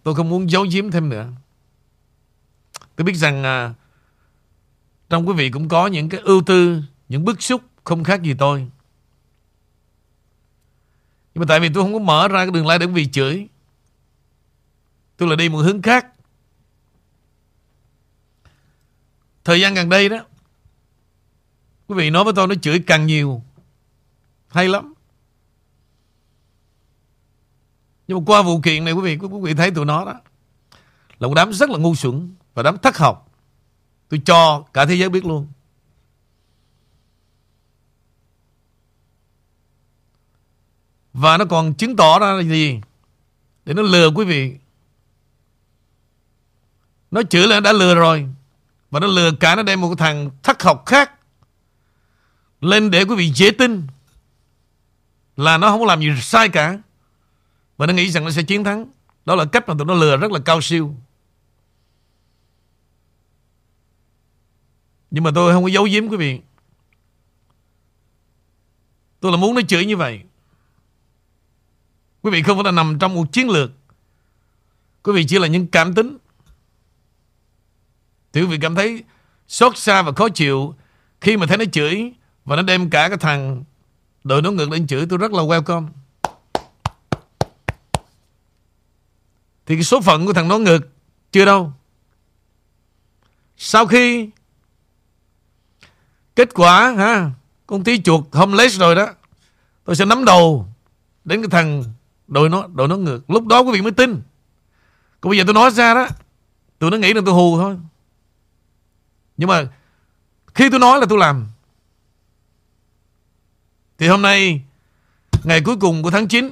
Tôi 0.04 0.16
không 0.16 0.30
muốn 0.30 0.50
giấu 0.50 0.66
giếm 0.72 0.92
thêm 0.92 1.10
nữa. 1.10 1.28
Tôi 2.96 3.06
biết 3.06 3.16
rằng 3.16 3.44
à, 3.44 3.74
Trong 5.10 5.28
quý 5.28 5.34
vị 5.34 5.50
cũng 5.50 5.68
có 5.68 5.88
những 5.88 6.10
cái 6.10 6.22
ưu 6.22 6.42
tư 6.46 6.82
Những 7.10 7.26
bức 7.26 7.42
xúc 7.42 7.62
không 7.84 8.04
khác 8.04 8.22
gì 8.22 8.34
tôi. 8.38 8.60
Nhưng 11.34 11.40
mà 11.40 11.46
tại 11.48 11.60
vì 11.60 11.70
tôi 11.74 11.84
không 11.84 11.94
có 11.94 12.00
mở 12.00 12.28
ra 12.28 12.46
cái 12.46 12.52
đường 12.52 12.68
lai 12.68 12.80
để 12.80 12.86
quý 12.86 12.92
vị 12.92 13.08
chửi 13.12 13.48
Tôi 15.18 15.30
là 15.30 15.36
đi 15.36 15.50
một 15.50 15.58
hướng 15.58 15.82
khác. 15.82 16.08
Thời 19.44 19.62
gian 19.62 19.74
gần 19.74 19.90
đây 19.90 20.10
đó 20.10 20.18
Quý 21.88 21.96
vị 21.96 22.10
nói 22.10 22.24
với 22.24 22.34
tôi 22.36 22.48
nó 22.48 22.56
chửi 22.56 22.84
càng 22.88 23.06
nhiều 23.06 23.44
Hay 24.48 24.68
lắm. 24.68 24.95
Nhưng 28.08 28.18
mà 28.18 28.24
qua 28.26 28.42
vụ 28.42 28.62
kiện 28.62 28.86
này, 28.86 28.94
quý 28.94 29.02
vị 29.02 29.18
quý 29.18 29.40
vị 29.42 29.54
thấy 29.54 29.72
tụi 29.72 29.86
nó 29.86 30.06
đó, 30.06 30.14
Là 31.20 31.28
một 31.28 31.34
đám 31.34 31.54
rất 31.54 31.70
là 31.70 31.78
ngu 31.78 31.96
xuẩn 31.96 32.36
Và 32.54 32.64
đám 32.64 32.78
thất 32.78 32.98
học. 32.98 33.32
Tôi 34.10 34.22
cho 34.26 34.64
cả 34.74 34.86
thế 34.86 34.96
giới 34.96 35.10
biết 35.10 35.26
luôn. 35.26 35.48
Và 41.14 41.38
nó 41.38 41.46
còn 41.46 41.74
chứng 41.74 41.96
tỏ 41.96 42.20
ra 42.20 42.34
là 42.34 42.44
gì? 42.44 42.82
Để 43.66 43.74
nó 43.74 43.82
lừa 43.82 44.12
quý 44.16 44.26
vị. 44.26 44.56
Nó 47.12 47.24
chữ 47.24 47.48
là 47.48 47.60
đã 47.60 47.74
lừa 47.74 47.96
rồi. 47.96 48.28
Và 48.92 49.00
nó 49.00 49.08
lừa 49.08 49.32
cả 49.32 49.56
nó 49.56 49.64
đem 49.64 49.82
một 49.82 49.96
thằng 49.98 50.30
thất 50.44 50.64
học 50.64 50.84
khác 50.86 51.12
Lên 52.62 52.92
để 52.92 53.04
quý 53.04 53.16
vị 53.16 53.32
dễ 53.36 53.52
tin 53.52 53.88
Là 55.38 55.58
nó 55.58 55.70
không 55.70 55.86
làm 55.86 56.02
gì 56.02 56.10
sai 56.22 56.50
cả. 56.50 56.78
Và 57.78 57.86
nó 57.86 57.94
nghĩ 57.94 58.12
rằng 58.12 58.26
nó 58.26 58.32
sẽ 58.32 58.44
chiến 58.44 58.64
thắng. 58.64 58.86
Đó 59.26 59.36
là 59.36 59.46
cách 59.46 59.68
mà 59.68 59.76
tụi 59.78 59.86
nó 59.86 59.94
lừa 59.94 60.18
rất 60.18 60.32
là 60.32 60.40
cao 60.46 60.62
siêu. 60.62 60.96
Nhưng 65.12 65.24
mà 65.24 65.32
tôi 65.36 65.54
không 65.54 65.64
có 65.64 65.70
giấu 65.70 65.84
giếm 65.84 66.08
quý 66.08 66.18
vị. 66.18 66.42
Tôi 69.20 69.32
là 69.32 69.38
muốn 69.38 69.56
nó 69.56 69.62
chửi 69.62 69.86
như 69.86 69.98
vậy. 69.98 70.22
Quý 72.22 72.32
vị 72.32 72.44
không 72.44 72.58
phải 72.58 72.64
là 72.64 72.72
nằm 72.72 73.00
trong 73.00 73.16
một 73.16 73.32
chiến 73.32 73.50
lược. 73.50 73.72
Quý 75.04 75.14
vị 75.14 75.26
chỉ 75.28 75.40
là 75.40 75.48
những 75.48 75.68
cảm 75.68 75.94
tính. 75.94 76.18
Thì 78.34 78.42
quý 78.42 78.48
vị 78.48 78.58
cảm 78.62 78.76
thấy 78.76 79.04
xót 79.48 79.78
xa 79.78 80.02
và 80.02 80.12
khó 80.12 80.30
chịu 80.30 80.76
khi 81.22 81.38
mà 81.38 81.46
thấy 81.46 81.58
nó 81.58 81.66
chửi 81.72 82.14
và 82.46 82.56
nó 82.56 82.62
đem 82.62 82.90
cả 82.90 83.10
cái 83.10 83.18
thằng 83.18 83.64
đội 84.24 84.42
nó 84.42 84.52
ngược 84.52 84.72
lên 84.72 84.88
chửi. 84.88 85.06
Tôi 85.10 85.18
rất 85.18 85.32
là 85.32 85.44
welcome. 85.44 85.88
Thì 89.66 89.76
cái 89.76 89.84
số 89.84 90.02
phận 90.02 90.26
của 90.26 90.34
thằng 90.34 90.48
nó 90.48 90.58
ngược 90.58 90.80
chưa 91.32 91.46
đâu. 91.46 91.74
Sau 93.58 93.86
khi 93.86 94.30
kết 96.36 96.50
quả, 96.54 96.92
ha, 96.92 97.32
con 97.68 97.84
tí 97.84 98.02
chuột 98.02 98.24
homeless 98.32 98.80
rồi 98.80 98.96
đó, 98.96 99.08
tôi 99.84 99.96
sẽ 99.96 100.06
nắm 100.06 100.26
đầu 100.26 100.68
đến 101.26 101.42
cái 101.42 101.50
thằng 101.50 101.84
đội 102.28 102.50
nó 102.50 102.68
đội 102.74 102.88
nó 102.88 102.98
ngược. 102.98 103.30
Lúc 103.30 103.46
đó 103.46 103.60
quý 103.60 103.72
vị 103.72 103.82
mới 103.82 103.92
tin. 103.92 104.22
Còn 105.22 105.30
bây 105.30 105.38
giờ 105.38 105.44
tôi 105.48 105.54
nói 105.54 105.72
ra 105.72 105.94
đó, 105.94 106.08
tụi 106.80 106.92
nó 106.92 106.98
nghĩ 106.98 107.14
là 107.14 107.22
tôi 107.26 107.34
hù 107.34 107.58
thôi. 107.58 107.78
Nhưng 109.38 109.50
mà 109.50 109.68
khi 110.54 110.70
tôi 110.70 110.80
nói 110.80 111.00
là 111.00 111.06
tôi 111.10 111.20
làm, 111.20 111.48
Thì 113.98 114.08
hôm 114.08 114.22
nay, 114.22 114.62
Ngày 115.44 115.62
cuối 115.62 115.76
cùng 115.82 116.04
của 116.04 116.12
tháng 116.12 116.28
9 116.28 116.52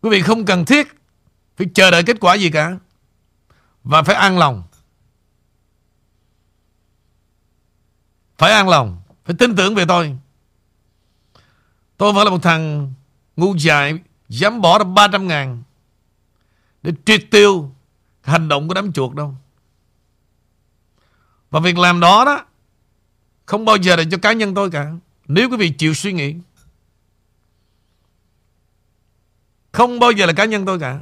Quý 0.00 0.10
vị 0.10 0.22
không 0.22 0.44
cần 0.44 0.64
thiết 0.64 0.97
phải 1.58 1.66
chờ 1.74 1.90
đợi 1.90 2.02
kết 2.02 2.16
quả 2.20 2.34
gì 2.34 2.50
cả. 2.50 2.78
Và 3.84 4.02
phải 4.02 4.14
an 4.14 4.38
lòng. 4.38 4.62
Phải 8.38 8.52
an 8.52 8.68
lòng. 8.68 9.02
Phải 9.24 9.36
tin 9.38 9.56
tưởng 9.56 9.74
về 9.74 9.84
tôi. 9.88 10.16
Tôi 11.96 12.12
vẫn 12.12 12.24
là 12.24 12.30
một 12.30 12.42
thằng 12.42 12.92
ngu 13.36 13.54
dại, 13.56 13.98
Dám 14.28 14.60
bỏ 14.60 14.78
ra 14.78 14.84
300 14.84 15.28
ngàn 15.28 15.62
Để 16.82 16.92
triệt 17.04 17.24
tiêu 17.30 17.70
Hành 18.22 18.48
động 18.48 18.68
của 18.68 18.74
đám 18.74 18.92
chuột 18.92 19.14
đâu. 19.14 19.34
Và 21.50 21.60
việc 21.60 21.78
làm 21.78 22.00
đó 22.00 22.24
đó 22.24 22.44
Không 23.46 23.64
bao 23.64 23.76
giờ 23.76 23.96
để 23.96 24.04
cho 24.10 24.18
cá 24.18 24.32
nhân 24.32 24.54
tôi 24.54 24.70
cả. 24.70 24.92
Nếu 25.28 25.50
quý 25.50 25.56
vị 25.56 25.70
chịu 25.70 25.94
suy 25.94 26.12
nghĩ, 26.12 26.34
Không 29.72 30.00
bao 30.00 30.10
giờ 30.10 30.26
là 30.26 30.32
cá 30.32 30.44
nhân 30.44 30.66
tôi 30.66 30.78
cả. 30.78 30.98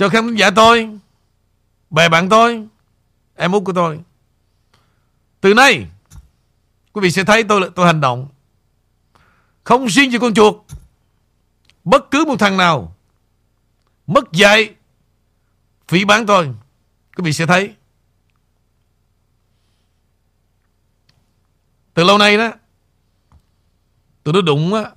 Cho 0.00 0.08
khán 0.08 0.34
giả 0.34 0.50
tôi, 0.50 0.98
Bè 1.90 2.08
bạn 2.08 2.28
tôi, 2.28 2.66
Em 3.34 3.52
út 3.52 3.64
của 3.64 3.72
tôi. 3.72 4.00
Từ 5.40 5.54
nay, 5.54 5.86
Quý 6.92 7.00
vị 7.00 7.10
sẽ 7.10 7.24
thấy 7.24 7.44
tôi 7.44 7.70
tôi 7.74 7.86
hành 7.86 8.00
động. 8.00 8.28
Không 9.64 9.86
riêng 9.86 10.12
gì 10.12 10.18
con 10.18 10.34
chuột, 10.34 10.54
Bất 11.84 12.10
cứ 12.10 12.24
một 12.24 12.36
thằng 12.38 12.56
nào, 12.56 12.96
Mất 14.06 14.32
dạy, 14.32 14.74
Phỉ 15.88 16.04
bán 16.04 16.26
tôi, 16.26 16.46
Quý 17.16 17.24
vị 17.24 17.32
sẽ 17.32 17.46
thấy. 17.46 17.74
Từ 21.94 22.04
lâu 22.04 22.18
nay 22.18 22.36
đó 22.36 22.52
tôi 24.22 24.34
nó 24.34 24.40
đụng 24.40 24.74
á, 24.74 24.90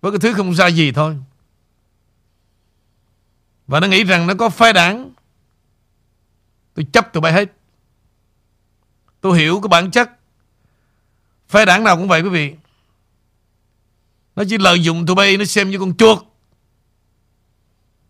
Với 0.00 0.12
cái 0.12 0.18
thứ 0.20 0.32
không 0.32 0.54
ra 0.54 0.66
gì 0.66 0.92
thôi. 0.92 1.16
Và 3.66 3.80
nó 3.80 3.86
nghĩ 3.86 4.04
rằng 4.04 4.26
nó 4.26 4.34
có 4.38 4.48
phái 4.48 4.72
đảng. 4.72 5.10
Tôi 6.74 6.86
chấp 6.92 7.12
tụi 7.12 7.20
bay 7.20 7.32
hết. 7.32 7.52
Tôi 9.20 9.38
hiểu 9.38 9.60
cái 9.60 9.68
bản 9.68 9.90
chất. 9.90 10.10
Phái 11.48 11.66
đảng 11.66 11.84
nào 11.84 11.96
cũng 11.96 12.08
vậy 12.08 12.22
quý 12.22 12.28
vị. 12.28 12.54
Nó 14.36 14.44
chỉ 14.48 14.58
lợi 14.58 14.82
dụng 14.82 15.06
tụi 15.06 15.16
bay, 15.16 15.36
Nó 15.36 15.44
xem 15.44 15.70
như 15.70 15.78
con 15.78 15.96
chuột. 15.96 16.18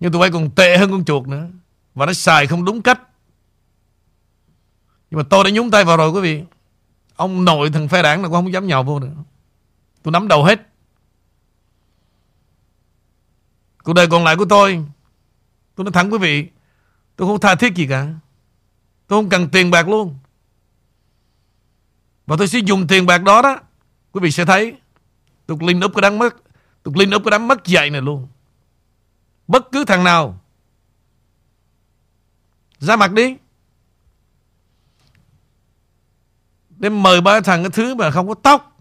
Nhưng 0.00 0.12
tụi 0.12 0.20
bay 0.20 0.30
còn 0.30 0.50
tệ 0.50 0.78
hơn 0.78 0.90
con 0.90 1.04
chuột 1.04 1.26
nữa. 1.28 1.46
Và 1.94 2.06
nó 2.06 2.12
xài 2.12 2.46
không 2.46 2.64
đúng 2.64 2.82
cách. 2.82 3.00
Nhưng 5.10 5.18
mà 5.18 5.24
tôi 5.30 5.44
đã 5.44 5.50
nhúng 5.50 5.70
tay 5.70 5.84
vào 5.84 5.96
rồi 5.96 6.10
quý 6.10 6.20
vị. 6.20 6.42
Ông 7.16 7.44
nội 7.44 7.70
thằng 7.70 7.88
phe 7.88 8.02
đảng 8.02 8.22
nào 8.22 8.30
cũng 8.30 8.36
không 8.36 8.52
dám 8.52 8.66
nhào 8.66 8.82
vô 8.82 8.98
nữa. 8.98 9.14
Tôi 10.02 10.12
nắm 10.12 10.28
đầu 10.28 10.44
hết. 10.44 10.68
Cuộc 13.82 13.92
đời 13.92 14.06
còn 14.06 14.24
lại 14.24 14.36
của 14.36 14.44
tôi 14.44 14.84
Tôi 15.74 15.84
nói 15.84 15.92
thẳng 15.92 16.12
quý 16.12 16.18
vị, 16.18 16.48
Tôi 17.16 17.28
không 17.28 17.40
tha 17.40 17.54
thiết 17.54 17.74
gì 17.74 17.86
cả. 17.86 18.14
Tôi 19.06 19.18
không 19.18 19.28
cần 19.28 19.48
tiền 19.48 19.70
bạc 19.70 19.88
luôn. 19.88 20.18
Và 22.26 22.36
tôi 22.38 22.48
sẽ 22.48 22.58
dùng 22.58 22.86
tiền 22.86 23.06
bạc 23.06 23.18
đó 23.18 23.42
đó, 23.42 23.60
Quý 24.12 24.20
vị 24.20 24.30
sẽ 24.30 24.44
thấy. 24.44 24.74
Tôi 25.46 25.58
linh 25.60 25.80
úp 25.80 25.94
cái 25.94 26.02
đám 26.02 26.18
mất 26.18 26.36
Tôi 26.82 26.94
linh 26.96 27.10
úp 27.10 27.24
cái 27.24 27.30
đám 27.30 27.48
mất 27.48 27.64
dạy 27.64 27.90
này 27.90 28.00
luôn. 28.00 28.28
Bất 29.48 29.72
cứ 29.72 29.84
thằng 29.84 30.04
nào, 30.04 30.40
Ra 32.78 32.96
mặt 32.96 33.12
đi. 33.12 33.36
Để 36.70 36.88
mời 36.88 37.20
ba 37.20 37.40
thằng 37.40 37.62
cái 37.62 37.70
thứ 37.70 37.94
mà 37.94 38.10
không 38.10 38.28
có 38.28 38.34
tóc. 38.34 38.80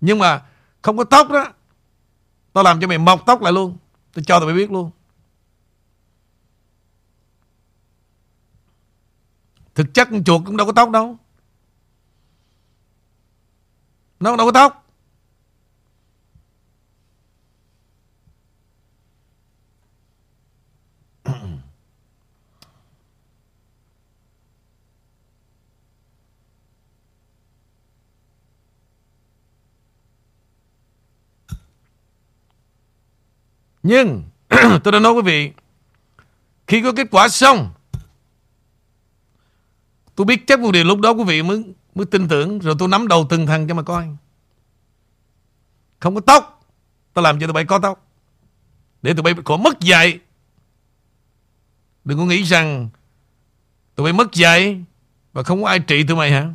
Nhưng 0.00 0.18
mà 0.18 0.42
không 0.82 0.96
có 0.96 1.04
tóc 1.04 1.30
đó, 1.30 1.52
tao 2.52 2.64
làm 2.64 2.80
cho 2.80 2.86
mày 2.86 2.98
mọc 2.98 3.26
tóc 3.26 3.42
lại 3.42 3.52
luôn. 3.52 3.76
Tôi 4.12 4.24
cho 4.24 4.40
tụi 4.40 4.46
mày 4.46 4.54
biết 4.54 4.70
luôn. 4.70 4.90
Thực 9.74 9.94
chất 9.94 10.08
con 10.10 10.24
chuột 10.24 10.42
cũng 10.46 10.56
đâu 10.56 10.66
có 10.66 10.72
tóc 10.72 10.90
đâu. 10.90 11.18
Nó 14.20 14.36
đâu 14.36 14.46
có 14.46 14.52
tóc. 14.52 14.80
Nhưng, 33.82 34.22
tôi 34.84 34.92
đã 34.92 34.98
nói 34.98 35.12
quý 35.12 35.22
vị, 35.22 35.52
Khi 36.66 36.82
có 36.82 36.92
kết 36.92 37.06
quả 37.10 37.28
xong 37.28 37.72
Tôi 40.16 40.24
biết 40.24 40.46
chắc 40.46 40.60
một 40.60 40.72
điều 40.72 40.84
lúc 40.84 41.00
đó 41.00 41.10
quý 41.10 41.24
vị 41.24 41.42
mới 41.42 41.64
mới 41.94 42.06
tin 42.06 42.28
tưởng, 42.28 42.58
Rồi 42.58 42.74
tôi 42.78 42.88
nắm 42.88 43.08
đầu 43.08 43.26
từng 43.30 43.46
thằng 43.46 43.68
cho 43.68 43.74
mà 43.74 43.82
coi. 43.82 44.08
Không 46.00 46.14
có 46.14 46.20
tóc. 46.20 46.66
Tôi 47.12 47.22
làm 47.22 47.40
cho 47.40 47.46
tụi 47.46 47.52
bay 47.52 47.64
có 47.64 47.78
tóc. 47.78 48.06
Để 49.02 49.14
tụi 49.14 49.22
bay 49.22 49.34
có 49.44 49.56
mất 49.56 49.80
dạy. 49.80 50.20
Đừng 52.04 52.18
có 52.18 52.24
nghĩ 52.24 52.42
rằng 52.42 52.88
Tụi 53.94 54.04
bay 54.04 54.12
mất 54.12 54.32
dạy 54.32 54.84
Và 55.32 55.42
không 55.42 55.62
có 55.62 55.68
ai 55.68 55.78
trị 55.78 56.04
tụi 56.04 56.16
mày 56.16 56.30
hả? 56.30 56.50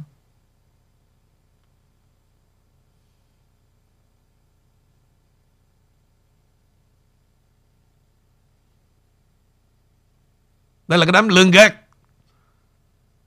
Đây 10.87 10.99
là 10.99 11.05
cái 11.05 11.11
đám 11.11 11.27
lương 11.27 11.51
gạt 11.51 11.75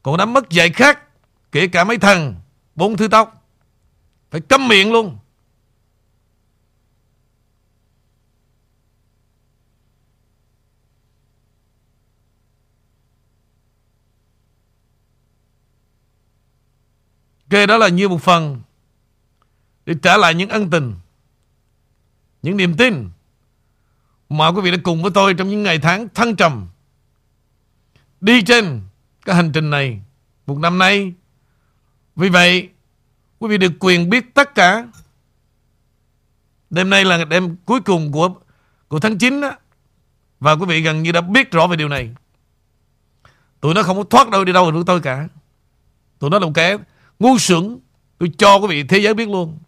còn 0.03 0.17
đám 0.17 0.33
mất 0.33 0.51
dạy 0.51 0.71
khác, 0.71 0.99
Kể 1.53 1.67
cả 1.67 1.85
mấy 1.85 1.99
thằng, 1.99 2.35
Bốn 2.75 2.97
thứ 2.97 3.09
tóc, 3.09 3.45
Phải 4.31 4.41
câm 4.41 4.69
miệng 4.69 4.93
luôn. 4.93 5.19
Ok 17.51 17.69
đó 17.69 17.77
là 17.79 17.89
như 17.89 18.09
một 18.09 18.23
phần 18.23 18.63
Để 19.87 19.95
trả 20.03 20.17
lại 20.17 20.35
những 20.35 20.49
ân 20.49 20.71
tình, 20.71 20.95
Những 22.43 22.57
niềm 22.57 22.77
tin 22.77 23.11
Mà 24.29 24.49
quý 24.49 24.61
vị 24.61 24.71
đã 24.71 24.77
cùng 24.83 25.03
với 25.03 25.11
tôi 25.15 25.35
Trong 25.35 25.49
những 25.49 25.63
ngày 25.63 25.79
tháng 25.79 26.09
thăng 26.15 26.37
trầm. 26.37 26.69
Đi 28.21 28.43
trên 28.43 28.81
cái 29.25 29.37
hành 29.37 29.53
trình 29.53 29.71
này 29.71 30.01
Một 30.47 30.59
năm 30.59 30.79
nay. 30.79 31.13
Vì 32.17 32.29
vậy, 32.29 32.69
Quý 33.39 33.49
vị 33.49 33.59
được 33.59 33.73
quyền 33.81 34.11
biết 34.11 34.35
tất 34.35 34.55
cả. 34.55 34.87
Đêm 36.71 36.91
nay 36.91 37.05
là 37.05 37.25
đêm 37.25 37.57
cuối 37.65 37.81
cùng 37.81 38.13
của 38.13 38.35
của 38.89 39.01
tháng 39.01 39.19
9 39.19 39.41
đó. 39.41 39.53
Và 40.41 40.53
quý 40.53 40.67
vị 40.67 40.81
gần 40.81 41.03
như 41.03 41.13
đã 41.13 41.21
biết 41.21 41.51
rõ 41.51 41.67
về 41.67 41.77
điều 41.77 41.89
này. 41.89 42.11
Tụi 43.61 43.75
nó 43.75 43.83
không 43.83 43.97
có 43.97 44.05
thoát 44.05 44.31
đâu 44.31 44.45
đi 44.45 44.53
đâu 44.53 44.71
được 44.71 44.83
tôi 44.87 45.01
cả. 45.01 45.29
Tụi 46.19 46.31
nó 46.31 46.39
là 46.39 46.47
một 46.47 46.53
kẻ 46.55 46.77
ngu 47.19 47.39
xuẩn. 47.39 47.79
Tôi 48.19 48.33
cho 48.39 48.57
quý 48.57 48.67
vị 48.69 48.83
thế 48.83 48.99
giới 48.99 49.15
biết 49.15 49.29
luôn. 49.29 49.59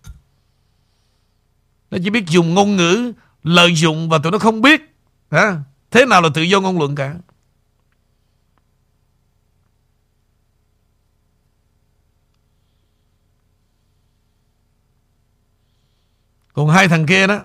Nó 1.91 1.99
chỉ 2.05 2.11
biết 2.11 2.27
dùng 2.29 2.55
ngôn 2.55 2.77
ngữ, 2.77 3.13
Lợi 3.43 3.75
dụng 3.75 4.09
và 4.09 4.19
tụi 4.19 4.33
nó 4.33 4.39
không 4.39 4.63
biết, 4.63 4.95
Hả? 5.31 5.57
Thế 5.91 6.07
nào 6.07 6.23
là 6.23 6.29
tự 6.35 6.43
do 6.43 6.61
ngôn 6.61 6.79
luận 6.79 6.95
cả? 6.95 7.15
Còn 16.55 16.69
hai 16.69 16.89
thằng 16.89 17.07
kia 17.07 17.27
đó, 17.27 17.41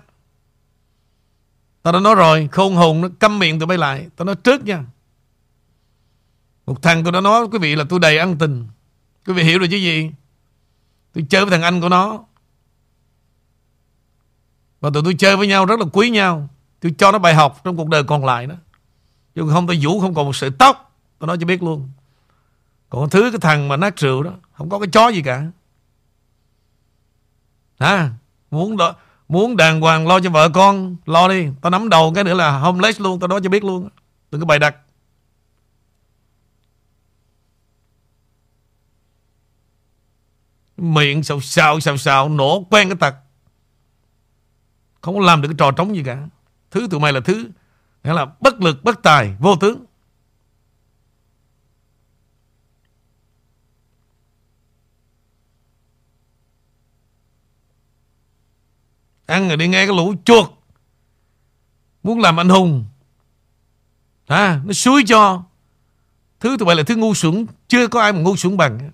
Tao 1.82 1.92
đã 1.92 2.00
nói 2.00 2.14
rồi, 2.14 2.48
Khôn 2.52 2.74
hồn 2.74 3.00
nó 3.00 3.08
câm 3.18 3.38
miệng 3.38 3.58
tụi 3.58 3.66
bay 3.66 3.78
lại. 3.78 4.08
Tao 4.16 4.26
nói 4.26 4.34
trước 4.36 4.64
nha. 4.64 4.84
Một 6.66 6.82
thằng 6.82 7.04
tôi 7.04 7.12
đã 7.12 7.20
nói, 7.20 7.46
quý 7.52 7.58
vị, 7.58 7.76
là 7.76 7.84
tôi 7.88 8.00
đầy 8.00 8.18
ân 8.18 8.38
tình. 8.38 8.68
Quý 9.26 9.32
vị 9.32 9.42
hiểu 9.42 9.58
rồi 9.58 9.68
chứ 9.70 9.76
gì? 9.76 10.10
Tôi 11.12 11.26
chơi 11.30 11.44
với 11.44 11.50
thằng 11.50 11.62
anh 11.62 11.80
của 11.80 11.88
nó. 11.88 12.24
Và 14.80 14.90
tụi 14.94 15.02
tôi 15.04 15.14
chơi 15.18 15.36
với 15.36 15.46
nhau 15.46 15.66
rất 15.66 15.80
là 15.80 15.86
quý 15.92 16.10
nhau. 16.10 16.48
Tôi 16.80 16.94
cho 16.98 17.12
nó 17.12 17.18
bài 17.18 17.34
học 17.34 17.60
trong 17.64 17.76
cuộc 17.76 17.88
đời 17.88 18.04
còn 18.04 18.24
lại 18.24 18.46
đó. 18.46 18.54
Chứ 19.34 19.48
không, 19.52 19.66
tôi 19.66 19.78
vũ 19.82 20.00
không 20.00 20.14
còn 20.14 20.26
một 20.26 20.36
sợi 20.36 20.50
tóc. 20.58 20.96
Tôi 21.18 21.26
nói 21.26 21.36
cho 21.40 21.46
biết 21.46 21.62
luôn. 21.62 21.90
Còn 22.88 23.10
thứ 23.10 23.30
cái 23.30 23.40
thằng 23.40 23.68
mà 23.68 23.76
nát 23.76 23.96
rượu 23.96 24.22
đó, 24.22 24.32
Không 24.52 24.70
có 24.70 24.78
cái 24.78 24.88
chó 24.92 25.08
gì 25.08 25.22
cả. 25.22 25.46
Hả? 27.78 28.10
Muốn 28.50 28.76
đó, 28.76 28.94
muốn 29.28 29.56
đàng 29.56 29.80
hoàng 29.80 30.06
lo 30.06 30.20
cho 30.20 30.30
vợ 30.30 30.48
con 30.48 30.96
Lo 31.06 31.28
đi. 31.28 31.48
Tao 31.60 31.70
nắm 31.70 31.88
đầu 31.88 32.12
cái 32.14 32.24
nữa 32.24 32.34
là 32.34 32.58
homeless 32.58 33.00
luôn 33.00 33.20
Tao 33.20 33.28
nói 33.28 33.40
cho 33.42 33.50
biết 33.50 33.64
luôn. 33.64 33.88
Đừng 34.30 34.40
có 34.40 34.46
bày 34.46 34.58
đặt. 34.58 34.76
Miệng 40.76 41.22
xào 41.22 41.40
xào 41.40 41.80
xào 41.80 41.96
xào 41.96 42.28
Nổ 42.28 42.66
quen 42.70 42.88
cái 42.88 42.96
tật. 43.00 43.14
Không 45.00 45.14
có 45.14 45.20
làm 45.20 45.42
được 45.42 45.48
cái 45.48 45.56
trò 45.58 45.70
trống 45.70 45.96
gì 45.96 46.02
cả. 46.04 46.26
Thứ 46.70 46.88
tụi 46.90 47.00
mày 47.00 47.12
là 47.12 47.20
thứ 47.20 47.50
Nghĩa 48.04 48.12
là 48.12 48.26
bất 48.40 48.60
lực 48.60 48.84
bất 48.84 49.02
tài 49.02 49.36
vô 49.38 49.56
tướng. 49.56 49.84
Ăn 59.30 59.48
rồi 59.48 59.56
đi 59.56 59.68
nghe 59.68 59.86
cái 59.86 59.96
lũ 59.96 60.14
chuột. 60.24 60.50
Muốn 62.02 62.20
làm 62.20 62.40
anh 62.40 62.48
hùng. 62.48 62.84
À, 64.26 64.60
Nó 64.64 64.72
suối 64.72 65.02
cho. 65.06 65.42
Thứ 66.40 66.56
tụi 66.58 66.66
bay 66.66 66.76
là 66.76 66.82
thứ 66.82 66.96
ngu 66.96 67.14
xuẩn. 67.14 67.46
Chưa 67.68 67.88
có 67.88 68.00
ai 68.00 68.12
mà 68.12 68.18
ngu 68.18 68.36
xuẩn 68.36 68.56
bằng. 68.56 68.90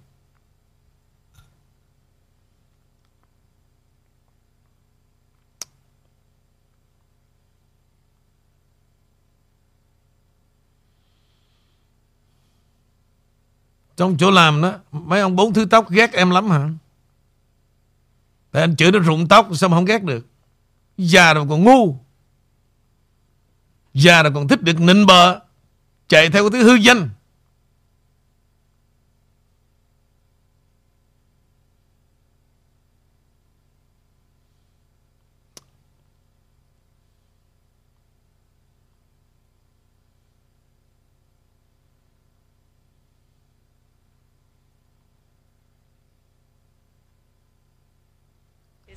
Trong 13.96 14.16
chỗ 14.18 14.31
làm 14.31 14.62
đó 14.62 14.72
Mấy 14.92 15.20
ông 15.20 15.37
bốn 15.37 15.53
thứ 15.53 15.64
tóc 15.64 15.90
ghét 15.90 16.12
em 16.12 16.31
lắm 16.31 16.51
hả? 16.51 16.68
Tại 18.57 18.62
anh 18.62 18.77
chửi 18.77 18.92
nó 18.92 18.99
rụng 18.99 19.29
tóc 19.29 19.49
Sao 19.55 19.69
mà 19.69 19.77
không 19.77 19.85
ghét 19.85 20.03
được. 20.03 20.27
Già 20.99 21.35
rồi 21.35 21.47
còn 21.49 21.64
ngu. 21.64 21.97
Già 23.95 24.23
rồi 24.23 24.33
còn 24.35 24.49
thích 24.49 24.62
được 24.62 24.81
nịnh 24.81 25.07
bờ 25.07 25.40
Chạy 26.09 26.31
theo 26.31 26.51
cái 26.51 26.61
thứ 26.61 26.69
hư 26.69 26.75
danh 26.75 27.09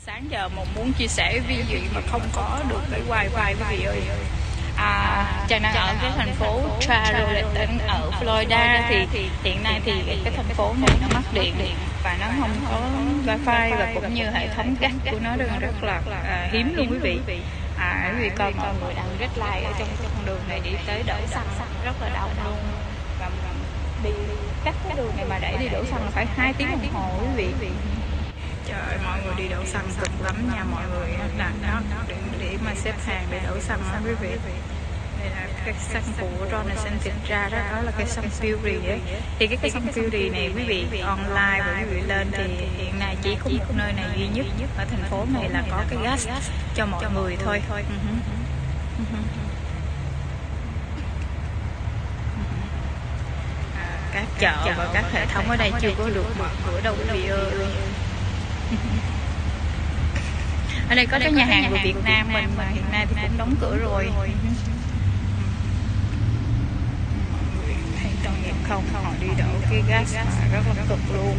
sáng 0.05 0.25
giờ 0.31 0.49
một 0.49 0.65
muốn 0.89 0.97
chia 0.97 1.07
sẻ 1.07 1.39
với 1.47 1.63
vị 1.69 1.81
mà 1.95 2.01
không 2.11 2.21
có 2.33 2.59
được 2.69 2.81
cái 2.91 3.01
wifi 3.09 3.55
quý 3.59 3.77
vị 3.77 3.83
ơi. 3.83 4.01
À, 4.75 5.25
Trang 5.47 5.61
đang 5.61 5.75
ở 5.75 5.95
cái 6.01 6.11
thành 6.17 6.33
phố 6.33 6.61
Charlotte 6.79 7.67
ở 7.87 8.11
Florida 8.21 8.81
thì 8.89 9.19
hiện 9.43 9.63
nay 9.63 9.81
thì 9.85 9.93
cái 10.23 10.33
thành 10.35 10.55
phố 10.55 10.73
này 10.81 10.97
nó 11.01 11.07
mất 11.13 11.33
điện 11.33 11.55
và 12.03 12.17
nó 12.19 12.25
không 12.39 12.51
có 12.69 12.81
wifi 13.25 13.77
và 13.77 13.91
cũng 13.95 14.13
như 14.13 14.23
hệ 14.33 14.47
thống 14.47 14.75
gắt 14.79 14.91
của 15.11 15.17
nó 15.23 15.35
đang 15.35 15.59
rất 15.59 15.83
là 15.83 16.01
à, 16.23 16.49
hiếm 16.51 16.73
luôn 16.75 16.87
quý 16.91 16.97
vị. 17.25 17.39
à, 17.77 18.13
quý 18.13 18.23
vị 18.23 18.29
coi 18.35 18.53
mọi 18.53 18.73
người 18.83 18.93
đang 18.93 19.17
rất 19.19 19.29
like 19.35 19.63
ở 19.63 19.71
trong 19.79 19.87
con 20.03 20.25
đường 20.25 20.41
này 20.49 20.59
đi 20.63 20.71
tới 20.87 21.03
đổ 21.07 21.15
xăng 21.27 21.47
rất 21.85 22.01
là 22.01 22.09
đông 22.09 22.31
luôn. 22.45 22.57
và 23.19 23.29
đi 24.03 24.11
cách 24.63 24.75
cái 24.87 24.97
đường 24.97 25.11
này 25.17 25.25
mà 25.29 25.39
để 25.41 25.57
đi 25.59 25.67
đổ 25.69 25.85
xăng 25.85 26.03
là 26.03 26.09
phải 26.11 26.25
hai 26.35 26.53
tiếng 26.53 26.67
đồng 26.71 26.93
hồ 26.93 27.19
quý 27.37 27.45
vị 27.59 27.69
trời 28.69 28.97
mọi 29.05 29.19
người 29.25 29.33
đi 29.37 29.47
đậu 29.47 29.65
xăng 29.65 29.89
cực 29.99 30.11
lắm 30.23 30.51
nha 30.53 30.63
mọi 30.63 30.83
người 30.87 31.09
là 31.37 31.51
đó 31.61 31.81
để, 32.07 32.15
để 32.39 32.57
mà 32.65 32.71
xếp 32.75 32.93
hàng 33.05 33.25
để 33.31 33.39
đậu 33.45 33.59
xăng 33.59 33.79
đó 33.93 33.99
quý 34.05 34.13
vị. 34.21 34.29
Đây 35.19 35.29
là 35.29 35.47
cái 35.65 35.73
xăng 35.79 36.03
của 36.19 36.45
Ronaldson 36.51 36.93
thực 37.03 37.13
ra 37.27 37.49
đó, 37.51 37.57
đó 37.71 37.81
là 37.81 37.91
cái 37.97 38.07
xăng 38.07 38.29
Fury 38.41 38.89
ấy. 38.89 38.99
thì 39.39 39.47
cái 39.47 39.57
cái 39.61 39.71
xăng 39.71 39.87
Fury 39.95 40.31
này 40.31 40.51
quý 40.55 40.85
vị 40.91 40.99
online 40.99 41.63
và 41.65 41.75
quý 41.79 41.85
vị 41.85 42.01
lên 42.01 42.31
thì 42.31 42.43
hiện 42.77 42.99
nay 42.99 43.17
chỉ 43.21 43.35
có 43.43 43.49
một 43.49 43.65
nơi 43.75 43.93
này 43.93 44.05
duy 44.15 44.27
nhất 44.35 44.45
ở 44.77 44.85
thành 44.85 45.03
phố 45.09 45.25
này 45.33 45.49
là 45.49 45.63
có 45.71 45.83
cái 45.89 45.99
gas 46.03 46.27
cho 46.75 46.85
mọi 46.85 47.03
người 47.13 47.37
thôi. 47.45 47.61
Ừ 47.67 47.69
thôi 47.69 47.83
ừ 48.97 49.03
à, 53.77 53.97
các 54.13 54.25
chợ 54.39 54.73
và 54.77 54.89
các 54.93 55.05
hệ 55.13 55.25
thống 55.25 55.49
ở 55.49 55.55
đây 55.55 55.71
chưa 55.81 55.91
có 55.97 56.09
được 56.09 56.25
mở 56.39 56.49
cửa 56.67 56.81
đâu 56.83 56.95
quý 56.97 57.05
vị 57.13 57.27
ơi 57.27 57.51
ở 60.89 60.95
đây 60.95 61.05
có 61.05 61.19
cái 61.19 61.31
nhà 61.31 61.45
hàng 61.45 61.71
của 61.71 61.77
Việt 61.83 61.95
Nam 62.03 62.27
mình 62.33 62.49
mà 62.57 62.67
hiện 62.67 62.83
nay 62.91 63.05
thì 63.09 63.15
cũng 63.21 63.37
đóng 63.37 63.55
cửa 63.61 63.77
rồi. 63.77 64.11
thấy 67.97 68.11
tội 68.23 68.33
nghiệp 68.43 68.55
không? 68.63 68.83
Họ 68.93 69.13
đi 69.21 69.27
đổ 69.27 69.59
cái 69.69 69.83
gas 69.89 70.15
rất 70.53 70.61
là 70.67 70.85
cực 70.89 70.99
luôn. 71.13 71.37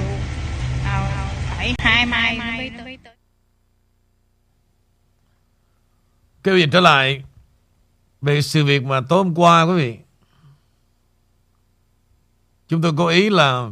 phải 1.60 1.74
hai 1.78 2.06
mai 2.06 2.38
mới 2.38 2.70
tới. 2.78 2.98
Kêu 6.42 6.58
gì 6.58 6.66
trở 6.72 6.80
lại 6.80 7.24
về 8.20 8.42
sự 8.42 8.64
việc 8.64 8.84
mà 8.84 9.00
tối 9.08 9.24
hôm 9.24 9.34
qua 9.34 9.62
quý 9.62 9.74
vị. 9.74 9.98
Chúng 12.68 12.82
tôi 12.82 12.92
cố 12.96 13.06
ý 13.06 13.30
là 13.30 13.68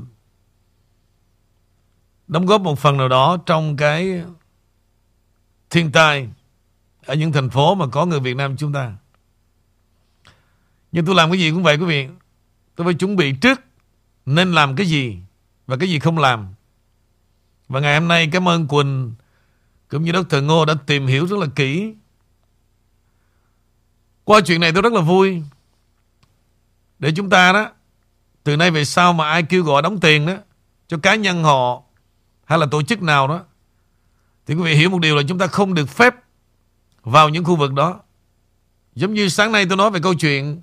đóng 2.29 2.47
góp 2.47 2.61
một 2.61 2.79
phần 2.79 2.97
nào 2.97 3.09
đó 3.09 3.37
trong 3.47 3.77
cái 3.77 4.23
thiên 5.71 5.93
tai 5.93 6.29
ở 7.07 7.15
những 7.15 7.33
thành 7.33 7.51
phố 7.51 7.75
mà 7.75 7.87
có 7.87 8.07
người 8.07 8.21
Việt 8.21 8.37
Nam 8.37 8.57
chúng 8.57 8.73
ta. 8.73 8.93
Nhưng 10.93 11.07
tôi 11.07 11.15
làm 11.15 11.31
cái 11.31 11.41
gì 11.41 11.51
cũng 11.51 11.63
vậy 11.63 11.77
quý 11.77 11.85
vị. 11.85 12.09
Tôi 12.77 12.85
phải 12.85 12.95
chuẩn 12.95 13.17
bị 13.17 13.33
trước 13.33 13.61
nên 14.27 14.53
làm 14.53 14.77
cái 14.77 14.87
gì 14.87 15.19
và 15.67 15.77
cái 15.77 15.89
gì 15.89 15.99
không 15.99 16.19
làm. 16.19 16.55
Và 17.69 17.81
ngày 17.81 17.99
hôm 17.99 18.09
nay 18.09 18.29
cảm 18.33 18.49
ơn 18.49 18.69
Quỳnh 18.69 19.15
cũng 19.89 20.05
như 20.05 20.13
Dr. 20.13 20.37
Ngô 20.43 20.65
đã 20.65 20.75
tìm 20.87 21.07
hiểu 21.07 21.27
rất 21.27 21.39
là 21.39 21.47
kỹ. 21.57 21.95
Qua 24.25 24.41
chuyện 24.41 24.61
này 24.61 24.73
tôi 24.73 24.83
rất 24.83 24.93
là 24.93 25.01
vui. 25.01 25.43
Để 26.99 27.13
chúng 27.17 27.31
ta 27.31 27.53
đó, 27.53 27.71
từ 28.45 28.57
nay 28.57 28.71
về 28.71 28.85
sau 28.85 29.13
mà 29.13 29.31
ai 29.31 29.43
kêu 29.43 29.65
gọi 29.65 29.83
đóng 29.83 30.01
tiền 30.01 30.27
đó, 30.27 30.35
cho 30.89 30.99
cá 30.99 31.15
nhân 31.15 31.43
họ 31.43 31.83
hay 32.49 32.59
là 32.59 32.67
tổ 32.71 32.83
chức 32.83 33.03
nào 33.03 33.29
đó 33.29 33.45
thì 34.47 34.55
quý 34.55 34.63
vị 34.63 34.75
hiểu 34.75 34.91
một 34.91 34.99
điều 34.99 35.17
là 35.17 35.23
chúng 35.29 35.39
ta 35.39 35.47
không 35.47 35.75
được 35.75 35.89
phép 35.89 36.15
vào 37.03 37.29
những 37.29 37.45
khu 37.45 37.57
vực 37.57 37.73
đó. 37.73 38.01
Giống 38.95 39.15
như 39.15 39.29
sáng 39.29 39.53
nay 39.53 39.67
tôi 39.69 39.77
nói 39.77 39.91
về 39.91 40.01
câu 40.03 40.15
chuyện 40.15 40.63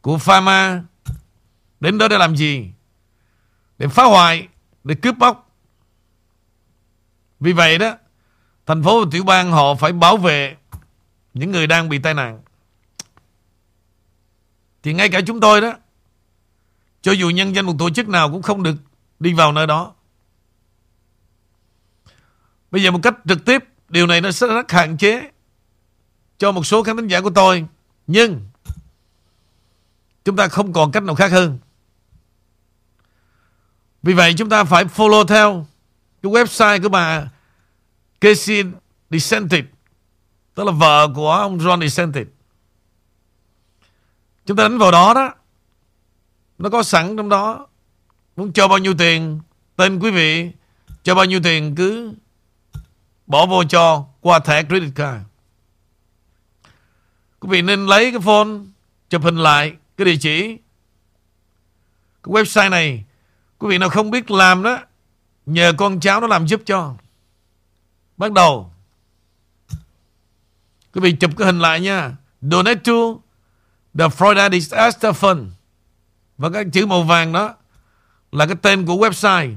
của 0.00 0.18
Pharma 0.18 0.82
đến 1.80 1.98
đó 1.98 2.08
để 2.08 2.18
làm 2.18 2.36
gì? 2.36 2.70
Để 3.78 3.88
phá 3.88 4.04
hoại, 4.04 4.48
để 4.84 4.94
cướp 4.94 5.18
bóc. 5.18 5.50
Vì 7.40 7.52
vậy 7.52 7.78
đó, 7.78 7.96
thành 8.66 8.82
phố 8.82 9.04
và 9.04 9.10
tiểu 9.12 9.24
bang 9.24 9.52
họ 9.52 9.74
phải 9.74 9.92
bảo 9.92 10.16
vệ 10.16 10.56
những 11.34 11.52
người 11.52 11.66
đang 11.66 11.88
bị 11.88 11.98
tai 11.98 12.14
nạn. 12.14 12.42
Thì 14.82 14.92
ngay 14.92 15.08
cả 15.08 15.20
chúng 15.26 15.40
tôi 15.40 15.60
đó, 15.60 15.72
cho 17.02 17.12
dù 17.12 17.30
nhân 17.30 17.54
danh 17.54 17.66
một 17.66 17.74
tổ 17.78 17.90
chức 17.90 18.08
nào 18.08 18.30
cũng 18.30 18.42
không 18.42 18.62
được 18.62 18.76
đi 19.20 19.32
vào 19.32 19.52
nơi 19.52 19.66
đó. 19.66 19.94
Bây 22.72 22.82
giờ 22.82 22.90
một 22.90 23.00
cách 23.02 23.14
trực 23.28 23.44
tiếp, 23.44 23.64
điều 23.88 24.06
này 24.06 24.20
nó 24.20 24.30
sẽ 24.30 24.46
rất 24.46 24.72
hạn 24.72 24.96
chế 24.98 25.30
cho 26.38 26.52
một 26.52 26.66
số 26.66 26.82
khán 26.82 26.96
thính 26.96 27.08
giả 27.08 27.20
của 27.20 27.30
tôi. 27.30 27.66
Nhưng 28.06 28.40
chúng 30.24 30.36
ta 30.36 30.48
không 30.48 30.72
còn 30.72 30.92
cách 30.92 31.02
nào 31.02 31.14
khác 31.14 31.32
hơn. 31.32 31.58
Vì 34.02 34.12
vậy 34.12 34.34
chúng 34.36 34.48
ta 34.48 34.64
phải 34.64 34.84
follow 34.84 35.24
theo 35.24 35.66
cái 36.22 36.32
website 36.32 36.82
của 36.82 36.88
bà 36.88 37.30
Casey 38.20 38.64
DeSantis, 39.10 39.64
tức 40.54 40.64
là 40.64 40.72
vợ 40.72 41.08
của 41.14 41.32
ông 41.32 41.58
john 41.58 41.80
DeSantis. 41.80 42.26
Chúng 44.46 44.56
ta 44.56 44.62
đánh 44.62 44.78
vào 44.78 44.90
đó 44.90 45.14
đó. 45.14 45.34
Nó 46.58 46.70
có 46.70 46.82
sẵn 46.82 47.16
trong 47.16 47.28
đó. 47.28 47.66
Muốn 48.36 48.52
cho 48.52 48.68
bao 48.68 48.78
nhiêu 48.78 48.94
tiền, 48.98 49.40
tên 49.76 49.98
quý 49.98 50.10
vị, 50.10 50.50
cho 51.02 51.14
bao 51.14 51.24
nhiêu 51.24 51.40
tiền 51.42 51.74
cứ 51.74 52.14
bỏ 53.32 53.46
vô 53.46 53.64
cho 53.64 54.04
qua 54.20 54.38
thẻ 54.38 54.62
credit 54.62 54.94
card. 54.94 55.22
Quý 57.40 57.48
vị 57.50 57.62
nên 57.62 57.86
lấy 57.86 58.10
cái 58.10 58.20
phone 58.20 58.48
chụp 59.10 59.22
hình 59.22 59.36
lại 59.36 59.76
cái 59.96 60.04
địa 60.04 60.16
chỉ 60.20 60.58
cái 62.22 62.32
website 62.32 62.70
này. 62.70 63.04
Quý 63.58 63.68
vị 63.68 63.78
nào 63.78 63.88
không 63.88 64.10
biết 64.10 64.30
làm 64.30 64.62
đó, 64.62 64.78
nhờ 65.46 65.72
con 65.78 66.00
cháu 66.00 66.20
nó 66.20 66.26
làm 66.26 66.46
giúp 66.46 66.62
cho. 66.66 66.94
Bắt 68.16 68.32
đầu 68.32 68.72
Quý 70.94 71.00
vị 71.00 71.12
chụp 71.12 71.30
cái 71.38 71.46
hình 71.46 71.58
lại 71.58 71.80
nha 71.80 72.16
Donate 72.40 72.80
to 72.84 72.92
The 73.98 74.08
Florida 74.08 74.50
Disaster 74.52 75.16
Fund 75.16 75.46
Và 76.38 76.50
cái 76.50 76.64
chữ 76.72 76.86
màu 76.86 77.02
vàng 77.02 77.32
đó 77.32 77.54
Là 78.32 78.46
cái 78.46 78.56
tên 78.62 78.86
của 78.86 78.94
website 78.94 79.54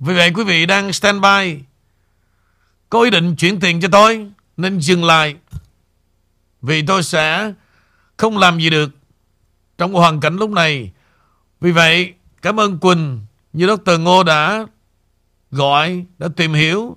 Vì 0.00 0.14
vậy 0.14 0.32
quý 0.34 0.44
vị 0.44 0.66
đang 0.66 0.92
standby 0.92 1.62
Có 2.90 3.02
ý 3.02 3.10
định 3.10 3.36
chuyển 3.36 3.60
tiền 3.60 3.80
cho 3.80 3.88
tôi, 3.92 4.30
Nên 4.56 4.80
dừng 4.80 5.04
lại. 5.04 5.36
Vì 6.62 6.82
tôi 6.86 7.02
sẽ 7.02 7.52
Không 8.16 8.38
làm 8.38 8.58
gì 8.58 8.70
được 8.70 8.90
Trong 9.78 9.92
hoàn 9.92 10.20
cảnh 10.20 10.36
lúc 10.36 10.50
này. 10.50 10.92
Vì 11.60 11.72
vậy, 11.72 12.14
cảm 12.42 12.60
ơn 12.60 12.78
Quỳnh 12.78 13.20
Như 13.52 13.66
Dr. 13.66 14.00
Ngô 14.00 14.22
đã 14.22 14.66
Gọi, 15.50 16.04
Đã 16.18 16.28
tìm 16.36 16.52
hiểu. 16.52 16.96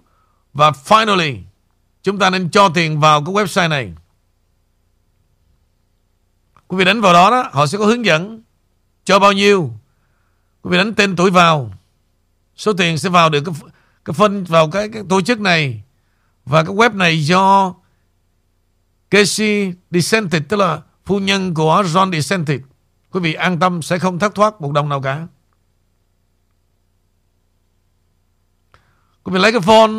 Và 0.54 0.72
finally, 0.72 1.42
Chúng 2.04 2.20
ta 2.20 2.30
nên 2.30 2.50
cho 2.50 2.70
tiền 2.70 3.00
vào 3.00 3.24
cái 3.26 3.36
website 3.36 3.70
này. 3.70 3.94
Quý 6.68 6.78
vị 6.78 6.86
đánh 6.86 7.02
vào 7.02 7.14
đó 7.14 7.30
đó, 7.30 7.50
Họ 7.52 7.68
sẽ 7.68 7.78
có 7.78 7.86
hướng 7.86 8.06
dẫn 8.06 8.42
Cho 9.06 9.20
bao 9.20 9.32
nhiêu. 9.32 9.72
Quý 10.62 10.72
vị 10.72 10.78
đánh 10.78 10.94
tên 10.94 11.16
tuổi 11.16 11.32
vào 11.32 11.74
số 12.56 12.74
tiền 12.74 12.98
sẽ 12.98 13.10
vào 13.10 13.30
được 13.30 13.44
cái, 13.46 13.56
cái 14.06 14.14
phân 14.14 14.44
vào 14.44 14.70
cái, 14.70 14.90
cái 14.90 15.04
tổ 15.10 15.22
chức 15.22 15.40
này. 15.40 15.84
Và 16.46 16.64
cái 16.64 16.74
web 16.76 16.98
này 16.98 17.26
do 17.26 17.74
Casey 19.10 19.74
DeSantis 19.92 20.42
tức 20.50 20.58
là 20.58 20.82
phu 21.06 21.20
nhân 21.20 21.54
của 21.54 21.84
John 21.84 22.12
DeSantis. 22.12 22.62
Quý 23.12 23.20
vị 23.20 23.34
an 23.34 23.60
tâm 23.60 23.82
sẽ 23.82 24.00
không 24.00 24.20
thất 24.20 24.36
thoát 24.36 24.62
một 24.62 24.72
đồng 24.72 24.90
nào 24.90 25.02
cả. 25.02 25.28
Quý 29.24 29.34
vị 29.34 29.40
lấy 29.40 29.52
cái 29.52 29.62
phone 29.62 29.92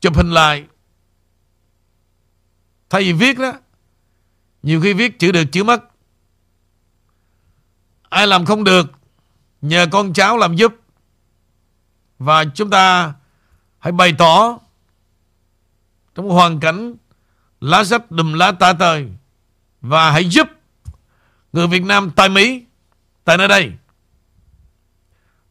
chụp 0.00 0.16
hình 0.16 0.30
lại. 0.30 0.64
Thay 2.90 3.02
vì 3.02 3.12
viết 3.12 3.38
đó 3.38 3.52
nhiều 4.62 4.80
khi 4.80 4.92
viết 4.92 5.18
chữ 5.18 5.32
được 5.32 5.44
chữ 5.52 5.64
mất. 5.64 5.84
Ai 8.08 8.26
làm 8.26 8.44
không 8.44 8.64
được 8.64 8.86
nhờ 9.60 9.86
con 9.92 10.12
cháu 10.12 10.36
làm 10.36 10.56
giúp 10.56 10.74
và 12.18 12.44
chúng 12.54 12.70
ta 12.70 13.12
hãy 13.78 13.92
bày 13.92 14.12
tỏ 14.18 14.58
trong 16.14 16.28
hoàn 16.28 16.60
cảnh 16.60 16.94
lá 17.60 17.84
rách 17.84 18.10
đùm 18.10 18.32
lá 18.32 18.52
tả 18.52 18.72
tơi 18.72 19.08
và 19.80 20.10
hãy 20.10 20.24
giúp 20.24 20.48
người 21.52 21.66
Việt 21.66 21.82
Nam 21.82 22.10
tại 22.16 22.28
Mỹ 22.28 22.64
tại 23.24 23.36
nơi 23.36 23.48
đây. 23.48 23.72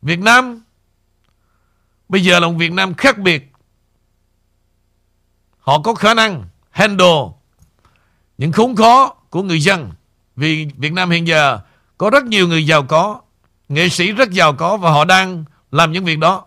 Việt 0.02 0.20
Nam 0.20 0.62
bây 2.10 2.24
giờ 2.24 2.40
là 2.40 2.48
một 2.48 2.56
Việt 2.58 2.72
Nam 2.72 2.94
khác 2.94 3.18
biệt. 3.18 3.52
Họ 5.60 5.82
có 5.82 5.94
khả 5.94 6.14
năng 6.14 6.46
handle 6.70 7.24
những 8.38 8.52
khốn 8.52 8.76
khó 8.76 9.16
của 9.30 9.44
người 9.44 9.60
dân. 9.60 9.92
Vì 10.36 10.66
Việt 10.78 10.94
Nam 10.94 11.10
hiện 11.10 11.28
giờ 11.28 11.60
có 11.98 12.10
rất 12.10 12.24
nhiều 12.24 12.48
người 12.48 12.66
giàu 12.66 12.84
có, 12.84 13.22
nghệ 13.70 13.90
sĩ 13.90 14.12
rất 14.12 14.32
giàu 14.32 14.54
có 14.54 14.78
và 14.78 14.92
họ 14.92 15.06
đang 15.06 15.46
làm 15.72 15.92
những 15.92 16.06
việc 16.06 16.20
đó. 16.20 16.47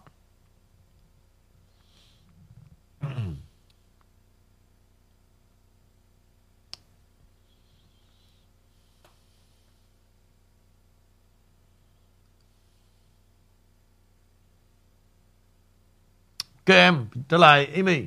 Các 16.70 16.76
em 16.76 17.06
trở 17.28 17.36
lại 17.36 17.68
Amy. 17.76 18.02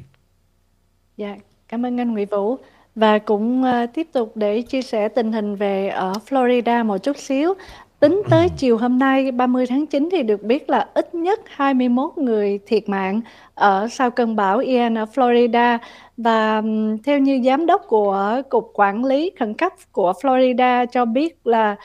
Dạ, 1.17 1.35
cảm 1.67 1.85
ơn 1.85 1.99
anh 1.99 2.11
Nguyễn 2.11 2.27
Vũ. 2.31 2.57
Và 2.95 3.19
cũng 3.19 3.63
uh, 3.63 3.93
tiếp 3.93 4.07
tục 4.13 4.31
để 4.35 4.61
chia 4.61 4.81
sẻ 4.81 5.07
tình 5.07 5.31
hình 5.31 5.55
về 5.55 5.87
ở 5.87 6.13
Florida 6.29 6.85
một 6.85 6.97
chút 6.97 7.17
xíu. 7.17 7.53
Tính 7.99 8.21
tới 8.29 8.49
chiều 8.57 8.77
hôm 8.77 8.99
nay 8.99 9.31
30 9.31 9.65
tháng 9.67 9.85
9 9.85 10.09
thì 10.11 10.23
được 10.23 10.43
biết 10.43 10.69
là 10.69 10.87
ít 10.93 11.15
nhất 11.15 11.39
21 11.47 12.17
người 12.17 12.59
thiệt 12.65 12.89
mạng 12.89 13.21
ở 13.55 13.87
sau 13.91 14.11
cơn 14.11 14.35
bão 14.35 14.57
Ian 14.57 14.97
ở 14.97 15.05
Florida 15.13 15.77
và 16.17 16.57
um, 16.57 16.97
theo 16.97 17.19
như 17.19 17.41
giám 17.45 17.65
đốc 17.65 17.81
của 17.87 18.41
cục 18.49 18.71
quản 18.73 19.05
lý 19.05 19.31
khẩn 19.39 19.53
cấp 19.53 19.73
của 19.91 20.13
Florida 20.21 20.85
cho 20.85 21.05
biết 21.05 21.47
là 21.47 21.75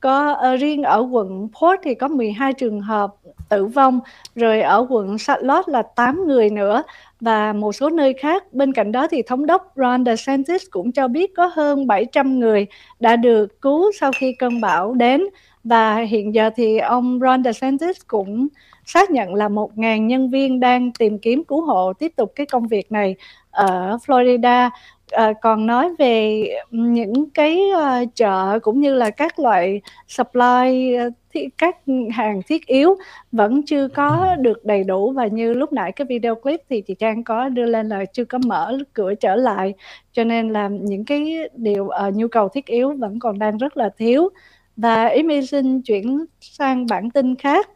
có 0.00 0.32
uh, 0.32 0.60
riêng 0.60 0.82
ở 0.82 1.08
quận 1.10 1.48
Port 1.60 1.80
thì 1.82 1.94
có 1.94 2.08
12 2.08 2.52
trường 2.52 2.80
hợp 2.80 3.14
tử 3.48 3.64
vong, 3.64 4.00
rồi 4.34 4.60
ở 4.60 4.86
quận 4.88 5.16
Charlotte 5.18 5.72
là 5.72 5.82
8 5.82 6.26
người 6.26 6.50
nữa. 6.50 6.82
Và 7.20 7.52
một 7.52 7.72
số 7.72 7.90
nơi 7.90 8.14
khác. 8.14 8.52
Bên 8.52 8.72
cạnh 8.72 8.92
đó 8.92 9.06
thì 9.10 9.22
thống 9.22 9.46
đốc 9.46 9.72
Ron 9.76 10.04
DeSantis 10.04 10.62
cũng 10.70 10.92
cho 10.92 11.08
biết 11.08 11.30
có 11.36 11.46
hơn 11.54 11.86
700 11.86 12.40
người 12.40 12.66
đã 13.00 13.16
được 13.16 13.60
cứu 13.62 13.92
sau 14.00 14.10
khi 14.16 14.32
cơn 14.32 14.60
bão 14.60 14.94
đến. 14.94 15.24
Và 15.64 15.96
hiện 15.96 16.34
giờ 16.34 16.50
thì 16.56 16.78
ông 16.78 17.18
Ron 17.22 17.44
DeSantis 17.44 17.96
cũng 18.06 18.48
xác 18.84 19.10
nhận 19.10 19.34
là 19.34 19.48
1.000 19.48 20.06
nhân 20.06 20.30
viên 20.30 20.60
đang 20.60 20.92
tìm 20.92 21.18
kiếm 21.18 21.44
cứu 21.44 21.62
hộ 21.62 21.92
tiếp 21.92 22.12
tục 22.16 22.32
cái 22.34 22.46
công 22.46 22.66
việc 22.66 22.92
này 22.92 23.16
ở 23.50 23.96
Florida. 24.06 24.70
À, 25.10 25.32
còn 25.42 25.66
nói 25.66 25.94
về 25.98 26.44
những 26.70 27.30
cái 27.30 27.60
uh, 27.72 28.14
chợ 28.14 28.58
cũng 28.62 28.80
như 28.80 28.94
là 28.94 29.10
các 29.10 29.38
loại 29.38 29.80
supply 30.08 30.96
uh, 31.06 31.12
các 31.58 31.76
hàng 32.12 32.40
thiết 32.46 32.66
yếu 32.66 32.96
vẫn 33.32 33.62
chưa 33.66 33.88
có 33.88 34.36
được 34.40 34.64
đầy 34.64 34.84
đủ 34.84 35.10
và 35.10 35.26
như 35.26 35.54
lúc 35.54 35.72
nãy 35.72 35.92
cái 35.92 36.06
video 36.08 36.34
clip 36.34 36.60
thì 36.68 36.80
chị 36.80 36.94
Trang 36.94 37.24
có 37.24 37.48
đưa 37.48 37.66
lên 37.66 37.88
là 37.88 38.04
chưa 38.04 38.24
có 38.24 38.38
mở 38.46 38.78
cửa 38.92 39.14
trở 39.14 39.36
lại. 39.36 39.74
Cho 40.12 40.24
nên 40.24 40.52
là 40.52 40.68
những 40.68 41.04
cái 41.04 41.36
điều 41.54 41.84
uh, 41.84 42.14
nhu 42.14 42.28
cầu 42.28 42.48
thiết 42.48 42.66
yếu 42.66 42.92
vẫn 42.92 43.18
còn 43.18 43.38
đang 43.38 43.58
rất 43.58 43.76
là 43.76 43.90
thiếu. 43.98 44.28
Và 44.76 45.06
ý 45.06 45.22
mi 45.22 45.46
xin 45.46 45.82
chuyển 45.82 46.24
sang 46.40 46.86
bản 46.86 47.10
tin 47.10 47.36
khác 47.36 47.68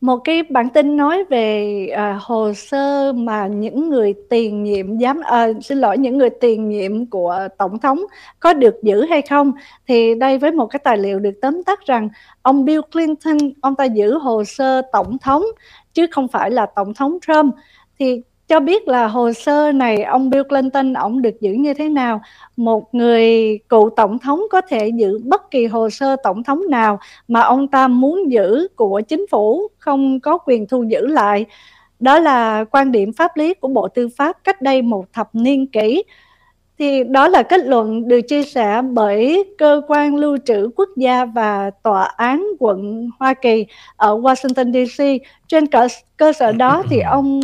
một 0.00 0.16
cái 0.24 0.42
bản 0.42 0.70
tin 0.70 0.96
nói 0.96 1.24
về 1.24 1.86
à, 1.86 2.18
hồ 2.22 2.52
sơ 2.52 3.12
mà 3.12 3.46
những 3.46 3.90
người 3.90 4.14
tiền 4.30 4.64
nhiệm 4.64 4.98
giám 5.00 5.20
à, 5.24 5.48
xin 5.62 5.78
lỗi 5.78 5.98
những 5.98 6.18
người 6.18 6.30
tiền 6.30 6.68
nhiệm 6.68 7.06
của 7.06 7.48
tổng 7.58 7.78
thống 7.78 8.00
có 8.40 8.52
được 8.52 8.74
giữ 8.82 9.02
hay 9.02 9.22
không? 9.22 9.52
Thì 9.88 10.14
đây 10.14 10.38
với 10.38 10.52
một 10.52 10.66
cái 10.66 10.80
tài 10.84 10.98
liệu 10.98 11.18
được 11.18 11.34
tóm 11.42 11.62
tắt 11.62 11.80
rằng 11.86 12.08
ông 12.42 12.64
Bill 12.64 12.80
Clinton 12.92 13.38
ông 13.60 13.74
ta 13.76 13.84
giữ 13.84 14.18
hồ 14.18 14.44
sơ 14.44 14.82
tổng 14.92 15.18
thống 15.18 15.44
chứ 15.94 16.06
không 16.10 16.28
phải 16.28 16.50
là 16.50 16.66
tổng 16.66 16.94
thống 16.94 17.18
Trump. 17.26 17.54
Thì 17.98 18.22
cho 18.48 18.60
biết 18.60 18.88
là 18.88 19.06
hồ 19.06 19.32
sơ 19.32 19.72
này 19.72 20.02
ông 20.02 20.30
Bill 20.30 20.42
Clinton 20.48 20.92
ông 20.92 21.22
được 21.22 21.40
giữ 21.40 21.52
như 21.52 21.74
thế 21.74 21.88
nào? 21.88 22.20
Một 22.56 22.94
người 22.94 23.58
cựu 23.68 23.90
tổng 23.96 24.18
thống 24.18 24.42
có 24.50 24.60
thể 24.60 24.88
giữ 24.88 25.18
bất 25.24 25.50
kỳ 25.50 25.66
hồ 25.66 25.90
sơ 25.90 26.16
tổng 26.16 26.42
thống 26.44 26.62
nào 26.70 26.98
mà 27.28 27.40
ông 27.40 27.68
ta 27.68 27.88
muốn 27.88 28.30
giữ 28.30 28.68
của 28.76 29.00
chính 29.00 29.26
phủ 29.30 29.68
không 29.78 30.20
có 30.20 30.38
quyền 30.38 30.66
thu 30.66 30.82
giữ 30.82 31.06
lại. 31.06 31.46
Đó 32.00 32.18
là 32.18 32.64
quan 32.70 32.92
điểm 32.92 33.12
pháp 33.12 33.36
lý 33.36 33.54
của 33.54 33.68
Bộ 33.68 33.88
Tư 33.88 34.08
pháp 34.16 34.36
cách 34.44 34.62
đây 34.62 34.82
một 34.82 35.12
thập 35.12 35.28
niên 35.32 35.66
kỷ. 35.66 36.02
Thì 36.78 37.04
đó 37.04 37.28
là 37.28 37.42
kết 37.42 37.60
luận 37.66 38.08
được 38.08 38.20
chia 38.20 38.42
sẻ 38.42 38.82
bởi 38.82 39.44
cơ 39.58 39.82
quan 39.88 40.16
lưu 40.16 40.38
trữ 40.44 40.70
quốc 40.76 40.88
gia 40.96 41.24
và 41.24 41.70
tòa 41.82 42.04
án 42.04 42.46
quận 42.58 43.10
Hoa 43.18 43.34
Kỳ 43.34 43.66
ở 43.96 44.18
Washington 44.18 44.72
DC 44.72 45.04
trên 45.48 45.66
cơ, 45.66 45.88
cơ 46.16 46.32
sở 46.32 46.52
đó 46.52 46.82
thì 46.90 47.00
ông 47.10 47.40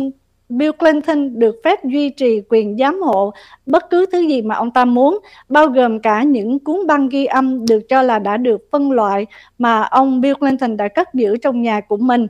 Bill 0.57 0.71
Clinton 0.71 1.39
được 1.39 1.55
phép 1.63 1.83
duy 1.83 2.09
trì 2.09 2.41
quyền 2.49 2.77
giám 2.77 3.01
hộ 3.01 3.33
bất 3.65 3.89
cứ 3.89 4.05
thứ 4.11 4.19
gì 4.19 4.41
mà 4.41 4.55
ông 4.55 4.71
ta 4.71 4.85
muốn, 4.85 5.19
bao 5.49 5.67
gồm 5.67 5.99
cả 5.99 6.23
những 6.23 6.59
cuốn 6.59 6.87
băng 6.87 7.09
ghi 7.09 7.25
âm 7.25 7.65
được 7.65 7.79
cho 7.89 8.01
là 8.01 8.19
đã 8.19 8.37
được 8.37 8.61
phân 8.71 8.91
loại 8.91 9.25
mà 9.57 9.81
ông 9.81 10.21
Bill 10.21 10.35
Clinton 10.35 10.77
đã 10.77 10.87
cất 10.87 11.13
giữ 11.13 11.37
trong 11.37 11.61
nhà 11.61 11.81
của 11.81 11.97
mình. 11.97 12.27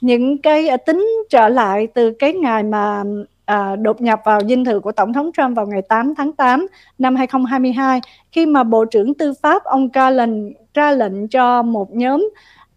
Những 0.00 0.42
cái 0.42 0.78
tính 0.86 1.06
trở 1.30 1.48
lại 1.48 1.86
từ 1.94 2.10
cái 2.18 2.32
ngày 2.32 2.62
mà 2.62 3.04
à, 3.44 3.76
đột 3.76 4.00
nhập 4.00 4.20
vào 4.24 4.40
dinh 4.48 4.64
thự 4.64 4.80
của 4.80 4.92
Tổng 4.92 5.12
thống 5.12 5.30
Trump 5.36 5.56
vào 5.56 5.66
ngày 5.66 5.82
8 5.82 6.14
tháng 6.14 6.32
8 6.32 6.66
năm 6.98 7.16
2022, 7.16 8.00
khi 8.32 8.46
mà 8.46 8.62
Bộ 8.62 8.84
trưởng 8.84 9.14
Tư 9.14 9.32
pháp 9.42 9.64
ông 9.64 9.88
Garland 9.92 10.52
ra 10.74 10.92
lệnh 10.92 11.28
cho 11.28 11.62
một 11.62 11.94
nhóm 11.94 12.30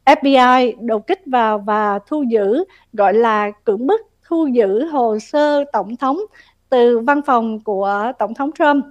FBI 0.06 0.74
đột 0.80 1.08
kích 1.08 1.22
vào 1.26 1.58
và 1.58 2.00
thu 2.08 2.24
giữ 2.30 2.64
gọi 2.94 3.14
là 3.14 3.52
cưỡng 3.64 3.88
bức 3.88 4.11
thu 4.32 4.48
giữ 4.48 4.86
hồ 4.86 5.20
sơ 5.20 5.64
tổng 5.74 5.96
thống 5.98 6.20
từ 6.70 7.00
văn 7.00 7.22
phòng 7.26 7.60
của 7.60 8.12
tổng 8.20 8.34
thống 8.34 8.52
Trump 8.52 8.86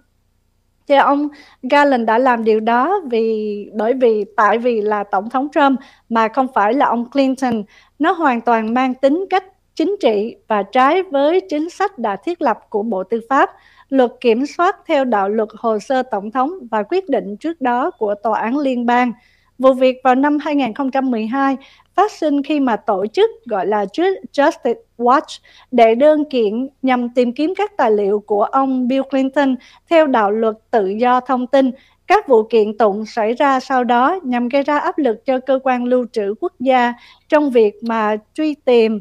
thì 0.88 0.96
ông 0.96 1.28
Garland 1.62 2.06
đã 2.06 2.18
làm 2.18 2.44
điều 2.44 2.60
đó 2.60 3.00
vì 3.10 3.66
bởi 3.74 3.94
vì 3.94 4.24
tại 4.36 4.58
vì 4.58 4.80
là 4.80 5.04
tổng 5.04 5.30
thống 5.30 5.48
Trump 5.54 5.80
mà 6.08 6.28
không 6.28 6.46
phải 6.54 6.74
là 6.74 6.86
ông 6.86 7.10
Clinton 7.10 7.62
nó 7.98 8.12
hoàn 8.12 8.40
toàn 8.40 8.74
mang 8.74 8.94
tính 8.94 9.24
cách 9.30 9.44
chính 9.74 9.96
trị 10.00 10.36
và 10.48 10.62
trái 10.62 11.02
với 11.02 11.40
chính 11.48 11.70
sách 11.70 11.98
đã 11.98 12.16
thiết 12.16 12.42
lập 12.42 12.58
của 12.70 12.82
Bộ 12.82 13.04
Tư 13.04 13.20
pháp, 13.28 13.50
luật 13.88 14.12
kiểm 14.20 14.46
soát 14.46 14.76
theo 14.86 15.04
đạo 15.04 15.28
luật 15.28 15.48
hồ 15.58 15.78
sơ 15.78 16.02
tổng 16.02 16.30
thống 16.30 16.50
và 16.70 16.82
quyết 16.82 17.08
định 17.08 17.36
trước 17.36 17.60
đó 17.60 17.90
của 17.90 18.14
Tòa 18.22 18.40
án 18.40 18.58
Liên 18.58 18.86
bang. 18.86 19.12
Vụ 19.58 19.72
việc 19.72 19.96
vào 20.04 20.14
năm 20.14 20.38
2012 20.38 21.56
phát 22.00 22.12
sinh 22.12 22.42
khi 22.42 22.60
mà 22.60 22.76
tổ 22.76 23.06
chức 23.06 23.30
gọi 23.44 23.66
là 23.66 23.84
Justice 24.32 24.74
Watch 24.98 25.38
để 25.70 25.94
đơn 25.94 26.24
kiện 26.30 26.68
nhằm 26.82 27.08
tìm 27.08 27.32
kiếm 27.32 27.54
các 27.56 27.76
tài 27.76 27.90
liệu 27.90 28.20
của 28.20 28.44
ông 28.44 28.88
Bill 28.88 29.02
Clinton 29.10 29.56
theo 29.90 30.06
đạo 30.06 30.30
luật 30.30 30.56
tự 30.70 30.86
do 30.86 31.20
thông 31.20 31.46
tin. 31.46 31.70
Các 32.06 32.28
vụ 32.28 32.42
kiện 32.42 32.78
tụng 32.78 33.06
xảy 33.06 33.34
ra 33.34 33.60
sau 33.60 33.84
đó 33.84 34.18
nhằm 34.22 34.48
gây 34.48 34.62
ra 34.62 34.78
áp 34.78 34.98
lực 34.98 35.26
cho 35.26 35.40
cơ 35.40 35.58
quan 35.64 35.84
lưu 35.84 36.06
trữ 36.12 36.34
quốc 36.40 36.52
gia 36.60 36.94
trong 37.28 37.50
việc 37.50 37.74
mà 37.82 38.16
truy 38.34 38.54
tìm, 38.54 39.00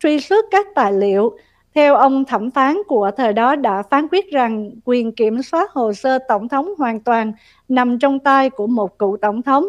truy 0.00 0.20
xuất 0.20 0.44
các 0.50 0.66
tài 0.74 0.92
liệu. 0.92 1.38
Theo 1.74 1.94
ông 1.94 2.24
thẩm 2.24 2.50
phán 2.50 2.76
của 2.88 3.10
thời 3.16 3.32
đó 3.32 3.56
đã 3.56 3.82
phán 3.90 4.08
quyết 4.08 4.32
rằng 4.32 4.70
quyền 4.84 5.12
kiểm 5.12 5.42
soát 5.42 5.70
hồ 5.70 5.92
sơ 5.92 6.18
tổng 6.28 6.48
thống 6.48 6.68
hoàn 6.78 7.00
toàn 7.00 7.32
nằm 7.68 7.98
trong 7.98 8.18
tay 8.18 8.50
của 8.50 8.66
một 8.66 8.98
cựu 8.98 9.16
tổng 9.20 9.42
thống 9.42 9.66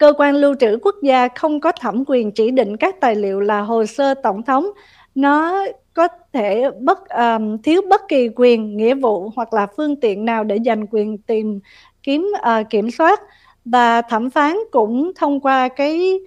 cơ 0.00 0.12
quan 0.18 0.34
lưu 0.34 0.54
trữ 0.60 0.78
quốc 0.82 0.94
gia 1.02 1.28
không 1.28 1.60
có 1.60 1.72
thẩm 1.72 2.04
quyền 2.06 2.32
chỉ 2.32 2.50
định 2.50 2.76
các 2.76 3.00
tài 3.00 3.14
liệu 3.14 3.40
là 3.40 3.60
hồ 3.60 3.86
sơ 3.86 4.14
tổng 4.14 4.42
thống. 4.42 4.66
Nó 5.14 5.66
có 5.94 6.08
thể 6.32 6.64
bất 6.80 7.08
um, 7.08 7.62
thiếu 7.62 7.82
bất 7.90 8.00
kỳ 8.08 8.28
quyền 8.36 8.76
nghĩa 8.76 8.94
vụ 8.94 9.32
hoặc 9.36 9.52
là 9.52 9.66
phương 9.76 10.00
tiện 10.00 10.24
nào 10.24 10.44
để 10.44 10.58
giành 10.64 10.86
quyền 10.86 11.18
tìm 11.18 11.60
kiếm 12.02 12.32
uh, 12.36 12.70
kiểm 12.70 12.90
soát. 12.90 13.20
Và 13.64 14.02
thẩm 14.02 14.30
phán 14.30 14.56
cũng 14.70 15.12
thông 15.16 15.40
qua 15.40 15.68
cái 15.68 16.20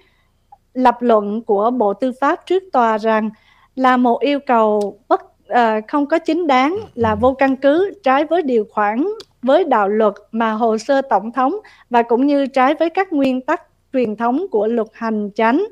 lập 0.73 0.97
luận 0.99 1.41
của 1.41 1.71
bộ 1.71 1.93
tư 1.93 2.11
pháp 2.21 2.45
trước 2.45 2.63
tòa 2.73 2.97
rằng 2.97 3.29
là 3.75 3.97
một 3.97 4.19
yêu 4.19 4.39
cầu 4.45 4.99
bất 5.07 5.21
uh, 5.53 5.87
không 5.87 6.05
có 6.05 6.19
chính 6.19 6.47
đáng 6.47 6.77
là 6.95 7.15
vô 7.15 7.33
căn 7.33 7.55
cứ 7.55 7.93
trái 8.03 8.25
với 8.25 8.41
điều 8.41 8.65
khoản 8.71 9.05
với 9.41 9.63
đạo 9.63 9.89
luật 9.89 10.13
mà 10.31 10.51
hồ 10.51 10.77
sơ 10.77 11.01
tổng 11.01 11.31
thống 11.31 11.55
và 11.89 12.03
cũng 12.03 12.27
như 12.27 12.47
trái 12.47 12.75
với 12.75 12.89
các 12.89 13.13
nguyên 13.13 13.41
tắc 13.41 13.61
truyền 13.93 14.15
thống 14.15 14.45
của 14.51 14.67
luật 14.67 14.87
hành 14.93 15.29
chánh. 15.35 15.65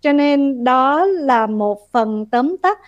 Cho 0.00 0.12
nên 0.12 0.64
đó 0.64 1.04
là 1.04 1.46
một 1.46 1.92
phần 1.92 2.26
tóm 2.26 2.56
tắt 2.62 2.78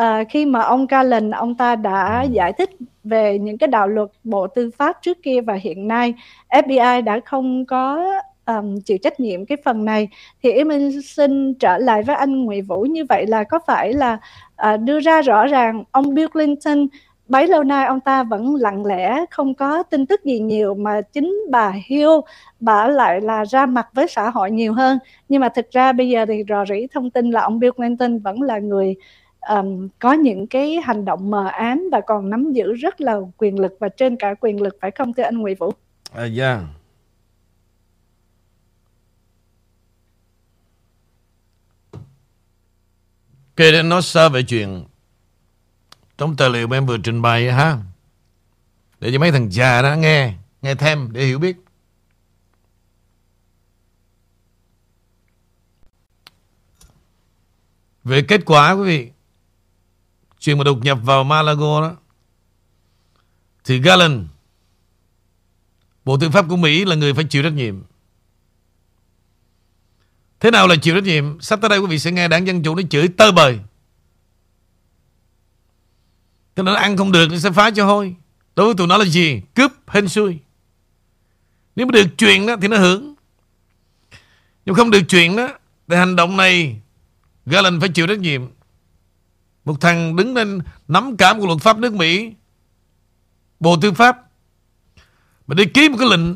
uh, 0.00 0.28
khi 0.30 0.46
mà 0.46 0.60
ông 0.60 0.86
Callen 0.86 1.30
ông 1.30 1.54
ta 1.54 1.76
đã 1.76 2.22
giải 2.22 2.52
thích 2.52 2.70
về 3.04 3.38
những 3.38 3.58
cái 3.58 3.68
đạo 3.68 3.88
luật 3.88 4.08
bộ 4.24 4.46
tư 4.46 4.70
pháp 4.78 4.96
trước 5.02 5.18
kia 5.22 5.40
và 5.40 5.54
hiện 5.54 5.88
nay. 5.88 6.14
FBI 6.50 7.04
đã 7.04 7.20
không 7.24 7.66
có 7.66 8.12
um, 8.46 8.80
chịu 8.80 8.98
trách 8.98 9.20
nhiệm 9.20 9.46
cái 9.46 9.58
phần 9.64 9.84
này. 9.84 10.08
Thì 10.42 10.50
em 10.52 10.68
xin 11.04 11.54
trở 11.54 11.78
lại 11.78 12.02
với 12.02 12.16
anh 12.16 12.44
Nguyễn 12.44 12.64
Vũ 12.64 12.80
như 12.82 13.04
vậy 13.08 13.26
là 13.26 13.44
có 13.44 13.58
phải 13.66 13.92
là 13.92 14.18
uh, 14.62 14.80
đưa 14.80 15.00
ra 15.00 15.22
rõ 15.22 15.46
ràng 15.46 15.84
ông 15.90 16.14
Bill 16.14 16.28
Clinton 16.28 16.86
bấy 17.28 17.46
lâu 17.46 17.64
nay 17.64 17.86
ông 17.86 18.00
ta 18.00 18.22
vẫn 18.22 18.54
lặng 18.54 18.86
lẽ 18.86 19.24
không 19.30 19.54
có 19.54 19.82
tin 19.82 20.06
tức 20.06 20.24
gì 20.24 20.38
nhiều 20.38 20.74
mà 20.74 21.00
chính 21.00 21.44
bà 21.50 21.72
Hill 21.86 22.10
bà 22.60 22.88
lại 22.88 23.20
là 23.20 23.44
ra 23.44 23.66
mặt 23.66 23.88
với 23.92 24.08
xã 24.08 24.30
hội 24.30 24.50
nhiều 24.50 24.72
hơn 24.72 24.98
nhưng 25.28 25.40
mà 25.40 25.48
thực 25.48 25.70
ra 25.70 25.92
bây 25.92 26.08
giờ 26.08 26.26
thì 26.26 26.44
rò 26.48 26.64
rỉ 26.64 26.86
thông 26.86 27.10
tin 27.10 27.30
là 27.30 27.40
ông 27.40 27.58
Bill 27.58 27.72
Clinton 27.72 28.18
vẫn 28.18 28.42
là 28.42 28.58
người 28.58 28.94
um, 29.48 29.88
có 29.98 30.12
những 30.12 30.46
cái 30.46 30.80
hành 30.84 31.04
động 31.04 31.30
mờ 31.30 31.46
ám 31.46 31.88
và 31.92 32.00
còn 32.00 32.30
nắm 32.30 32.52
giữ 32.52 32.72
rất 32.72 33.00
là 33.00 33.16
quyền 33.38 33.58
lực 33.58 33.76
và 33.80 33.88
trên 33.88 34.16
cả 34.16 34.34
quyền 34.40 34.62
lực 34.62 34.76
phải 34.80 34.90
không 34.90 35.12
thưa 35.14 35.22
anh 35.22 35.38
Nguyễn 35.38 35.56
Vũ? 35.58 35.70
À, 36.14 36.26
yeah. 36.38 36.58
Kể 43.56 43.72
đến 43.72 43.88
nói 43.88 44.02
sơ 44.02 44.28
về 44.28 44.42
chuyện 44.42 44.84
trong 46.18 46.36
tài 46.36 46.50
liệu 46.50 46.66
mà 46.66 46.76
em 46.76 46.86
vừa 46.86 46.98
trình 46.98 47.22
bày 47.22 47.52
ha. 47.52 47.78
Để 49.00 49.12
cho 49.12 49.18
mấy 49.18 49.32
thằng 49.32 49.52
già 49.52 49.82
đó 49.82 49.94
nghe 49.94 50.34
nghe 50.62 50.74
thêm 50.74 51.12
để 51.12 51.26
hiểu 51.26 51.38
biết. 51.38 51.56
Về 58.04 58.22
kết 58.28 58.40
quả 58.46 58.72
quý 58.72 58.84
vị, 58.84 59.10
chuyện 60.38 60.58
mà 60.58 60.64
đột 60.64 60.78
nhập 60.82 60.98
vào 61.02 61.24
Malago 61.24 61.80
đó, 61.80 61.96
thì 63.64 63.80
Garland, 63.80 64.26
Bộ 66.04 66.18
Tư 66.18 66.30
pháp 66.30 66.46
của 66.48 66.56
Mỹ 66.56 66.84
là 66.84 66.96
người 66.96 67.14
phải 67.14 67.24
chịu 67.24 67.42
trách 67.42 67.52
nhiệm. 67.52 67.82
Thế 70.44 70.50
nào 70.50 70.66
là 70.66 70.76
chịu 70.76 70.94
trách 70.94 71.04
nhiệm? 71.04 71.40
Sắp 71.40 71.60
tới 71.60 71.68
đây 71.68 71.78
quý 71.78 71.86
vị 71.86 71.98
sẽ 71.98 72.12
nghe 72.12 72.28
đảng 72.28 72.46
Dân 72.46 72.62
Chủ 72.62 72.74
nó 72.74 72.82
chửi 72.90 73.08
tơ 73.08 73.32
bời. 73.32 73.58
Cho 76.56 76.62
nên 76.62 76.74
ăn 76.74 76.96
không 76.96 77.12
được 77.12 77.28
thì 77.30 77.40
sẽ 77.40 77.50
phá 77.50 77.70
cho 77.70 77.86
hôi. 77.86 78.14
Đối 78.56 78.66
với 78.66 78.74
tụi 78.74 78.86
nó 78.86 78.96
là 78.96 79.04
gì? 79.04 79.42
Cướp, 79.54 79.72
hên 79.88 80.08
xui. 80.08 80.38
Nếu 81.76 81.86
mà 81.86 81.92
được 81.92 82.06
chuyện 82.18 82.46
đó 82.46 82.56
thì 82.62 82.68
nó 82.68 82.76
hưởng. 82.76 83.14
Nhưng 84.66 84.74
không 84.74 84.90
được 84.90 85.00
chuyện 85.08 85.36
đó, 85.36 85.48
Thì 85.88 85.96
hành 85.96 86.16
động 86.16 86.36
này 86.36 86.80
Garland 87.46 87.80
phải 87.80 87.88
chịu 87.88 88.06
trách 88.06 88.18
nhiệm. 88.18 88.42
Một 89.64 89.80
thằng 89.80 90.16
đứng 90.16 90.34
lên 90.34 90.58
nắm 90.88 91.16
cảm 91.16 91.40
của 91.40 91.46
luật 91.46 91.60
pháp 91.60 91.78
nước 91.78 91.94
Mỹ, 91.94 92.32
Bộ 93.60 93.76
Tư 93.82 93.92
pháp, 93.92 94.18
Mà 95.46 95.54
đi 95.54 95.66
ký 95.66 95.88
một 95.88 95.96
cái 95.98 96.08
lệnh 96.08 96.34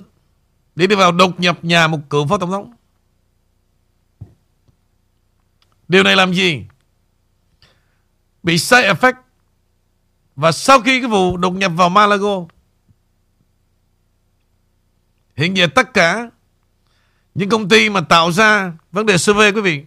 Để 0.77 0.87
đi 0.87 0.97
vào 0.97 1.13
đột 1.13 1.41
nhập 1.41 1.65
nhà 1.65 1.87
một 1.87 2.01
cựu 2.11 2.27
phó 2.27 2.39
tổng 2.39 2.51
thống. 2.51 2.78
Điều 5.89 6.03
này 6.03 6.17
làm 6.17 6.33
gì? 6.33 6.65
Bị 8.43 8.59
side 8.59 8.93
effect. 8.93 9.15
Và 10.37 10.53
sau 10.53 10.81
khi 10.81 11.01
cái 11.01 11.11
vụ 11.11 11.37
đột 11.37 11.51
nhập 11.51 11.73
vào 11.77 11.89
Malago, 11.89 12.47
Hiện 15.37 15.57
giờ 15.57 15.67
tất 15.75 15.95
cả 15.95 16.31
những 17.35 17.49
công 17.49 17.69
ty 17.69 17.91
mà 17.91 18.01
tạo 18.01 18.33
ra 18.33 18.73
vấn 18.93 19.07
đề 19.07 19.19
survey 19.19 19.53
quý 19.53 19.61
vị, 19.61 19.85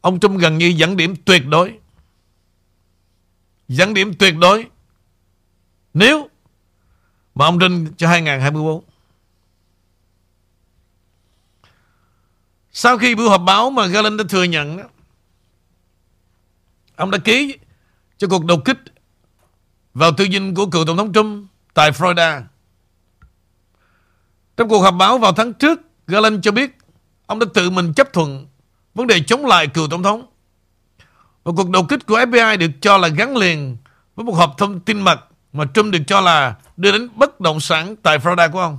Ông 0.00 0.20
Trump 0.20 0.40
gần 0.40 0.58
như 0.58 0.66
dẫn 0.66 0.96
điểm 0.96 1.16
tuyệt 1.16 1.46
đối. 1.46 1.78
Dẫn 3.68 3.94
điểm 3.94 4.14
tuyệt 4.14 4.34
đối. 4.36 4.66
Nếu 5.94 6.28
Mà 7.34 7.44
ông 7.44 7.58
Trinh 7.58 7.86
cho 7.96 8.08
2024 8.08 8.84
Sau 12.72 12.98
khi 12.98 13.14
buổi 13.14 13.28
họp 13.28 13.42
báo 13.46 13.70
mà 13.70 13.86
Galen 13.86 14.16
đã 14.16 14.24
thừa 14.28 14.44
nhận 14.44 14.78
Ông 16.96 17.10
đã 17.10 17.18
ký 17.18 17.56
cho 18.18 18.28
cuộc 18.28 18.44
đột 18.44 18.64
kích 18.64 18.78
vào 19.94 20.12
tư 20.12 20.26
dinh 20.32 20.54
của 20.54 20.66
cựu 20.66 20.84
Tổng 20.84 20.96
thống 20.96 21.12
Trump 21.12 21.48
tại 21.74 21.90
Florida. 21.90 22.42
Trong 24.56 24.68
cuộc 24.68 24.80
họp 24.80 24.94
báo 24.94 25.18
vào 25.18 25.32
tháng 25.32 25.52
trước, 25.52 25.80
Galen 26.06 26.40
cho 26.40 26.52
biết 26.52 26.76
ông 27.26 27.38
đã 27.38 27.46
tự 27.54 27.70
mình 27.70 27.94
chấp 27.94 28.12
thuận 28.12 28.46
vấn 28.94 29.06
đề 29.06 29.20
chống 29.26 29.46
lại 29.46 29.66
cựu 29.66 29.88
Tổng 29.88 30.02
thống. 30.02 30.26
Và 31.44 31.52
cuộc 31.56 31.70
đột 31.70 31.88
kích 31.88 32.06
của 32.06 32.18
FBI 32.18 32.58
được 32.58 32.70
cho 32.80 32.98
là 32.98 33.08
gắn 33.08 33.36
liền 33.36 33.76
với 34.14 34.24
một 34.24 34.32
hộp 34.32 34.54
thông 34.58 34.80
tin 34.80 35.00
mật 35.00 35.20
mà 35.52 35.64
Trump 35.74 35.92
được 35.92 36.02
cho 36.06 36.20
là 36.20 36.54
đưa 36.76 36.92
đến 36.92 37.08
bất 37.16 37.40
động 37.40 37.60
sản 37.60 37.96
tại 37.96 38.18
Florida 38.18 38.50
của 38.50 38.60
ông. 38.60 38.78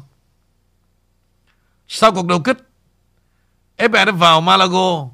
Sau 1.87 2.11
cuộc 2.11 2.27
đột 2.27 2.39
kích, 2.43 2.57
FBI 3.83 4.05
đã 4.05 4.11
vào 4.11 4.41
Malago. 4.41 5.07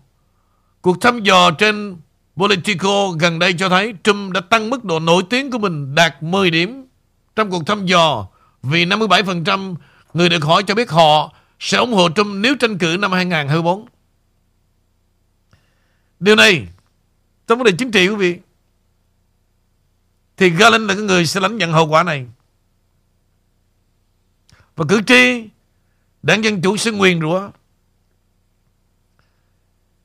Cuộc 0.82 1.02
thăm 1.02 1.24
dò 1.24 1.52
trên 1.52 1.98
Politico 2.38 3.12
gần 3.20 3.40
đây 3.40 3.54
cho 3.54 3.70
thấy 3.70 3.94
Trump 4.04 4.32
đã 4.34 4.42
tăng 4.42 4.70
mức 4.70 4.86
độ 4.86 5.00
nổi 5.00 5.24
tiếng 5.30 5.52
của 5.52 5.58
mình 5.58 5.96
đạt 5.96 6.24
10 6.24 6.52
điểm 6.52 6.88
trong 7.36 7.52
cuộc 7.52 7.66
thăm 7.66 7.86
dò 7.86 8.28
vì 8.64 8.86
57% 8.86 9.76
người 10.14 10.30
được 10.30 10.44
hỏi 10.44 10.64
cho 10.64 10.76
biết 10.76 10.90
họ 10.90 11.34
sẽ 11.60 11.78
ủng 11.78 11.94
hộ 11.94 12.10
Trump 12.10 12.28
nếu 12.36 12.56
tranh 12.56 12.78
cử 12.78 12.98
năm 13.00 13.12
2024. 13.12 13.86
Điều 16.20 16.36
này, 16.36 16.68
trong 17.48 17.58
vấn 17.58 17.66
đề 17.66 17.72
chính 17.78 17.92
trị 17.92 18.08
quý 18.08 18.16
vị, 18.16 18.38
thì 20.38 20.50
Galen 20.50 20.88
là 20.88 20.94
cái 20.94 21.04
người 21.04 21.26
sẽ 21.26 21.40
lãnh 21.40 21.58
nhận 21.58 21.72
hậu 21.72 21.88
quả 21.88 22.04
này. 22.04 22.26
Và 24.76 24.86
cử 24.90 25.02
tri, 25.08 25.50
đảng 26.24 26.44
Dân 26.44 26.62
Chủ 26.62 26.78
sẽ 26.78 26.92
nguyền 26.92 27.22
rủa 27.22 27.50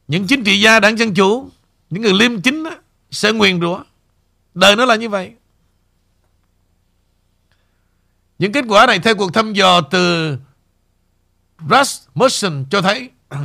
những 0.08 0.26
chính 0.26 0.44
trị 0.44 0.60
gia 0.60 0.80
đảng 0.80 0.98
Dân 0.98 1.14
Chủ 1.14 1.50
những 1.90 2.02
người 2.02 2.12
liêm 2.12 2.40
chính 2.40 2.64
á, 2.64 2.76
sẽ 3.10 3.32
nguyền 3.32 3.60
rủa 3.60 3.82
đời 4.54 4.76
nó 4.76 4.84
là 4.84 4.94
như 4.94 5.08
vậy 5.08 5.32
những 8.38 8.52
kết 8.52 8.64
quả 8.68 8.86
này 8.86 8.98
theo 8.98 9.14
cuộc 9.14 9.34
thăm 9.34 9.52
dò 9.52 9.80
từ 9.80 10.36
Rasmussen 11.70 12.64
cho 12.70 12.82
thấy 12.82 13.10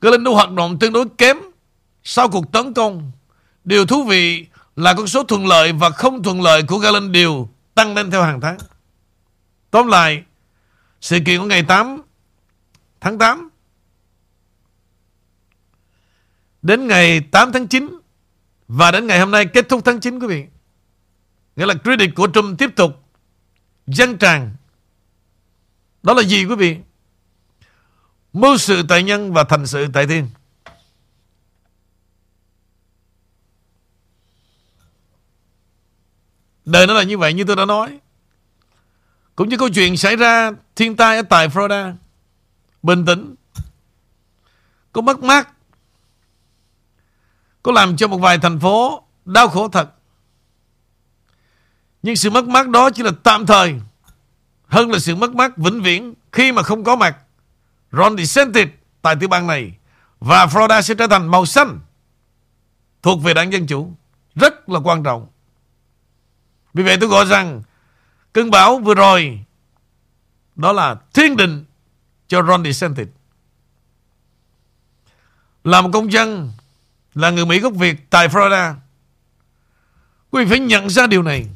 Galindo 0.00 0.30
hoạt 0.30 0.52
động 0.52 0.78
tương 0.78 0.92
đối 0.92 1.04
kém 1.18 1.36
sau 2.04 2.28
cuộc 2.28 2.52
tấn 2.52 2.74
công. 2.74 3.12
Điều 3.64 3.86
thú 3.86 4.04
vị 4.04 4.46
là 4.76 4.94
con 4.94 5.06
số 5.06 5.22
thuận 5.22 5.46
lợi 5.46 5.72
và 5.72 5.90
không 5.90 6.22
thuận 6.22 6.42
lợi 6.42 6.62
của 6.62 6.78
Galen 6.78 7.12
đều 7.12 7.48
tăng 7.74 7.94
lên 7.94 8.10
theo 8.10 8.22
hàng 8.22 8.40
tháng. 8.40 8.58
Tóm 9.70 9.86
lại, 9.86 10.22
sự 11.00 11.18
kiện 11.26 11.40
của 11.40 11.46
ngày 11.46 11.62
8 11.62 12.02
tháng 13.00 13.18
8 13.18 13.49
Đến 16.62 16.86
ngày 16.86 17.20
8 17.20 17.52
tháng 17.52 17.66
9 17.68 17.98
Và 18.68 18.90
đến 18.90 19.06
ngày 19.06 19.20
hôm 19.20 19.30
nay 19.30 19.46
kết 19.46 19.68
thúc 19.68 19.80
tháng 19.84 20.00
9 20.00 20.18
quý 20.18 20.26
vị. 20.26 20.44
Nghĩa 21.56 21.66
là 21.66 21.74
credit 21.74 22.14
của 22.14 22.28
Trump 22.34 22.58
tiếp 22.58 22.70
tục 22.76 22.92
Dân 23.86 24.18
tràn. 24.18 24.56
Đó 26.02 26.14
là 26.14 26.22
gì, 26.22 26.44
quý 26.44 26.54
vị? 26.54 26.76
Mưu 28.32 28.56
sự 28.56 28.82
tại 28.88 29.02
nhân 29.02 29.32
và 29.32 29.44
thành 29.44 29.66
sự 29.66 29.86
tại 29.92 30.06
thiên. 30.06 30.28
Đời 36.64 36.86
nó 36.86 36.94
là 36.94 37.02
như 37.02 37.18
vậy 37.18 37.34
như 37.34 37.44
tôi 37.44 37.56
đã 37.56 37.64
nói. 37.64 38.00
Cũng 39.36 39.48
như 39.48 39.56
câu 39.56 39.68
chuyện 39.68 39.96
xảy 39.96 40.16
ra 40.16 40.50
thiên 40.76 40.96
tai 40.96 41.16
ở 41.16 41.22
tại 41.22 41.48
Florida, 41.48 41.94
Bình 42.82 43.04
tĩnh. 43.04 43.34
Có 44.92 45.00
mất 45.00 45.22
mát 45.22 45.48
có 47.62 47.72
làm 47.72 47.96
cho 47.96 48.08
một 48.08 48.18
vài 48.18 48.38
thành 48.38 48.60
phố 48.60 49.02
đau 49.24 49.48
khổ 49.48 49.68
thật. 49.68 49.90
Nhưng 52.02 52.16
sự 52.16 52.30
mất 52.30 52.48
mát 52.48 52.68
đó 52.68 52.90
chỉ 52.90 53.02
là 53.02 53.10
tạm 53.22 53.46
thời 53.46 53.80
hơn 54.66 54.90
là 54.90 54.98
sự 54.98 55.16
mất 55.16 55.34
mát 55.34 55.56
vĩnh 55.56 55.82
viễn 55.82 56.14
khi 56.32 56.52
mà 56.52 56.62
không 56.62 56.84
có 56.84 56.96
mặt 56.96 57.16
Ron 57.92 58.16
DeSantis 58.16 58.68
tại 59.02 59.16
tiểu 59.20 59.28
bang 59.28 59.46
này 59.46 59.72
và 60.20 60.46
Florida 60.46 60.80
sẽ 60.80 60.94
trở 60.94 61.06
thành 61.06 61.26
màu 61.26 61.46
xanh 61.46 61.80
thuộc 63.02 63.22
về 63.22 63.34
đảng 63.34 63.52
Dân 63.52 63.66
Chủ. 63.66 63.92
Rất 64.34 64.68
là 64.68 64.80
quan 64.84 65.02
trọng. 65.02 65.26
Vì 66.74 66.82
vậy 66.82 66.96
tôi 67.00 67.08
gọi 67.08 67.24
rằng 67.26 67.62
cơn 68.32 68.50
bão 68.50 68.78
vừa 68.78 68.94
rồi 68.94 69.44
đó 70.56 70.72
là 70.72 70.96
thiên 71.14 71.36
định 71.36 71.64
cho 72.28 72.42
Ron 72.42 72.64
DeSantis. 72.64 73.08
Là 75.64 75.80
một 75.80 75.90
công 75.92 76.12
dân 76.12 76.52
là 77.14 77.30
người 77.30 77.46
Mỹ 77.46 77.60
gốc 77.60 77.72
Việt 77.74 78.10
tại 78.10 78.28
Florida. 78.28 78.74
Quý 80.30 80.44
vị 80.44 80.50
phải 80.50 80.58
nhận 80.58 80.90
ra 80.90 81.06
điều 81.06 81.22
này. 81.22 81.46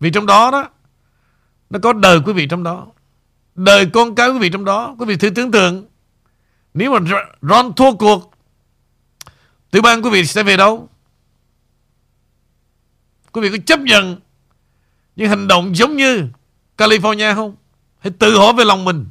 Vì 0.00 0.10
trong 0.10 0.26
đó 0.26 0.50
đó, 0.50 0.68
nó 1.70 1.78
có 1.82 1.92
đời 1.92 2.20
quý 2.26 2.32
vị 2.32 2.46
trong 2.46 2.62
đó. 2.62 2.86
Đời 3.54 3.90
con 3.92 4.14
cái 4.14 4.28
quý 4.28 4.38
vị 4.38 4.50
trong 4.50 4.64
đó. 4.64 4.94
Quý 4.98 5.06
vị 5.06 5.16
thử 5.16 5.30
tưởng 5.30 5.50
tượng, 5.50 5.86
nếu 6.74 7.00
mà 7.00 7.22
Ron 7.42 7.72
thua 7.76 7.92
cuộc, 7.92 8.32
tiểu 9.70 9.82
bang 9.82 10.02
quý 10.02 10.10
vị 10.10 10.24
sẽ 10.24 10.42
về 10.42 10.56
đâu? 10.56 10.88
Quý 13.32 13.40
vị 13.40 13.50
có 13.50 13.56
chấp 13.66 13.80
nhận 13.80 14.20
những 15.16 15.28
hành 15.28 15.48
động 15.48 15.76
giống 15.76 15.96
như 15.96 16.28
California 16.76 17.34
không? 17.34 17.56
Hãy 17.98 18.12
tự 18.18 18.38
hỏi 18.38 18.52
về 18.52 18.64
lòng 18.64 18.84
mình. 18.84 19.06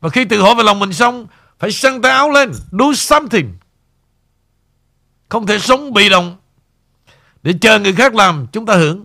Và 0.00 0.08
khi 0.08 0.24
tự 0.24 0.42
hỏi 0.42 0.54
về 0.54 0.62
lòng 0.62 0.78
mình 0.78 0.92
xong 0.92 1.26
phải 1.60 1.72
săn 1.72 2.02
tay 2.02 2.12
áo 2.12 2.30
lên, 2.30 2.52
Do 2.72 2.92
something. 2.94 3.56
Không 5.28 5.46
thể 5.46 5.58
sống 5.58 5.92
bị 5.92 6.08
động. 6.08 6.36
Để 7.42 7.54
chờ 7.60 7.78
người 7.78 7.92
khác 7.92 8.14
làm, 8.14 8.46
Chúng 8.52 8.66
ta 8.66 8.76
hưởng. 8.76 9.04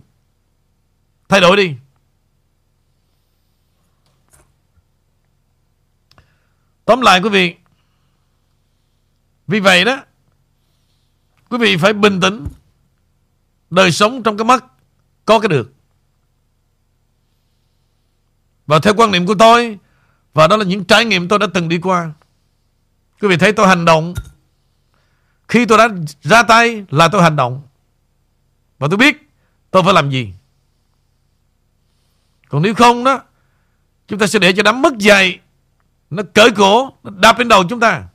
Thay 1.28 1.40
đổi 1.40 1.56
đi. 1.56 1.74
Tóm 6.84 7.00
lại 7.00 7.20
quý 7.22 7.28
vị, 7.28 7.54
Vì 9.46 9.60
vậy 9.60 9.84
đó, 9.84 10.04
Quý 11.48 11.58
vị 11.58 11.76
phải 11.76 11.92
bình 11.92 12.20
tĩnh. 12.20 12.46
Đời 13.70 13.92
sống 13.92 14.22
trong 14.22 14.36
cái 14.36 14.44
mắt 14.44 14.64
Có 15.24 15.40
cái 15.40 15.48
được. 15.48 15.72
Và 18.66 18.78
theo 18.78 18.94
quan 18.96 19.10
niệm 19.10 19.26
của 19.26 19.34
tôi, 19.38 19.78
Và 20.34 20.46
đó 20.46 20.56
là 20.56 20.64
những 20.64 20.84
trải 20.84 21.04
nghiệm 21.04 21.28
tôi 21.28 21.38
đã 21.38 21.46
từng 21.54 21.68
đi 21.68 21.78
qua. 21.78 22.12
Quý 23.20 23.28
vị 23.28 23.36
thấy 23.36 23.52
tôi 23.52 23.68
hành 23.68 23.84
động. 23.84 24.14
Khi 25.48 25.66
tôi 25.66 25.78
đã 25.78 25.88
ra 26.22 26.42
tay 26.42 26.84
là 26.90 27.08
tôi 27.08 27.22
hành 27.22 27.36
động. 27.36 27.62
Và 28.78 28.88
tôi 28.90 28.96
biết 28.96 29.30
tôi 29.70 29.82
phải 29.82 29.94
làm 29.94 30.10
gì. 30.10 30.32
Còn 32.48 32.62
nếu 32.62 32.74
không 32.74 33.04
đó, 33.04 33.22
Chúng 34.08 34.18
ta 34.18 34.26
sẽ 34.26 34.38
để 34.38 34.52
cho 34.52 34.62
đám 34.62 34.82
mất 34.82 34.92
dày 35.00 35.40
Nó 36.10 36.22
cởi 36.34 36.50
cổ, 36.50 36.92
Nó 37.02 37.10
đạp 37.10 37.38
lên 37.38 37.48
đầu 37.48 37.64
chúng 37.68 37.80
ta. 37.80 38.08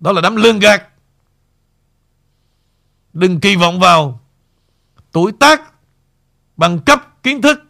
Đó 0.00 0.12
là 0.12 0.20
đám 0.20 0.36
lương 0.36 0.58
gạt. 0.58 0.88
Đừng 3.12 3.40
kỳ 3.40 3.56
vọng 3.56 3.80
vào 3.80 4.20
Tuổi 5.12 5.32
tác 5.40 5.72
Bằng 6.56 6.78
cấp 6.80 7.22
kiến 7.22 7.42
thức. 7.42 7.62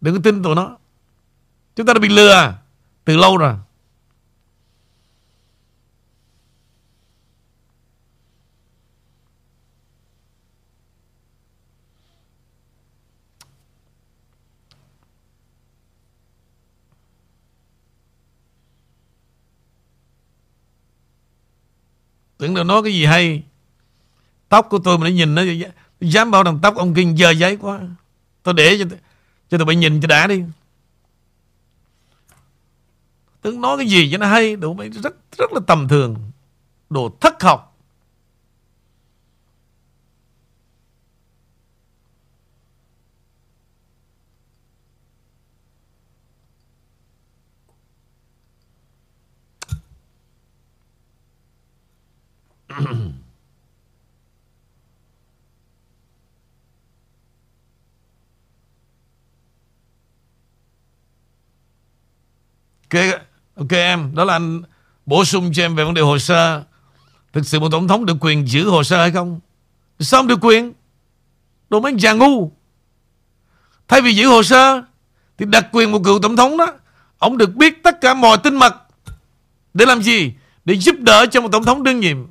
Đừng 0.00 0.14
có 0.14 0.20
tin 0.24 0.42
tụi 0.42 0.54
nó. 0.54 0.76
Chúng 1.76 1.86
ta 1.86 1.94
đã 1.94 2.00
bị 2.00 2.08
lừa 2.08 2.54
Từ 3.04 3.16
lâu 3.16 3.36
rồi. 3.36 3.54
Tưởng 22.40 22.54
đâu 22.54 22.64
nói 22.64 22.82
cái 22.82 22.92
gì 22.92 23.04
hay. 23.04 23.42
Tóc 24.48 24.66
của 24.70 24.78
tôi 24.78 24.98
mà 24.98 25.04
nó 25.04 25.10
nhìn 25.10 25.34
nó 25.34 25.42
Dám 26.00 26.30
bảo 26.30 26.42
rằng 26.42 26.58
tóc 26.62 26.76
ông 26.76 26.94
Kinh 26.94 27.16
dơ 27.16 27.30
giấy 27.30 27.56
quá. 27.56 27.80
Tôi 28.42 28.54
để 28.54 28.78
cho 28.78 28.84
cho 29.50 29.58
tụi 29.58 29.64
bay 29.64 29.76
nhìn 29.76 30.00
cho 30.00 30.06
đã 30.06 30.26
đi. 30.26 30.42
Tưởng 33.42 33.60
nói 33.60 33.76
cái 33.76 33.86
gì 33.86 34.12
cho 34.12 34.18
nó 34.18 34.26
hay 34.26 34.56
đủ 34.56 34.74
mấy 34.74 34.88
rất 34.88 35.14
rất 35.38 35.52
là 35.52 35.60
tầm 35.66 35.88
thường. 35.88 36.16
Đồ 36.90 37.16
thất 37.20 37.42
học. 37.42 37.69
ok, 62.90 63.20
ok 63.54 63.72
em, 63.72 64.14
đó 64.14 64.24
là 64.24 64.34
anh 64.34 64.62
bổ 65.06 65.24
sung 65.24 65.52
cho 65.52 65.62
em 65.62 65.76
về 65.76 65.84
vấn 65.84 65.94
đề 65.94 66.02
hồ 66.02 66.18
sơ. 66.18 66.62
Thực 67.32 67.46
sự 67.46 67.60
một 67.60 67.68
tổng 67.72 67.88
thống 67.88 68.06
được 68.06 68.16
quyền 68.20 68.48
giữ 68.48 68.68
hồ 68.68 68.82
sơ 68.84 69.00
hay 69.00 69.10
không? 69.10 69.40
Sao 70.00 70.20
không 70.20 70.26
được 70.26 70.38
quyền? 70.42 70.72
Đồ 71.70 71.80
mấy 71.80 71.92
anh 71.92 71.98
già 71.98 72.12
ngu. 72.12 72.52
Thay 73.88 74.00
vì 74.00 74.14
giữ 74.14 74.26
hồ 74.26 74.42
sơ, 74.42 74.82
thì 75.38 75.46
đặc 75.46 75.66
quyền 75.72 75.92
một 75.92 76.00
cựu 76.04 76.18
tổng 76.22 76.36
thống 76.36 76.56
đó, 76.56 76.66
ông 77.18 77.38
được 77.38 77.54
biết 77.54 77.82
tất 77.82 78.00
cả 78.00 78.14
mọi 78.14 78.38
tin 78.38 78.56
mật. 78.56 78.74
Để 79.74 79.86
làm 79.86 80.02
gì? 80.02 80.32
Để 80.64 80.76
giúp 80.76 80.96
đỡ 80.98 81.26
cho 81.30 81.40
một 81.40 81.48
tổng 81.52 81.64
thống 81.64 81.82
đương 81.82 82.00
nhiệm. 82.00 82.26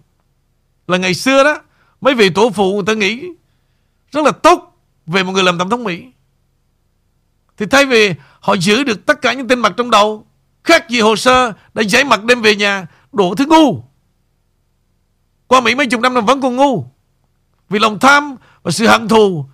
Là 0.90 0.98
ngày 0.98 1.14
xưa 1.14 1.44
đó, 1.44 1.62
mấy 2.02 2.16
vị 2.16 2.30
tổ 2.30 2.50
phụ 2.50 2.74
người 2.74 2.84
ta 2.86 2.94
nghĩ 2.94 3.28
rất 4.12 4.26
là 4.26 4.32
tốt 4.32 4.78
về 5.06 5.24
một 5.24 5.32
người 5.32 5.44
làm 5.44 5.58
tổng 5.58 5.70
thống 5.70 5.84
Mỹ. 5.84 6.06
Thì 7.58 7.66
thay 7.66 7.86
vì 7.86 8.14
họ 8.40 8.56
giữ 8.58 8.84
được 8.84 9.06
tất 9.06 9.22
cả 9.22 9.34
những 9.34 9.48
tin 9.48 9.60
mật 9.60 9.74
trong 9.78 9.92
đầu, 9.92 10.26
khác 10.64 10.90
gì 10.90 11.00
hồ 11.00 11.16
sơ 11.16 11.54
đã 11.74 11.84
giải 11.84 12.04
mặt 12.04 12.24
đem 12.24 12.42
về 12.42 12.56
nhà, 12.56 12.88
đổ 13.12 13.36
thứ 13.36 13.46
ngu. 13.46 13.84
Qua 15.48 15.62
Mỹ 15.62 15.76
mấy 15.76 15.88
chục 15.88 16.02
năm 16.02 16.16
là 16.16 16.22
vẫn 16.22 16.42
còn 16.42 16.56
ngu. 16.56 16.86
Vì 17.70 17.80
lòng 17.80 18.00
tham 18.00 18.36
và 18.64 18.72
sự 18.72 18.88
hận 18.88 19.08
thù 19.08 19.46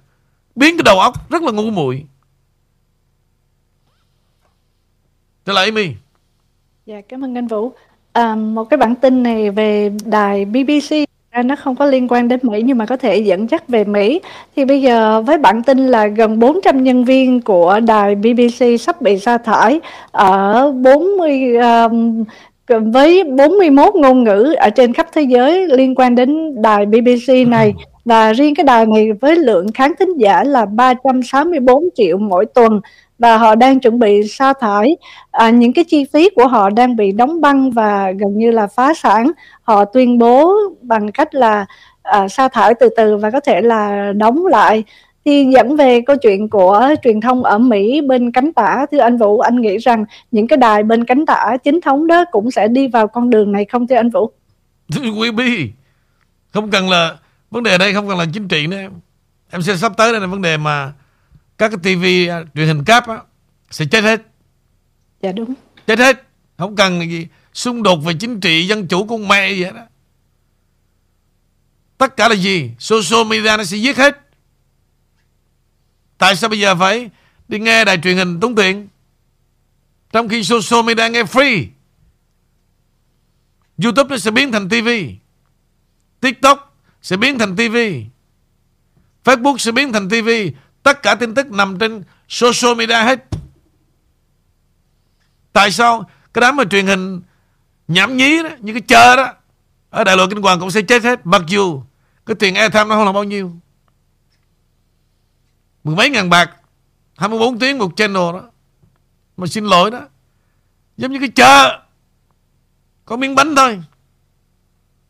biến 0.55 0.77
cái 0.77 0.83
đầu 0.83 0.99
óc 0.99 1.29
rất 1.29 1.43
là 1.43 1.51
ngu 1.51 1.69
muội. 1.71 2.05
Trở 5.45 5.53
lại 5.53 5.65
Amy. 5.65 5.95
Dạ, 6.85 7.01
cảm 7.09 7.23
ơn 7.23 7.37
anh 7.37 7.47
Vũ. 7.47 7.73
À, 8.13 8.35
một 8.35 8.65
cái 8.65 8.77
bản 8.77 8.95
tin 8.95 9.23
này 9.23 9.51
về 9.51 9.91
đài 10.05 10.45
BBC 10.45 11.14
nó 11.43 11.55
không 11.55 11.75
có 11.75 11.85
liên 11.85 12.07
quan 12.07 12.27
đến 12.27 12.39
Mỹ 12.43 12.61
nhưng 12.65 12.77
mà 12.77 12.85
có 12.85 12.97
thể 12.97 13.17
dẫn 13.17 13.49
dắt 13.49 13.67
về 13.67 13.83
Mỹ. 13.83 14.21
Thì 14.55 14.65
bây 14.65 14.81
giờ 14.81 15.21
với 15.21 15.37
bản 15.37 15.63
tin 15.63 15.87
là 15.87 16.07
gần 16.07 16.39
400 16.39 16.83
nhân 16.83 17.05
viên 17.05 17.41
của 17.41 17.79
đài 17.79 18.15
BBC 18.15 18.65
sắp 18.79 19.01
bị 19.01 19.19
sa 19.19 19.37
thải 19.37 19.79
ở 20.11 20.71
40 20.71 21.55
um, 21.55 22.23
với 22.93 23.23
41 23.23 23.95
ngôn 23.95 24.23
ngữ 24.23 24.55
ở 24.57 24.69
trên 24.69 24.93
khắp 24.93 25.07
thế 25.13 25.21
giới 25.21 25.67
liên 25.67 25.95
quan 25.95 26.15
đến 26.15 26.61
đài 26.61 26.85
BBC 26.85 27.47
này 27.47 27.73
và 28.05 28.33
riêng 28.33 28.55
cái 28.55 28.63
đài 28.63 28.85
này 28.85 29.11
với 29.21 29.35
lượng 29.35 29.67
khán 29.73 29.91
thính 29.99 30.17
giả 30.17 30.43
là 30.43 30.65
364 30.65 31.83
triệu 31.95 32.17
mỗi 32.17 32.45
tuần 32.45 32.81
và 33.19 33.37
họ 33.37 33.55
đang 33.55 33.79
chuẩn 33.79 33.99
bị 33.99 34.27
sa 34.27 34.53
thải. 34.53 34.97
À, 35.31 35.49
những 35.49 35.73
cái 35.73 35.85
chi 35.85 36.05
phí 36.13 36.29
của 36.35 36.47
họ 36.47 36.69
đang 36.69 36.95
bị 36.95 37.11
đóng 37.11 37.41
băng 37.41 37.71
và 37.71 38.11
gần 38.11 38.37
như 38.37 38.51
là 38.51 38.67
phá 38.67 38.93
sản. 38.93 39.31
Họ 39.63 39.85
tuyên 39.85 40.17
bố 40.17 40.53
bằng 40.81 41.11
cách 41.11 41.35
là 41.35 41.65
à, 42.03 42.27
sa 42.27 42.47
thải 42.47 42.73
từ 42.73 42.89
từ 42.97 43.17
và 43.17 43.31
có 43.31 43.39
thể 43.39 43.61
là 43.61 44.13
đóng 44.15 44.45
lại. 44.45 44.83
Thì 45.25 45.45
dẫn 45.53 45.75
về 45.75 46.01
câu 46.01 46.15
chuyện 46.15 46.49
của 46.49 46.89
truyền 47.03 47.21
thông 47.21 47.43
ở 47.43 47.57
Mỹ 47.57 48.01
bên 48.01 48.31
cánh 48.31 48.53
tả 48.53 48.85
thưa 48.91 48.99
anh 48.99 49.17
Vũ 49.17 49.39
anh 49.39 49.61
nghĩ 49.61 49.77
rằng 49.77 50.05
những 50.31 50.47
cái 50.47 50.57
đài 50.57 50.83
bên 50.83 51.05
cánh 51.05 51.25
tả 51.25 51.57
chính 51.63 51.81
thống 51.81 52.07
đó 52.07 52.25
cũng 52.31 52.51
sẽ 52.51 52.67
đi 52.67 52.87
vào 52.87 53.07
con 53.07 53.29
đường 53.29 53.51
này 53.51 53.65
không 53.65 53.87
thưa 53.87 53.95
anh 53.95 54.09
Vũ? 54.09 54.31
Quý 55.19 55.31
bi 55.31 55.69
không 56.53 56.71
cần 56.71 56.89
là 56.89 57.15
vấn 57.51 57.63
đề 57.63 57.77
đây 57.77 57.93
không 57.93 58.07
cần 58.07 58.17
là 58.17 58.25
chính 58.33 58.47
trị 58.47 58.67
nữa. 58.67 58.77
Em 58.77 58.91
em 59.51 59.61
sẽ 59.61 59.75
sắp 59.75 59.91
tới 59.97 60.11
đây 60.11 60.21
là 60.21 60.27
vấn 60.27 60.41
đề 60.41 60.57
mà 60.57 60.91
các 61.57 61.69
cái 61.69 61.79
tivi 61.83 62.27
à, 62.27 62.43
truyền 62.55 62.67
hình 62.67 62.83
cáp 62.83 63.07
á, 63.07 63.17
sẽ 63.71 63.85
chết 63.85 64.03
hết. 64.03 64.21
Dạ 65.21 65.31
đúng. 65.31 65.53
Chết 65.87 65.99
hết. 65.99 66.23
Không 66.57 66.75
cần 66.75 67.01
gì 67.09 67.27
xung 67.53 67.83
đột 67.83 67.95
về 67.95 68.13
chính 68.19 68.39
trị 68.39 68.67
dân 68.67 68.87
chủ 68.87 69.05
con 69.05 69.27
mẹ 69.27 69.51
gì 69.51 69.63
hết 69.63 69.71
đó 69.75 69.85
tất 71.97 72.17
cả 72.17 72.27
là 72.27 72.35
gì? 72.35 72.71
Social 72.79 73.27
media 73.27 73.57
nó 73.57 73.63
sẽ 73.63 73.77
giết 73.77 73.97
hết. 73.97 74.19
Tại 76.17 76.35
sao 76.35 76.49
bây 76.49 76.59
giờ 76.59 76.75
phải 76.75 77.09
đi 77.47 77.59
nghe 77.59 77.85
đài 77.85 77.97
truyền 77.97 78.17
hình 78.17 78.39
tốn 78.39 78.55
tiền? 78.55 78.87
Trong 80.11 80.29
khi 80.29 80.43
social 80.43 80.85
media 80.85 81.09
nghe 81.09 81.23
free 81.23 81.65
YouTube 83.83 84.09
nó 84.09 84.17
sẽ 84.17 84.31
biến 84.31 84.51
thành 84.51 84.69
TV 84.69 84.89
TikTok 86.19 86.77
sẽ 87.01 87.17
biến 87.17 87.39
thành 87.39 87.55
TV 87.55 87.77
Facebook 89.23 89.57
sẽ 89.57 89.71
biến 89.71 89.93
thành 89.93 90.09
TV 90.09 90.29
Tất 90.85 91.03
cả 91.03 91.15
tin 91.15 91.35
tức 91.35 91.51
nằm 91.51 91.79
trên 91.79 92.03
social 92.29 92.75
media 92.75 92.93
hết. 92.93 93.25
Tại 95.53 95.71
sao 95.71 96.09
cái 96.33 96.41
đám 96.41 96.55
mà 96.55 96.63
truyền 96.63 96.87
hình 96.87 97.21
nhảm 97.87 98.17
nhí 98.17 98.43
đó, 98.43 98.49
như 98.59 98.73
cái 98.73 98.81
chờ 98.81 99.15
đó, 99.15 99.33
ở 99.89 100.03
đại 100.03 100.17
lộ 100.17 100.27
Kinh 100.27 100.41
Hoàng 100.41 100.59
cũng 100.59 100.71
sẽ 100.71 100.81
chết 100.81 101.03
hết. 101.03 101.25
Mặc 101.25 101.41
dù 101.47 101.83
cái 102.25 102.35
tiền 102.35 102.55
airtime 102.55 102.83
nó 102.83 102.95
không 102.95 103.05
là 103.05 103.11
bao 103.11 103.23
nhiêu. 103.23 103.51
Mười 105.83 105.95
mấy 105.95 106.09
ngàn 106.09 106.29
bạc, 106.29 106.51
24 107.17 107.59
tiếng 107.59 107.77
một 107.77 107.91
channel 107.95 108.33
đó. 108.33 108.43
Mà 109.37 109.47
xin 109.47 109.65
lỗi 109.65 109.91
đó. 109.91 110.01
Giống 110.97 111.11
như 111.11 111.19
cái 111.19 111.29
chợ. 111.29 111.79
Có 113.05 113.17
miếng 113.17 113.35
bánh 113.35 113.55
thôi. 113.55 113.83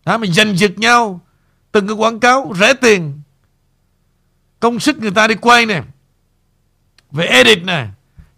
Đó, 0.06 0.18
mà 0.18 0.28
giành 0.28 0.58
giật 0.58 0.72
nhau. 0.78 1.22
Từng 1.72 1.88
cái 1.88 1.96
quảng 1.96 2.20
cáo 2.20 2.54
rẻ 2.60 2.74
tiền 2.74 3.22
công 4.60 4.80
sức 4.80 4.98
người 4.98 5.12
ta 5.12 5.28
đi 5.28 5.36
quay 5.36 5.66
nè. 5.66 5.84
Về 7.12 7.26
edit 7.26 7.64
nè. 7.64 7.88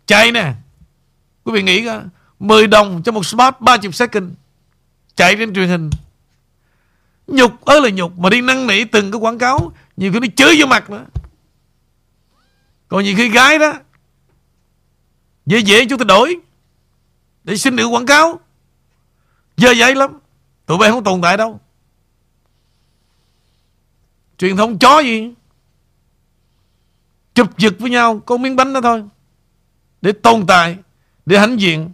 Chạy 0.05 0.32
nè. 0.32 0.53
Quý 1.43 1.53
vị 1.53 1.63
nghĩ 1.63 1.86
coi 1.86 2.01
10 2.39 2.68
đồng 2.68 3.01
cho 3.03 3.11
một 3.11 3.26
spot 3.26 3.55
30 3.59 3.91
second. 3.91 4.32
Chạy 5.15 5.36
trên 5.36 5.53
truyền 5.53 5.70
hình. 5.70 5.89
Nhục 7.28 7.65
ơi 7.65 7.82
là 7.82 7.89
nhục, 7.89 8.18
mà 8.18 8.30
đi 8.30 8.41
năn 8.41 8.68
nỉ 8.68 8.84
từng 8.84 9.11
cái 9.11 9.20
quảng 9.20 9.38
cáo, 9.38 9.72
nhiều 9.97 10.13
khi 10.13 10.20
nó 10.20 10.28
chửi 10.36 10.55
vô 10.59 10.65
mặt 10.65 10.89
nữa. 10.89 11.05
Còn 12.88 13.03
nhiều 13.03 13.13
khi 13.18 13.30
gái 13.30 13.59
đó, 13.59 13.74
dễ 15.45 15.59
dễ 15.59 15.86
chúng 15.86 15.99
ta 15.99 16.03
đổi, 16.03 16.38
để 17.43 17.57
xin 17.57 17.76
được 17.76 17.88
quảng 17.88 18.05
cáo. 18.05 18.39
Dơ 19.57 19.74
dãi 19.74 19.95
lắm, 19.95 20.20
tụi 20.65 20.78
bay 20.78 20.91
không 20.91 21.03
tồn 21.03 21.22
tại 21.22 21.38
đâu. 21.38 21.59
Truyền 24.38 24.57
thông 24.57 24.80
chó 24.80 24.99
gì? 24.99 25.34
Chụp 27.38 27.57
giật 27.57 27.73
với 27.79 27.89
nhau, 27.89 28.21
có 28.25 28.38
miếng 28.38 28.55
bánh 28.55 28.73
đó 28.73 28.81
thôi, 28.81 29.03
để 30.01 30.11
tồn 30.11 30.47
tại, 30.47 30.77
để 31.25 31.39
hãnh 31.39 31.59
diện. 31.59 31.91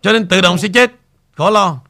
Cho 0.00 0.12
nên 0.12 0.28
tự 0.28 0.40
động 0.40 0.58
sẽ 0.58 0.68
chết, 0.68 0.92
khó 1.32 1.50
lo. 1.50 1.87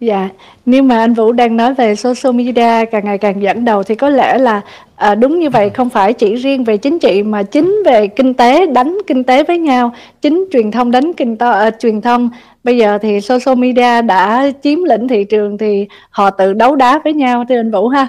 Dạ, 0.00 0.28
nhưng 0.66 0.88
mà 0.88 0.98
anh 0.98 1.14
Vũ 1.14 1.32
đang 1.32 1.56
nói 1.56 1.74
về 1.74 1.94
social 1.94 2.34
media 2.36 2.84
càng 2.90 3.04
ngày 3.04 3.18
càng 3.18 3.42
dẫn 3.42 3.64
đầu 3.64 3.82
thì 3.82 3.94
có 3.94 4.08
lẽ 4.08 4.38
là 4.38 4.60
à, 4.96 5.14
đúng 5.14 5.38
như 5.38 5.50
vậy 5.50 5.70
không 5.70 5.90
phải 5.90 6.12
chỉ 6.12 6.34
riêng 6.34 6.64
về 6.64 6.76
chính 6.76 6.98
trị 6.98 7.22
mà 7.22 7.42
chính 7.42 7.82
về 7.86 8.06
kinh 8.06 8.34
tế 8.34 8.66
đánh 8.66 8.98
kinh 9.06 9.24
tế 9.24 9.44
với 9.44 9.58
nhau, 9.58 9.92
chính 10.22 10.44
truyền 10.52 10.70
thông 10.70 10.90
đánh 10.90 11.12
kinh 11.12 11.36
to, 11.36 11.50
à, 11.50 11.70
truyền 11.70 12.00
thông 12.00 12.30
bây 12.64 12.76
giờ 12.76 12.98
thì 13.02 13.20
social 13.20 13.58
media 13.58 14.02
đã 14.02 14.50
chiếm 14.62 14.84
lĩnh 14.84 15.08
thị 15.08 15.24
trường 15.24 15.58
thì 15.58 15.86
họ 16.10 16.30
tự 16.30 16.52
đấu 16.52 16.76
đá 16.76 17.00
với 17.04 17.12
nhau 17.12 17.44
thưa 17.48 17.56
anh 17.60 17.70
Vũ 17.70 17.88
ha. 17.88 18.08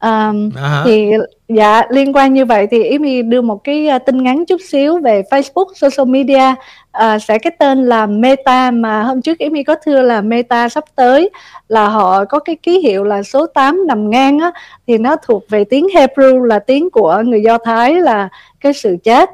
Um, 0.00 0.48
uh-huh. 0.48 0.84
thì 0.84 1.10
dạ 1.48 1.82
liên 1.90 2.12
quan 2.12 2.34
như 2.34 2.44
vậy 2.44 2.66
thì 2.70 2.82
Ymi 2.82 3.22
đưa 3.22 3.40
một 3.40 3.64
cái 3.64 3.88
uh, 3.96 4.02
tin 4.06 4.22
ngắn 4.22 4.46
chút 4.46 4.60
xíu 4.68 4.98
về 4.98 5.22
Facebook 5.30 5.66
social 5.74 6.08
media 6.08 6.54
uh, 6.98 7.22
sẽ 7.22 7.38
cái 7.38 7.52
tên 7.58 7.84
là 7.84 8.06
Meta 8.06 8.70
mà 8.70 9.02
hôm 9.02 9.22
trước 9.22 9.38
Ymi 9.38 9.64
có 9.64 9.74
thưa 9.84 10.02
là 10.02 10.20
Meta 10.20 10.68
sắp 10.68 10.84
tới 10.96 11.30
là 11.68 11.88
họ 11.88 12.24
có 12.24 12.38
cái 12.38 12.56
ký 12.56 12.78
hiệu 12.78 13.04
là 13.04 13.22
số 13.22 13.46
8 13.46 13.86
nằm 13.86 14.10
ngang 14.10 14.38
á 14.38 14.52
thì 14.86 14.98
nó 14.98 15.16
thuộc 15.16 15.44
về 15.48 15.64
tiếng 15.64 15.86
Hebrew 15.94 16.42
là 16.42 16.58
tiếng 16.58 16.90
của 16.90 17.22
người 17.24 17.42
Do 17.42 17.58
Thái 17.58 17.94
là 17.94 18.28
cái 18.60 18.72
sự 18.72 18.96
chết 19.04 19.30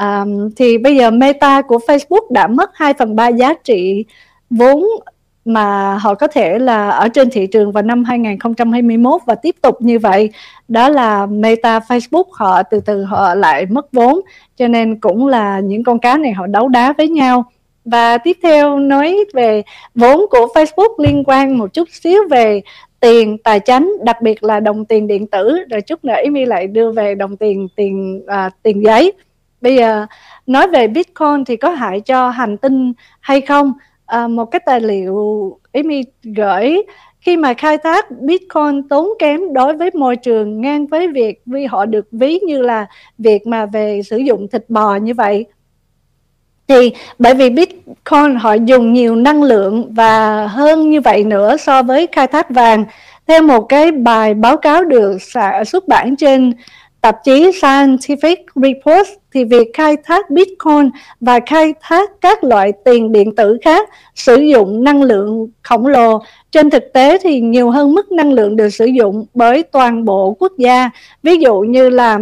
um, 0.00 0.50
thì 0.56 0.78
bây 0.78 0.96
giờ 0.96 1.10
Meta 1.10 1.62
của 1.62 1.78
Facebook 1.86 2.30
đã 2.30 2.46
mất 2.46 2.70
2 2.74 2.94
phần 2.94 3.16
3 3.16 3.28
giá 3.28 3.54
trị 3.64 4.04
vốn 4.50 4.84
mà 5.44 5.98
họ 6.00 6.14
có 6.14 6.26
thể 6.26 6.58
là 6.58 6.90
ở 6.90 7.08
trên 7.08 7.30
thị 7.30 7.46
trường 7.46 7.72
vào 7.72 7.82
năm 7.82 8.04
2021 8.04 9.20
và 9.26 9.34
tiếp 9.34 9.54
tục 9.62 9.76
như 9.82 9.98
vậy. 9.98 10.30
Đó 10.68 10.88
là 10.88 11.26
Meta 11.26 11.78
Facebook 11.78 12.24
họ 12.32 12.62
từ 12.62 12.80
từ 12.80 13.04
họ 13.04 13.34
lại 13.34 13.66
mất 13.66 13.92
vốn 13.92 14.20
cho 14.56 14.68
nên 14.68 15.00
cũng 15.00 15.26
là 15.26 15.60
những 15.60 15.84
con 15.84 15.98
cá 15.98 16.18
này 16.18 16.32
họ 16.32 16.46
đấu 16.46 16.68
đá 16.68 16.92
với 16.92 17.08
nhau. 17.08 17.44
Và 17.84 18.18
tiếp 18.18 18.36
theo 18.42 18.78
nói 18.78 19.24
về 19.34 19.62
vốn 19.94 20.26
của 20.30 20.48
Facebook 20.54 20.94
liên 20.98 21.24
quan 21.26 21.58
một 21.58 21.72
chút 21.72 21.88
xíu 21.92 22.20
về 22.30 22.60
tiền 23.00 23.38
tài 23.38 23.60
chính 23.60 23.96
đặc 24.02 24.22
biệt 24.22 24.44
là 24.44 24.60
đồng 24.60 24.84
tiền 24.84 25.06
điện 25.06 25.26
tử. 25.26 25.58
Rồi 25.70 25.80
chút 25.80 26.04
nữa 26.04 26.14
Amy 26.24 26.44
lại 26.44 26.66
đưa 26.66 26.92
về 26.92 27.14
đồng 27.14 27.36
tiền 27.36 27.68
tiền 27.76 28.22
à, 28.26 28.50
tiền 28.62 28.84
giấy. 28.84 29.12
Bây 29.60 29.76
giờ 29.76 30.06
nói 30.46 30.68
về 30.68 30.88
Bitcoin 30.88 31.44
thì 31.46 31.56
có 31.56 31.70
hại 31.70 32.00
cho 32.00 32.30
hành 32.30 32.56
tinh 32.56 32.92
hay 33.20 33.40
không? 33.40 33.72
À, 34.14 34.28
một 34.28 34.44
cái 34.44 34.60
tài 34.66 34.80
liệu 34.80 35.16
Amy 35.72 36.02
gửi 36.22 36.82
khi 37.20 37.36
mà 37.36 37.54
khai 37.54 37.78
thác 37.78 38.10
Bitcoin 38.10 38.88
tốn 38.88 39.08
kém 39.18 39.52
đối 39.52 39.76
với 39.76 39.90
môi 39.94 40.16
trường 40.16 40.60
ngang 40.60 40.86
với 40.86 41.08
việc 41.08 41.42
vì 41.46 41.64
họ 41.64 41.86
được 41.86 42.06
ví 42.12 42.38
như 42.38 42.62
là 42.62 42.86
việc 43.18 43.46
mà 43.46 43.66
về 43.66 44.00
sử 44.02 44.16
dụng 44.16 44.48
thịt 44.48 44.64
bò 44.68 44.96
như 44.96 45.14
vậy. 45.14 45.46
Thì 46.68 46.92
bởi 47.18 47.34
vì 47.34 47.50
Bitcoin 47.50 48.34
họ 48.40 48.54
dùng 48.54 48.92
nhiều 48.92 49.16
năng 49.16 49.42
lượng 49.42 49.94
và 49.94 50.46
hơn 50.46 50.90
như 50.90 51.00
vậy 51.00 51.24
nữa 51.24 51.56
so 51.56 51.82
với 51.82 52.08
khai 52.12 52.26
thác 52.26 52.50
vàng. 52.50 52.84
Theo 53.26 53.42
một 53.42 53.60
cái 53.60 53.92
bài 53.92 54.34
báo 54.34 54.56
cáo 54.56 54.84
được 54.84 55.18
xuất 55.66 55.88
bản 55.88 56.16
trên 56.16 56.52
tạp 57.04 57.24
chí 57.24 57.50
Scientific 57.50 58.36
Reports 58.54 59.10
thì 59.34 59.44
việc 59.44 59.70
khai 59.74 59.96
thác 60.04 60.30
Bitcoin 60.30 60.90
và 61.20 61.40
khai 61.46 61.74
thác 61.80 62.10
các 62.20 62.44
loại 62.44 62.72
tiền 62.84 63.12
điện 63.12 63.34
tử 63.36 63.58
khác 63.62 63.90
sử 64.14 64.36
dụng 64.36 64.84
năng 64.84 65.02
lượng 65.02 65.48
khổng 65.62 65.86
lồ. 65.86 66.18
Trên 66.52 66.70
thực 66.70 66.92
tế 66.92 67.18
thì 67.18 67.40
nhiều 67.40 67.70
hơn 67.70 67.94
mức 67.94 68.12
năng 68.12 68.32
lượng 68.32 68.56
được 68.56 68.68
sử 68.68 68.84
dụng 68.84 69.26
bởi 69.34 69.62
toàn 69.62 70.04
bộ 70.04 70.36
quốc 70.38 70.52
gia. 70.58 70.90
Ví 71.22 71.36
dụ 71.36 71.60
như 71.60 71.88
là 71.88 72.18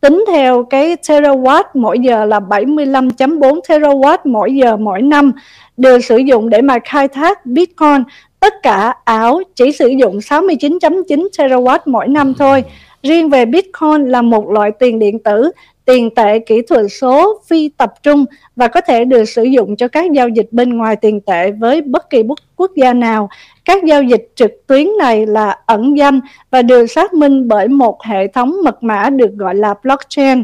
tính 0.00 0.24
theo 0.28 0.62
cái 0.62 0.96
terawatt 0.96 1.64
mỗi 1.74 1.98
giờ 1.98 2.24
là 2.24 2.40
75.4 2.40 3.60
terawatt 3.68 4.18
mỗi 4.24 4.54
giờ 4.54 4.76
mỗi 4.76 5.02
năm 5.02 5.32
được 5.76 6.04
sử 6.04 6.16
dụng 6.16 6.50
để 6.50 6.62
mà 6.62 6.78
khai 6.84 7.08
thác 7.08 7.46
Bitcoin. 7.46 8.02
Tất 8.40 8.54
cả 8.62 8.94
ảo 9.04 9.40
chỉ 9.54 9.72
sử 9.72 9.88
dụng 9.88 10.18
69.9 10.18 11.28
terawatt 11.38 11.78
mỗi 11.86 12.08
năm 12.08 12.34
thôi. 12.34 12.64
Riêng 13.06 13.30
về 13.30 13.44
Bitcoin 13.44 14.08
là 14.08 14.22
một 14.22 14.50
loại 14.50 14.70
tiền 14.70 14.98
điện 14.98 15.18
tử, 15.18 15.50
tiền 15.84 16.14
tệ 16.14 16.38
kỹ 16.38 16.62
thuật 16.62 16.86
số 16.90 17.40
phi 17.46 17.68
tập 17.68 17.94
trung 18.02 18.24
và 18.56 18.68
có 18.68 18.80
thể 18.80 19.04
được 19.04 19.24
sử 19.24 19.42
dụng 19.44 19.76
cho 19.76 19.88
các 19.88 20.12
giao 20.12 20.28
dịch 20.28 20.48
bên 20.50 20.76
ngoài 20.76 20.96
tiền 20.96 21.20
tệ 21.20 21.50
với 21.50 21.82
bất 21.82 22.10
kỳ 22.10 22.22
quốc 22.56 22.70
gia 22.76 22.92
nào. 22.92 23.28
Các 23.64 23.84
giao 23.84 24.02
dịch 24.02 24.32
trực 24.34 24.50
tuyến 24.66 24.86
này 24.98 25.26
là 25.26 25.58
ẩn 25.66 25.98
danh 25.98 26.20
và 26.50 26.62
được 26.62 26.86
xác 26.86 27.14
minh 27.14 27.48
bởi 27.48 27.68
một 27.68 28.02
hệ 28.02 28.26
thống 28.26 28.56
mật 28.64 28.82
mã 28.82 29.10
được 29.10 29.32
gọi 29.36 29.54
là 29.54 29.74
blockchain. 29.82 30.42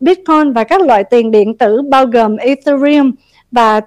Bitcoin 0.00 0.52
và 0.52 0.64
các 0.64 0.82
loại 0.82 1.04
tiền 1.04 1.30
điện 1.30 1.58
tử 1.58 1.82
bao 1.82 2.06
gồm 2.06 2.36
Ethereum 2.36 3.10
và 3.50 3.80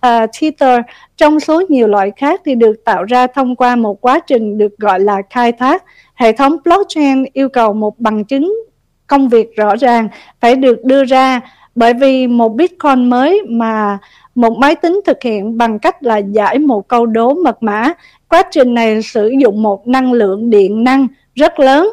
à, 0.00 0.26
Tether 0.40 0.80
trong 1.16 1.40
số 1.40 1.62
nhiều 1.68 1.88
loại 1.88 2.10
khác 2.16 2.40
thì 2.44 2.54
được 2.54 2.84
tạo 2.84 3.04
ra 3.04 3.26
thông 3.26 3.56
qua 3.56 3.76
một 3.76 4.00
quá 4.00 4.20
trình 4.26 4.58
được 4.58 4.78
gọi 4.78 5.00
là 5.00 5.22
khai 5.30 5.52
thác. 5.52 5.84
Hệ 6.22 6.32
thống 6.32 6.56
blockchain 6.64 7.24
yêu 7.32 7.48
cầu 7.48 7.72
một 7.72 7.98
bằng 7.98 8.24
chứng 8.24 8.54
công 9.06 9.28
việc 9.28 9.56
rõ 9.56 9.76
ràng 9.76 10.08
phải 10.40 10.56
được 10.56 10.84
đưa 10.84 11.04
ra 11.04 11.40
bởi 11.74 11.94
vì 11.94 12.26
một 12.26 12.48
Bitcoin 12.48 13.10
mới 13.10 13.42
mà 13.48 13.98
một 14.34 14.58
máy 14.58 14.74
tính 14.74 15.00
thực 15.06 15.22
hiện 15.22 15.58
bằng 15.58 15.78
cách 15.78 16.02
là 16.02 16.16
giải 16.16 16.58
một 16.58 16.88
câu 16.88 17.06
đố 17.06 17.34
mật 17.34 17.62
mã. 17.62 17.92
Quá 18.28 18.42
trình 18.50 18.74
này 18.74 19.02
sử 19.02 19.32
dụng 19.40 19.62
một 19.62 19.88
năng 19.88 20.12
lượng 20.12 20.50
điện 20.50 20.84
năng 20.84 21.06
rất 21.34 21.60
lớn 21.60 21.90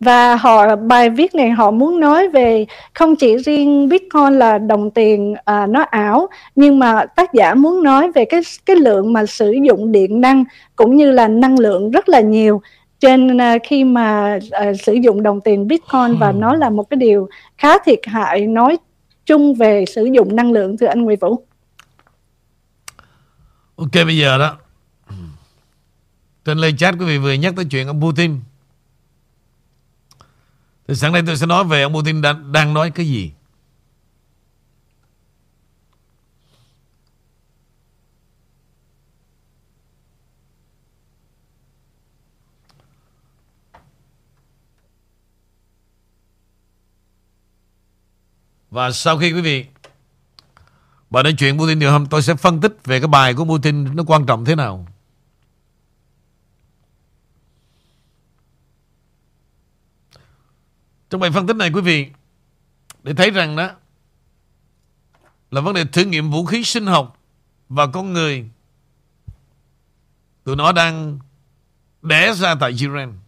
và 0.00 0.36
họ 0.36 0.76
bài 0.76 1.10
viết 1.10 1.34
này 1.34 1.50
họ 1.50 1.70
muốn 1.70 2.00
nói 2.00 2.28
về 2.28 2.66
không 2.94 3.16
chỉ 3.16 3.36
riêng 3.36 3.88
Bitcoin 3.88 4.38
là 4.38 4.58
đồng 4.58 4.90
tiền 4.90 5.34
à, 5.44 5.66
nó 5.66 5.82
ảo 5.82 6.28
nhưng 6.54 6.78
mà 6.78 7.04
tác 7.16 7.32
giả 7.32 7.54
muốn 7.54 7.82
nói 7.82 8.12
về 8.12 8.24
cái 8.24 8.40
cái 8.66 8.76
lượng 8.76 9.12
mà 9.12 9.26
sử 9.26 9.52
dụng 9.52 9.92
điện 9.92 10.20
năng 10.20 10.44
cũng 10.76 10.96
như 10.96 11.10
là 11.10 11.28
năng 11.28 11.58
lượng 11.58 11.90
rất 11.90 12.08
là 12.08 12.20
nhiều 12.20 12.60
trên 13.04 13.36
uh, 13.36 13.62
khi 13.68 13.84
mà 13.84 14.38
uh, 14.38 14.80
sử 14.80 14.92
dụng 14.94 15.22
đồng 15.22 15.40
tiền 15.40 15.68
Bitcoin 15.68 16.18
và 16.18 16.32
nó 16.32 16.54
là 16.54 16.70
một 16.70 16.90
cái 16.90 16.96
điều 16.96 17.28
khá 17.58 17.78
thiệt 17.78 17.98
hại 18.04 18.46
nói 18.46 18.78
chung 19.26 19.54
về 19.54 19.84
sử 19.94 20.04
dụng 20.04 20.36
năng 20.36 20.52
lượng 20.52 20.76
thưa 20.76 20.86
anh 20.86 21.02
Nguyễn 21.02 21.18
Vũ. 21.18 21.46
Ok 23.76 23.92
bây 23.92 24.16
giờ 24.16 24.38
đó. 24.38 24.56
Trên 26.44 26.58
lời 26.58 26.74
chat 26.78 26.94
quý 26.98 27.06
vị 27.06 27.18
vừa 27.18 27.32
nhắc 27.32 27.52
tới 27.56 27.64
chuyện 27.64 27.86
ông 27.86 28.02
Putin. 28.02 28.40
Thì 30.88 30.94
sáng 30.94 31.12
nay 31.12 31.22
tôi 31.26 31.36
sẽ 31.36 31.46
nói 31.46 31.64
về 31.64 31.82
ông 31.82 31.94
Putin 31.94 32.22
đang, 32.22 32.52
đang 32.52 32.74
nói 32.74 32.90
cái 32.90 33.06
gì 33.06 33.32
Và 48.74 48.90
sau 48.90 49.18
khi 49.18 49.32
quý 49.32 49.40
vị 49.40 49.66
Bà 51.10 51.22
nói 51.22 51.34
chuyện 51.38 51.58
Putin 51.58 51.78
được 51.78 51.90
hôm 51.90 52.06
Tôi 52.06 52.22
sẽ 52.22 52.34
phân 52.34 52.60
tích 52.60 52.76
về 52.84 53.00
cái 53.00 53.08
bài 53.08 53.34
của 53.34 53.44
Putin 53.44 53.96
Nó 53.96 54.04
quan 54.06 54.26
trọng 54.26 54.44
thế 54.44 54.54
nào. 54.54 54.86
Trong 61.10 61.20
bài 61.20 61.30
phân 61.30 61.46
tích 61.46 61.56
này 61.56 61.70
quý 61.70 61.80
vị, 61.80 62.06
Để 63.02 63.14
thấy 63.14 63.30
rằng 63.30 63.56
đó, 63.56 63.70
Là 65.50 65.60
vấn 65.60 65.74
đề 65.74 65.84
thử 65.84 66.04
nghiệm 66.04 66.30
vũ 66.30 66.44
khí 66.44 66.64
sinh 66.64 66.86
học 66.86 67.18
Và 67.68 67.86
con 67.86 68.12
người. 68.12 68.50
Tụi 70.44 70.56
nó 70.56 70.72
đang 70.72 71.18
Đẻ 72.02 72.32
ra 72.34 72.54
tại 72.54 72.70
Iran 72.70 73.18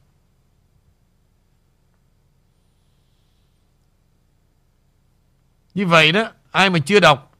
Như 5.77 5.87
vậy 5.87 6.13
đó, 6.13 6.31
ai 6.51 6.71
mà 6.71 6.79
chưa 6.79 7.01
đọc 7.01 7.37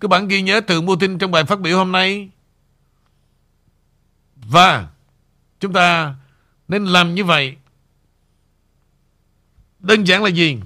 cái 0.00 0.08
bản 0.08 0.28
ghi 0.28 0.42
nhớ 0.42 0.60
từ 0.60 0.80
Putin 0.80 1.18
trong 1.18 1.30
bài 1.30 1.44
phát 1.44 1.60
biểu 1.60 1.78
hôm 1.78 1.92
nay 1.92 2.30
Và 4.36 4.88
chúng 5.60 5.72
ta 5.72 6.14
nên 6.68 6.84
làm 6.84 7.14
như 7.14 7.24
vậy 7.24 7.56
Đơn 9.78 10.04
giản 10.04 10.22
là 10.22 10.30
gì? 10.30 10.58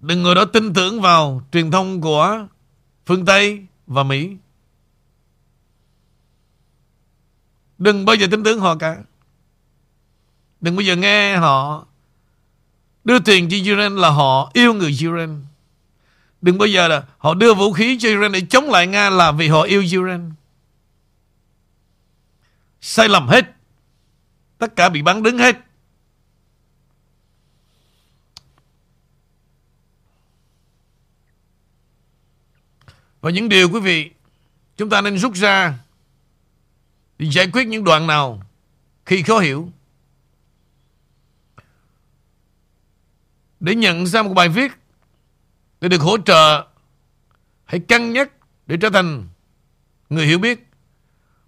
Đừng 0.00 0.22
ngồi 0.22 0.34
đó 0.34 0.44
tin 0.44 0.74
tưởng 0.74 1.00
vào 1.00 1.42
truyền 1.52 1.70
thông 1.70 2.00
của 2.00 2.46
phương 3.06 3.24
Tây 3.24 3.66
và 3.86 4.02
Mỹ. 4.02 4.36
Đừng 7.78 8.04
bao 8.04 8.16
giờ 8.16 8.26
tin 8.30 8.44
tưởng 8.44 8.60
họ 8.60 8.76
cả. 8.76 8.96
Đừng 10.60 10.76
bao 10.76 10.82
giờ 10.82 10.96
nghe 10.96 11.36
họ 11.36 11.86
Đưa 13.04 13.18
tiền 13.18 13.48
cho 13.50 13.56
Iran 13.56 13.96
là 13.96 14.10
họ 14.10 14.50
yêu 14.54 14.74
người 14.74 14.96
Iran. 15.00 15.46
Đừng 16.40 16.58
bao 16.58 16.66
giờ 16.66 16.88
là 16.88 17.02
họ 17.18 17.34
đưa 17.34 17.54
vũ 17.54 17.72
khí 17.72 17.98
cho 18.00 18.08
Iran 18.08 18.32
để 18.32 18.40
chống 18.50 18.70
lại 18.70 18.86
Nga 18.86 19.10
là 19.10 19.32
vì 19.32 19.48
họ 19.48 19.62
yêu 19.62 19.80
Iran. 19.80 20.32
Sai 22.80 23.08
lầm 23.08 23.28
hết. 23.28 23.44
Tất 24.58 24.76
cả 24.76 24.88
bị 24.88 25.02
bắn 25.02 25.22
đứng 25.22 25.38
hết. 25.38 25.56
Và 33.20 33.30
những 33.30 33.48
điều 33.48 33.68
quý 33.68 33.80
vị, 33.80 34.10
chúng 34.76 34.90
ta 34.90 35.00
nên 35.00 35.18
rút 35.18 35.34
ra 35.34 35.78
để 37.18 37.26
giải 37.30 37.50
quyết 37.52 37.66
những 37.66 37.84
đoạn 37.84 38.06
nào 38.06 38.42
khi 39.06 39.22
khó 39.22 39.38
hiểu. 39.38 39.72
Để 43.64 43.74
nhận 43.74 44.06
ra 44.06 44.22
một 44.22 44.32
bài 44.34 44.48
viết 44.48 44.72
để 45.80 45.88
được 45.88 46.00
hỗ 46.00 46.18
trợ 46.18 46.66
hãy 47.64 47.80
cân 47.80 48.12
nhắc 48.12 48.30
để 48.66 48.76
trở 48.76 48.90
thành 48.90 49.28
người 50.10 50.26
hiểu 50.26 50.38
biết 50.38 50.66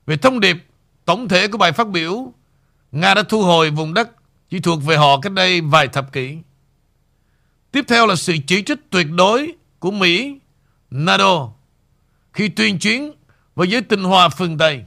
về 0.07 0.17
thông 0.17 0.41
điệp 0.41 0.57
tổng 1.05 1.29
thể 1.29 1.49
của 1.49 1.59
bài 1.59 1.73
phát 1.73 1.89
biểu 1.89 2.33
Nga 2.93 3.15
đã 3.15 3.23
thu 3.23 3.43
hồi 3.43 3.71
vùng 3.71 3.95
đất 3.95 4.11
chỉ 4.51 4.61
thuộc 4.61 4.85
về 4.85 4.97
họ 4.97 5.21
cách 5.21 5.33
đây 5.33 5.61
vài 5.61 5.89
thập 5.89 6.13
kỷ. 6.13 6.39
Tiếp 7.73 7.85
theo 7.89 8.07
là 8.07 8.17
sự 8.17 8.37
chỉ 8.47 8.63
trích 8.63 8.79
tuyệt 8.91 9.07
đối 9.11 9.53
của 9.79 9.91
Mỹ, 9.91 10.39
NATO 10.91 11.49
khi 12.33 12.49
tuyên 12.49 12.79
chiến 12.79 13.13
với 13.55 13.71
giới 13.71 13.83
tinh 13.83 14.05
hoa 14.05 14.29
phương 14.29 14.59
Tây. 14.59 14.85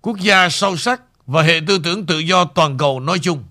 Quốc 0.00 0.18
gia 0.18 0.48
sâu 0.48 0.76
sắc 0.76 1.02
và 1.26 1.42
hệ 1.42 1.60
tư 1.66 1.80
tưởng 1.84 2.06
tự 2.06 2.18
do 2.18 2.44
toàn 2.44 2.78
cầu 2.78 3.00
nói 3.00 3.18
chung. 3.18 3.44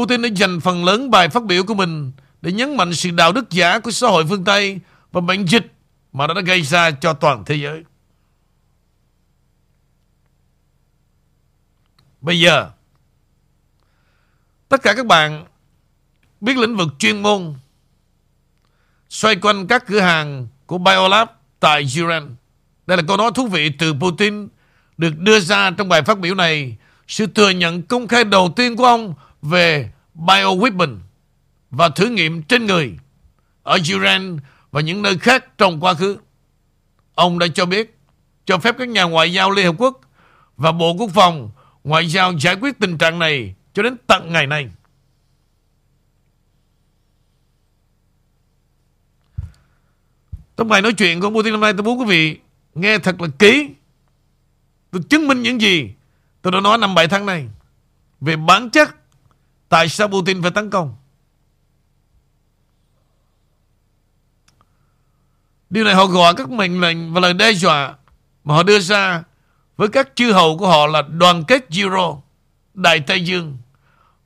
Putin 0.00 0.22
đã 0.22 0.28
dành 0.34 0.60
phần 0.60 0.84
lớn 0.84 1.10
bài 1.10 1.28
phát 1.28 1.44
biểu 1.44 1.64
của 1.64 1.74
mình 1.74 2.12
để 2.42 2.52
nhấn 2.52 2.76
mạnh 2.76 2.94
sự 2.94 3.10
đạo 3.10 3.32
đức 3.32 3.50
giả 3.50 3.78
của 3.78 3.90
xã 3.90 4.08
hội 4.08 4.26
phương 4.28 4.44
Tây 4.44 4.80
và 5.12 5.20
bệnh 5.20 5.44
dịch 5.44 5.72
mà 6.12 6.26
nó 6.26 6.34
đã 6.34 6.40
gây 6.40 6.62
ra 6.62 6.90
cho 6.90 7.12
toàn 7.12 7.44
thế 7.44 7.54
giới. 7.54 7.84
Bây 12.20 12.40
giờ, 12.40 12.70
tất 14.68 14.82
cả 14.82 14.94
các 14.94 15.06
bạn 15.06 15.44
biết 16.40 16.56
lĩnh 16.56 16.76
vực 16.76 16.88
chuyên 16.98 17.22
môn 17.22 17.54
xoay 19.08 19.36
quanh 19.36 19.66
các 19.66 19.86
cửa 19.86 20.00
hàng 20.00 20.48
của 20.66 20.78
Biolab 20.78 21.28
tại 21.60 21.86
Iran. 21.94 22.36
Đây 22.86 22.96
là 22.96 23.02
câu 23.08 23.16
nói 23.16 23.30
thú 23.34 23.46
vị 23.46 23.70
từ 23.78 23.92
Putin 23.92 24.48
được 24.96 25.18
đưa 25.18 25.40
ra 25.40 25.70
trong 25.70 25.88
bài 25.88 26.02
phát 26.02 26.18
biểu 26.18 26.34
này. 26.34 26.76
Sự 27.08 27.26
thừa 27.26 27.50
nhận 27.50 27.82
công 27.82 28.08
khai 28.08 28.24
đầu 28.24 28.52
tiên 28.56 28.76
của 28.76 28.84
ông 28.84 29.14
về 29.42 29.90
bioweapon 30.14 30.98
và 31.70 31.88
thử 31.88 32.06
nghiệm 32.06 32.42
trên 32.42 32.66
người 32.66 32.98
ở 33.62 33.78
Iran 33.84 34.38
và 34.70 34.80
những 34.80 35.02
nơi 35.02 35.18
khác 35.18 35.58
trong 35.58 35.80
quá 35.80 35.94
khứ. 35.94 36.18
Ông 37.14 37.38
đã 37.38 37.46
cho 37.54 37.66
biết, 37.66 37.98
cho 38.44 38.58
phép 38.58 38.74
các 38.78 38.88
nhà 38.88 39.02
ngoại 39.02 39.32
giao 39.32 39.50
Liên 39.50 39.66
Hợp 39.66 39.74
Quốc 39.78 40.00
và 40.56 40.72
Bộ 40.72 40.94
Quốc 40.98 41.10
phòng, 41.14 41.50
ngoại 41.84 42.06
giao 42.06 42.32
giải 42.38 42.56
quyết 42.60 42.78
tình 42.78 42.98
trạng 42.98 43.18
này 43.18 43.54
cho 43.74 43.82
đến 43.82 43.96
tận 44.06 44.32
ngày 44.32 44.46
nay. 44.46 44.70
Trong 50.56 50.68
bài 50.68 50.82
nói 50.82 50.92
chuyện 50.92 51.20
của 51.20 51.26
ông 51.26 51.34
Putin 51.34 51.52
hôm 51.52 51.60
nay, 51.60 51.72
tôi 51.72 51.82
muốn 51.82 52.00
quý 52.00 52.04
vị 52.08 52.38
nghe 52.74 52.98
thật 52.98 53.20
là 53.20 53.28
kỹ. 53.38 53.68
Tôi 54.90 55.02
chứng 55.08 55.28
minh 55.28 55.42
những 55.42 55.60
gì 55.60 55.90
tôi 56.42 56.52
đã 56.52 56.60
nói 56.60 56.78
năm 56.78 56.94
7 56.94 57.08
tháng 57.08 57.26
này 57.26 57.48
về 58.20 58.36
bản 58.36 58.70
chất 58.70 58.99
tại 59.70 59.88
sao 59.88 60.08
Putin 60.08 60.42
phải 60.42 60.50
tấn 60.50 60.70
công. 60.70 60.94
Điều 65.70 65.84
này 65.84 65.94
họ 65.94 66.06
gọi 66.06 66.34
các 66.34 66.50
mệnh 66.50 66.80
lệnh 66.80 67.12
và 67.12 67.20
lời 67.20 67.34
đe 67.34 67.52
dọa 67.52 67.94
mà 68.44 68.54
họ 68.54 68.62
đưa 68.62 68.78
ra 68.78 69.22
với 69.76 69.88
các 69.88 70.08
chư 70.14 70.32
hầu 70.32 70.58
của 70.58 70.68
họ 70.68 70.86
là 70.86 71.02
đoàn 71.02 71.44
kết 71.44 71.66
Euro, 71.76 72.16
Đại 72.74 73.00
Tây 73.00 73.24
Dương 73.24 73.58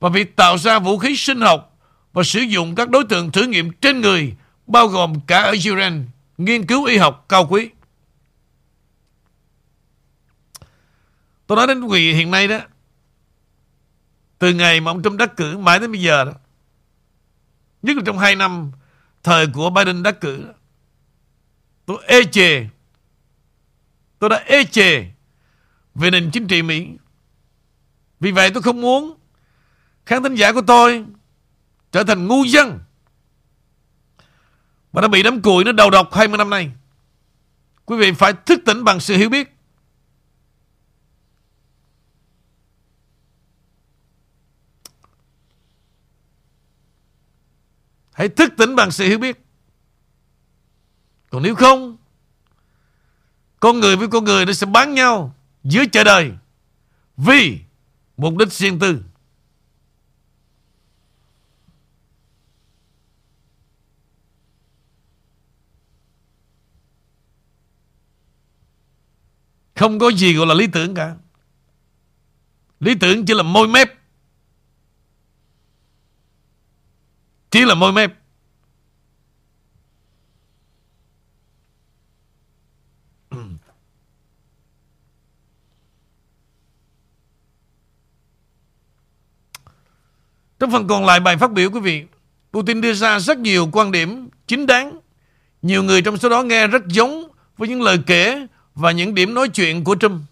và 0.01 0.09
việc 0.09 0.37
tạo 0.37 0.59
ra 0.59 0.79
vũ 0.79 0.99
khí 0.99 1.17
sinh 1.17 1.41
học 1.41 1.77
và 2.13 2.23
sử 2.23 2.41
dụng 2.41 2.75
các 2.75 2.91
đối 2.91 3.05
tượng 3.05 3.33
thử 3.33 3.43
nghiệm 3.43 3.73
trên 3.73 4.01
người 4.01 4.35
bao 4.67 4.87
gồm 4.87 5.21
cả 5.21 5.43
ở 5.43 5.55
Iran, 5.65 6.07
nghiên 6.39 6.67
cứu 6.67 6.85
y 6.85 6.97
học 6.97 7.25
cao 7.29 7.47
quý. 7.51 7.71
Tôi 11.47 11.57
nói 11.57 11.67
đến 11.67 11.81
quý 11.81 11.89
vị 11.89 12.15
hiện 12.15 12.31
nay 12.31 12.49
đó, 12.49 12.59
từ 14.45 14.53
ngày 14.53 14.81
mà 14.81 14.91
ông 14.91 15.03
Trump 15.03 15.19
đắc 15.19 15.37
cử 15.37 15.59
mãi 15.59 15.79
đến 15.79 15.93
bây 15.93 16.01
giờ 16.01 16.25
đó, 16.25 16.33
nhất 17.83 17.97
là 17.97 18.03
trong 18.07 18.19
2 18.19 18.37
năm 18.37 18.73
thời 19.23 19.47
của 19.47 19.71
Biden 19.71 20.03
đắc 20.03 20.21
cử, 20.21 20.45
tôi 21.87 21.99
ê 22.07 22.25
chề, 22.25 22.67
tôi 24.19 24.31
đã 24.31 24.37
ê 24.47 24.65
chề 24.65 25.07
về 25.95 26.11
nền 26.11 26.31
chính 26.31 26.47
trị 26.47 26.63
Mỹ. 26.63 26.89
Vì 28.21 28.33
vậy 28.33 28.51
tôi 28.51 28.63
không 28.63 28.81
muốn 28.81 29.19
khán 30.07 30.23
thính 30.23 30.35
giả 30.35 30.53
của 30.53 30.63
tôi 30.67 31.05
trở 31.93 32.05
thành 32.05 32.27
ngu 32.27 32.45
dân 32.45 32.79
mà 34.93 35.01
đã 35.01 35.09
bị 35.09 35.23
đám 35.23 35.43
cùi 35.43 35.65
nó 35.65 35.73
đầu 35.73 35.91
độc 35.91 36.15
20 36.15 36.39
năm 36.39 36.51
nay. 36.51 36.71
Quý 37.85 37.97
vị 37.97 38.13
phải 38.13 38.33
thức 38.33 38.61
tỉnh 38.67 38.85
bằng 38.85 39.01
sự 39.01 39.17
hiểu 39.17 39.31
biết. 39.31 39.54
Hãy 48.15 48.29
thức 48.29 48.53
tỉnh 48.57 48.77
bằng 48.77 48.91
sự 48.91 49.05
hiểu 49.05 49.19
biết. 49.19 49.45
Còn 51.31 51.43
nếu 51.43 51.55
không, 51.55 51.97
con 53.61 53.81
người 53.81 53.97
với 53.97 54.09
con 54.09 54.25
người 54.25 54.47
nó 54.47 54.53
sẽ 54.53 54.67
bán 54.67 54.95
nhau 54.95 55.35
dưới 55.65 55.87
trời 55.87 56.05
đời 56.05 56.33
vì 57.17 57.61
mục 58.17 58.37
đích 58.37 58.53
riêng 58.53 58.79
tư. 58.79 59.03
Không 69.75 69.99
có 69.99 70.09
gì 70.09 70.35
gọi 70.35 70.47
là 70.47 70.55
lý 70.55 70.67
tưởng 70.67 70.95
cả. 70.95 71.17
Lý 72.81 72.95
tưởng 72.95 73.27
chỉ 73.27 73.35
là 73.35 73.43
môi 73.43 73.69
mép. 73.69 74.04
Chỉ 77.55 77.65
là 77.65 77.75
môi 77.75 77.93
mép. 77.93 78.13
Trong 90.59 90.71
phần 90.71 90.87
còn 90.89 91.05
lại 91.07 91.21
bài 91.21 91.37
phát 91.37 91.53
biểu 91.53 91.71
quý 91.71 91.81
vị, 91.81 92.05
Putin 92.53 92.81
đưa 92.81 92.93
ra 92.93 93.19
rất 93.19 93.39
nhiều 93.39 93.69
quan 93.73 93.93
điểm 93.93 94.29
chính 94.47 94.67
đáng. 94.67 95.01
Nhiều 95.63 95.83
người 95.83 96.03
trong 96.03 96.17
số 96.17 96.29
đó 96.29 96.43
nghe 96.43 96.67
rất 96.67 96.83
giống 96.87 97.29
với 97.57 97.69
những 97.69 97.83
lời 97.83 97.99
kể 98.07 98.47
và 98.75 98.93
những 98.93 99.15
điểm 99.15 99.35
nói 99.35 99.49
chuyện 99.49 99.85
của 99.85 99.97
Trump. 100.01 100.23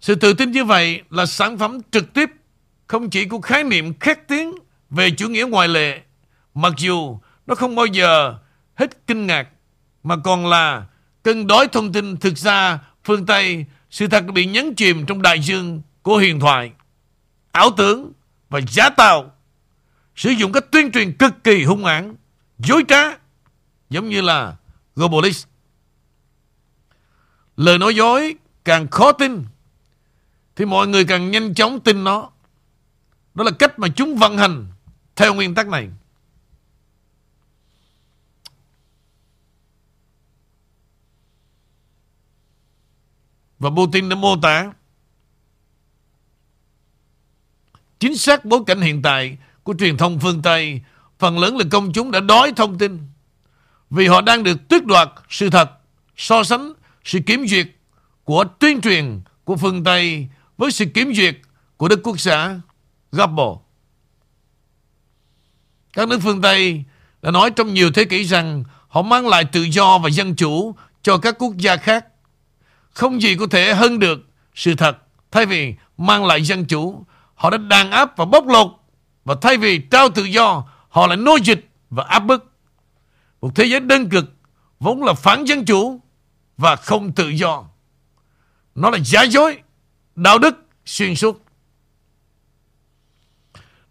Sự 0.00 0.14
tự 0.14 0.34
tin 0.34 0.50
như 0.50 0.64
vậy 0.64 1.02
là 1.10 1.26
sản 1.26 1.58
phẩm 1.58 1.80
trực 1.90 2.12
tiếp 2.12 2.30
không 2.86 3.10
chỉ 3.10 3.24
của 3.24 3.40
khái 3.40 3.64
niệm 3.64 3.98
khét 4.00 4.18
tiếng 4.28 4.54
về 4.90 5.10
chủ 5.10 5.28
nghĩa 5.28 5.46
ngoại 5.50 5.68
lệ, 5.68 6.02
mặc 6.54 6.72
dù 6.76 7.18
nó 7.46 7.54
không 7.54 7.74
bao 7.74 7.86
giờ 7.86 8.38
hết 8.74 9.06
kinh 9.06 9.26
ngạc, 9.26 9.48
mà 10.02 10.16
còn 10.24 10.46
là 10.46 10.86
cân 11.22 11.46
đối 11.46 11.68
thông 11.68 11.92
tin 11.92 12.16
thực 12.16 12.38
ra 12.38 12.78
phương 13.04 13.26
Tây 13.26 13.64
sự 13.90 14.08
thật 14.08 14.24
bị 14.24 14.46
nhấn 14.46 14.74
chìm 14.74 15.06
trong 15.06 15.22
đại 15.22 15.40
dương 15.40 15.82
của 16.02 16.16
huyền 16.16 16.40
thoại, 16.40 16.72
ảo 17.52 17.70
tưởng 17.76 18.12
và 18.48 18.60
giả 18.68 18.90
tạo, 18.90 19.32
sử 20.16 20.30
dụng 20.30 20.52
các 20.52 20.64
tuyên 20.70 20.92
truyền 20.92 21.16
cực 21.16 21.44
kỳ 21.44 21.64
hung 21.64 21.84
hãn, 21.84 22.14
dối 22.58 22.84
trá, 22.88 23.02
giống 23.90 24.08
như 24.08 24.20
là 24.20 24.56
globalist. 24.96 25.46
Lời 27.56 27.78
nói 27.78 27.94
dối 27.94 28.34
càng 28.64 28.88
khó 28.88 29.12
tin 29.12 29.44
thì 30.56 30.64
mọi 30.64 30.86
người 30.86 31.04
càng 31.04 31.30
nhanh 31.30 31.54
chóng 31.54 31.80
tin 31.80 32.04
nó. 32.04 32.30
Đó 33.36 33.44
là 33.44 33.50
cách 33.50 33.78
mà 33.78 33.88
chúng 33.88 34.16
vận 34.16 34.38
hành 34.38 34.66
theo 35.16 35.34
nguyên 35.34 35.54
tắc 35.54 35.68
này. 35.68 35.88
Và 43.58 43.70
Putin 43.70 44.08
đã 44.08 44.16
mô 44.16 44.36
tả 44.42 44.72
chính 47.98 48.16
xác 48.16 48.44
bối 48.44 48.60
cảnh 48.66 48.80
hiện 48.80 49.02
tại 49.02 49.38
của 49.62 49.74
truyền 49.78 49.96
thông 49.96 50.18
phương 50.20 50.42
Tây. 50.42 50.80
Phần 51.18 51.38
lớn 51.38 51.56
là 51.56 51.64
công 51.70 51.92
chúng 51.92 52.10
đã 52.10 52.20
đói 52.20 52.52
thông 52.56 52.78
tin 52.78 52.98
vì 53.90 54.06
họ 54.06 54.20
đang 54.20 54.42
được 54.42 54.68
tước 54.68 54.84
đoạt 54.84 55.08
sự 55.30 55.50
thật, 55.50 55.70
so 56.16 56.44
sánh 56.44 56.72
sự 57.04 57.18
kiểm 57.26 57.46
duyệt 57.46 57.66
của 58.24 58.44
tuyên 58.58 58.80
truyền 58.80 59.20
của 59.44 59.56
phương 59.56 59.84
Tây 59.84 60.28
với 60.56 60.70
sự 60.70 60.84
kiểm 60.94 61.14
duyệt 61.14 61.36
của 61.76 61.88
Đức 61.88 62.00
Quốc 62.02 62.20
xã 62.20 62.60
Gabbo. 63.16 63.56
Các 65.92 66.08
nước 66.08 66.18
phương 66.22 66.42
Tây 66.42 66.84
đã 67.22 67.30
nói 67.30 67.50
trong 67.50 67.74
nhiều 67.74 67.90
thế 67.92 68.04
kỷ 68.04 68.24
rằng 68.24 68.64
họ 68.88 69.02
mang 69.02 69.26
lại 69.28 69.44
tự 69.44 69.62
do 69.62 69.98
và 69.98 70.08
dân 70.08 70.36
chủ 70.36 70.74
cho 71.02 71.18
các 71.18 71.34
quốc 71.38 71.56
gia 71.56 71.76
khác. 71.76 72.06
Không 72.90 73.22
gì 73.22 73.36
có 73.36 73.46
thể 73.50 73.74
hơn 73.74 73.98
được 73.98 74.18
sự 74.54 74.74
thật. 74.74 74.98
Thay 75.30 75.46
vì 75.46 75.74
mang 75.98 76.26
lại 76.26 76.42
dân 76.42 76.64
chủ, 76.64 77.04
họ 77.34 77.50
đã 77.50 77.58
đàn 77.58 77.90
áp 77.90 78.16
và 78.16 78.24
bóc 78.24 78.46
lột. 78.46 78.66
Và 79.24 79.34
thay 79.42 79.56
vì 79.56 79.78
trao 79.78 80.08
tự 80.08 80.24
do, 80.24 80.64
họ 80.88 81.06
lại 81.06 81.16
nô 81.16 81.36
dịch 81.44 81.68
và 81.90 82.04
áp 82.04 82.18
bức. 82.18 82.52
Một 83.40 83.50
thế 83.54 83.64
giới 83.64 83.80
đơn 83.80 84.08
cực 84.08 84.24
vốn 84.80 85.02
là 85.02 85.14
phản 85.14 85.44
dân 85.44 85.64
chủ 85.64 86.00
và 86.56 86.76
không 86.76 87.12
tự 87.12 87.28
do. 87.28 87.64
Nó 88.74 88.90
là 88.90 88.98
giả 89.04 89.22
dối, 89.22 89.58
đạo 90.16 90.38
đức 90.38 90.56
xuyên 90.86 91.14
suốt. 91.14 91.45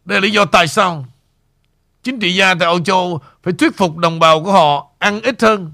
Đây 0.06 0.22
là 0.22 0.24
lý 0.24 0.32
do 0.32 0.45
tại 0.45 0.68
sao 0.68 1.06
chính 2.03 2.20
trị 2.20 2.36
gia 2.36 2.53
tại 2.53 2.66
Âu 2.66 2.80
Châu 2.80 3.22
phải 3.43 3.53
thuyết 3.53 3.78
phục 3.78 3.97
đồng 3.97 4.20
bào 4.20 4.43
của 4.43 4.51
họ 4.51 4.88
ăn 4.99 5.22
ít 5.22 5.41
hơn, 5.41 5.74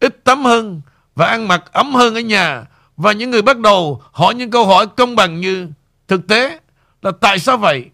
ít 0.00 0.24
tắm 0.24 0.44
hơn 0.44 0.80
và 1.14 1.26
ăn 1.26 1.48
mặc 1.48 1.72
ấm 1.72 1.94
hơn 1.94 2.14
ở 2.14 2.20
nhà. 2.20 2.64
Và 2.96 3.12
những 3.12 3.30
người 3.30 3.42
bắt 3.42 3.58
đầu 3.58 4.02
hỏi 4.12 4.34
những 4.34 4.50
câu 4.50 4.66
hỏi 4.66 4.86
công 4.86 5.16
bằng 5.16 5.40
như 5.40 5.68
thực 6.08 6.28
tế 6.28 6.60
là 7.02 7.12
tại 7.20 7.38
sao 7.38 7.56
vậy? 7.56 7.90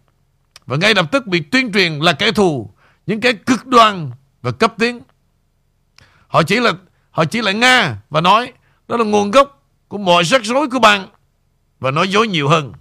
Và 0.67 0.77
ngay 0.77 0.95
lập 0.95 1.07
tức 1.13 1.27
bị 1.27 1.41
tuyên 1.41 1.73
truyền 1.73 1.93
là 1.93 2.13
kẻ 2.13 2.33
thù, 2.33 2.71
những 3.07 3.21
cái 3.21 3.33
cực 3.33 3.67
đoan 3.67 4.11
và 4.43 4.51
cấp 4.51 4.75
tiến. 4.79 5.01
Họ 6.29 6.43
chỉ 6.43 6.61
là 6.61 6.73
họ 7.11 7.25
chỉ 7.25 7.43
là 7.43 7.53
Nga 7.53 7.97
và 8.11 8.21
nói 8.21 8.53
đó 8.89 8.97
là 8.97 9.05
nguồn 9.05 9.31
gốc 9.31 9.63
của 9.89 9.99
mọi 9.99 10.25
rắc 10.25 10.45
rối 10.45 10.69
của 10.69 10.79
bạn 10.79 11.09
và 11.81 11.91
nói 11.91 12.09
dối 12.09 12.29
nhiều 12.29 12.49
hơn. 12.49 12.73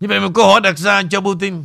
Như 0.00 0.08
vậy 0.08 0.20
một 0.20 0.30
câu 0.34 0.46
hỏi 0.46 0.60
đặt 0.60 0.78
ra 0.78 1.02
cho 1.10 1.20
Putin. 1.20 1.64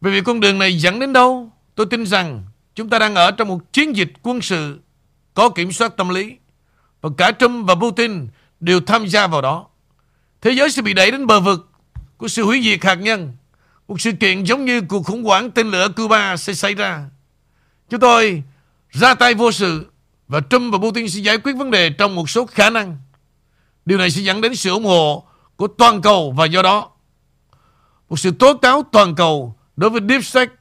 Bởi 0.00 0.12
vì 0.12 0.20
con 0.20 0.40
đường 0.40 0.58
này 0.58 0.78
dẫn 0.78 1.00
đến 1.00 1.12
đâu, 1.12 1.52
Tôi 1.74 1.86
tin 1.86 2.06
rằng 2.06 2.44
Chúng 2.74 2.88
ta 2.88 2.98
đang 2.98 3.14
ở 3.14 3.30
trong 3.30 3.48
một 3.48 3.72
chiến 3.72 3.96
dịch 3.96 4.12
quân 4.22 4.40
sự 4.40 4.78
Có 5.34 5.48
kiểm 5.48 5.72
soát 5.72 5.96
tâm 5.96 6.08
lý. 6.08 6.36
Và 7.00 7.10
cả 7.16 7.32
Trump 7.38 7.66
và 7.66 7.74
Putin 7.74 8.28
Đều 8.60 8.80
tham 8.80 9.06
gia 9.06 9.26
vào 9.26 9.42
đó. 9.42 9.66
Thế 10.40 10.50
giới 10.50 10.70
sẽ 10.70 10.82
bị 10.82 10.94
đẩy 10.94 11.10
đến 11.10 11.26
bờ 11.26 11.40
vực 11.40 11.70
Của 12.16 12.28
sự 12.28 12.44
hủy 12.44 12.62
diệt 12.62 12.84
hạt 12.84 12.94
nhân. 12.94 13.32
Một 13.88 14.00
sự 14.00 14.12
kiện 14.12 14.44
giống 14.44 14.64
như 14.64 14.80
cuộc 14.80 15.02
khủng 15.02 15.24
hoảng 15.24 15.50
tên 15.50 15.70
lửa 15.70 15.88
Cuba 15.96 16.36
sẽ 16.36 16.54
xảy 16.54 16.74
ra. 16.74 17.04
Chúng 17.90 18.00
tôi 18.00 18.42
ra 18.90 19.14
tay 19.14 19.34
vô 19.34 19.52
sự 19.52 19.86
Và 20.28 20.40
Trump 20.50 20.72
và 20.72 20.78
Putin 20.78 21.08
sẽ 21.08 21.20
giải 21.20 21.38
quyết 21.38 21.52
vấn 21.52 21.70
đề 21.70 21.90
Trong 21.90 22.14
một 22.14 22.30
số 22.30 22.46
khả 22.46 22.70
năng. 22.70 22.96
Điều 23.84 23.98
này 23.98 24.10
sẽ 24.10 24.22
dẫn 24.22 24.40
đến 24.40 24.54
sự 24.54 24.70
ủng 24.70 24.84
hộ 24.84 25.27
của 25.58 25.66
toàn 25.66 26.02
cầu 26.02 26.32
và 26.36 26.46
do 26.46 26.62
đó 26.62 26.90
một 28.08 28.18
sự 28.18 28.30
tố 28.30 28.54
cáo 28.54 28.82
toàn 28.92 29.14
cầu 29.14 29.56
đối 29.76 29.90
với 29.90 30.00
Deep 30.08 30.24
State, 30.24 30.52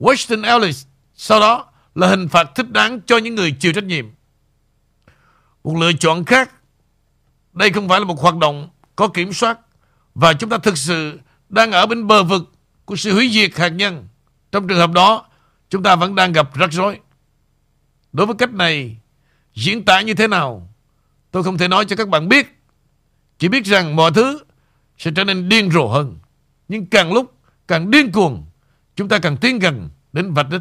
Washington 0.00 0.44
Ellis, 0.44 0.86
sau 1.14 1.40
đó 1.40 1.66
là 1.94 2.06
hình 2.06 2.28
phạt 2.28 2.48
thích 2.54 2.70
đáng 2.70 3.00
cho 3.06 3.18
những 3.18 3.34
người 3.34 3.52
chịu 3.60 3.72
trách 3.72 3.84
nhiệm. 3.84 4.06
Một 5.64 5.76
lựa 5.76 5.92
chọn 5.92 6.24
khác, 6.24 6.50
đây 7.52 7.70
không 7.70 7.88
phải 7.88 8.00
là 8.00 8.06
một 8.06 8.20
hoạt 8.20 8.36
động 8.36 8.68
có 8.96 9.08
kiểm 9.08 9.32
soát 9.32 9.58
và 10.14 10.32
chúng 10.32 10.50
ta 10.50 10.58
thực 10.58 10.78
sự 10.78 11.20
đang 11.48 11.72
ở 11.72 11.86
bên 11.86 12.06
bờ 12.06 12.22
vực 12.22 12.52
của 12.84 12.96
sự 12.96 13.14
hủy 13.14 13.30
diệt 13.32 13.56
hạt 13.56 13.68
nhân. 13.68 14.08
Trong 14.52 14.68
trường 14.68 14.78
hợp 14.78 14.90
đó, 14.92 15.26
chúng 15.70 15.82
ta 15.82 15.96
vẫn 15.96 16.14
đang 16.14 16.32
gặp 16.32 16.54
rắc 16.54 16.72
rối. 16.72 17.00
Đối 18.12 18.26
với 18.26 18.36
cách 18.38 18.52
này, 18.52 18.96
diễn 19.54 19.84
tả 19.84 20.00
như 20.00 20.14
thế 20.14 20.26
nào, 20.26 20.68
tôi 21.30 21.42
không 21.42 21.58
thể 21.58 21.68
nói 21.68 21.84
cho 21.84 21.96
các 21.96 22.08
bạn 22.08 22.28
biết. 22.28 22.55
Chỉ 23.38 23.48
biết 23.48 23.64
rằng 23.64 23.96
mọi 23.96 24.10
thứ 24.14 24.44
sẽ 24.98 25.10
trở 25.16 25.24
nên 25.24 25.48
điên 25.48 25.70
rồ 25.70 25.86
hơn. 25.88 26.18
Nhưng 26.68 26.86
càng 26.86 27.12
lúc 27.12 27.34
càng 27.68 27.90
điên 27.90 28.12
cuồng, 28.12 28.46
chúng 28.96 29.08
ta 29.08 29.18
càng 29.18 29.36
tiến 29.36 29.58
gần 29.58 29.88
đến 30.12 30.32
vạch 30.32 30.50
đích. 30.50 30.60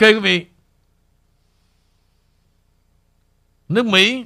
Ok 0.00 0.08
quý 0.08 0.18
vị 0.18 0.49
Nước 3.70 3.86
Mỹ 3.86 4.24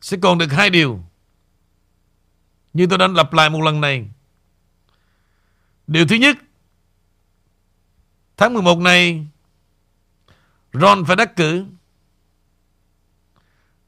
Sẽ 0.00 0.16
còn 0.22 0.38
được 0.38 0.52
hai 0.52 0.70
điều. 0.70 1.00
Như 2.72 2.86
tôi 2.86 2.98
đã 2.98 3.06
lặp 3.06 3.32
lại 3.32 3.50
một 3.50 3.60
lần 3.60 3.80
này. 3.80 4.08
Điều 5.86 6.06
thứ 6.06 6.16
nhất 6.16 6.36
Tháng 8.36 8.52
11 8.54 8.78
này 8.78 9.26
Ron 10.72 11.04
phải 11.04 11.16
đắc 11.16 11.36
cử 11.36 11.64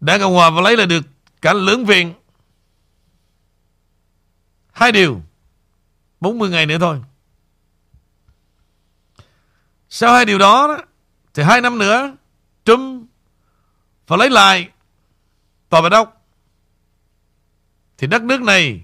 Đảng 0.00 0.20
Cộng 0.20 0.34
Hòa 0.34 0.50
và 0.50 0.60
lấy 0.60 0.76
lại 0.76 0.86
được 0.86 1.04
Cả 1.42 1.52
lưỡng 1.52 1.84
viện. 1.84 2.14
Hai 4.72 4.92
điều 4.92 5.22
40 6.20 6.50
ngày 6.50 6.66
nữa 6.66 6.78
thôi. 6.80 7.02
Sau 9.88 10.14
hai 10.14 10.24
điều 10.24 10.38
đó, 10.38 10.66
đó 10.68 10.84
thì 11.34 11.42
hai 11.42 11.60
năm 11.60 11.78
nữa 11.78 12.16
Trump 12.64 12.97
phải 14.08 14.18
lấy 14.18 14.30
lại 14.30 14.68
tòa 15.68 15.80
bạch 15.80 15.92
ốc 15.92 16.26
thì 17.98 18.06
đất 18.06 18.22
nước 18.22 18.40
này 18.40 18.82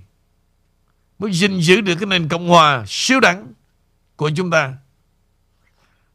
mới 1.19 1.33
gìn 1.33 1.61
giữ 1.61 1.81
được 1.81 1.95
cái 2.01 2.07
nền 2.07 2.29
cộng 2.29 2.49
hòa 2.49 2.85
siêu 2.89 3.21
đẳng 3.21 3.53
của 4.17 4.31
chúng 4.37 4.51
ta. 4.51 4.75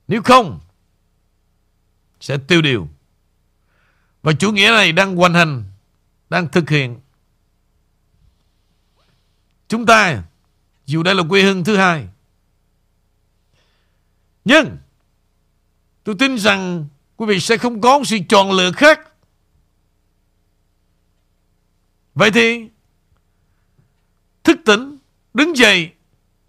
Nếu 0.08 0.22
không 0.24 0.60
sẽ 2.20 2.38
tiêu 2.48 2.62
điều. 2.62 2.88
Và 4.24 4.34
chủ 4.34 4.52
nghĩa 4.52 4.70
này 4.72 4.92
đang 4.92 5.16
hoành 5.16 5.34
hành, 5.34 5.64
đang 6.30 6.48
thực 6.48 6.70
hiện. 6.70 7.00
Chúng 9.68 9.86
ta 9.86 10.24
dù 10.86 11.04
đây 11.04 11.16
là 11.16 11.24
quê 11.30 11.44
hương 11.44 11.64
thứ 11.64 11.78
hai 11.78 12.08
nhưng 14.46 14.78
tôi 16.04 16.16
tin 16.20 16.38
rằng 16.38 16.88
quý 17.20 17.26
vị 17.26 17.40
sẽ 17.40 17.58
không 17.58 17.82
có 17.82 18.02
sự 18.06 18.18
chọn 18.30 18.52
lựa 18.52 18.72
khác. 18.72 19.00
Vậy 22.16 22.32
thì 22.32 22.70
thức 24.44 24.60
tỉnh, 24.66 24.98
đứng 25.34 25.58
dậy, 25.58 25.92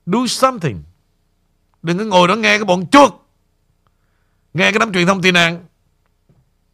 do 0.07 0.27
something. 0.27 0.83
Đừng 1.83 1.99
có 1.99 2.05
ngồi 2.05 2.29
đó 2.29 2.37
nghe 2.37 2.59
cái 2.59 2.65
bọn 2.65 2.87
chuột. 2.87 3.13
Nghe 4.55 4.71
cái 4.71 4.79
đám 4.79 4.93
truyền 4.93 5.07
thông 5.07 5.23
tị 5.23 5.33
nạn. 5.33 5.67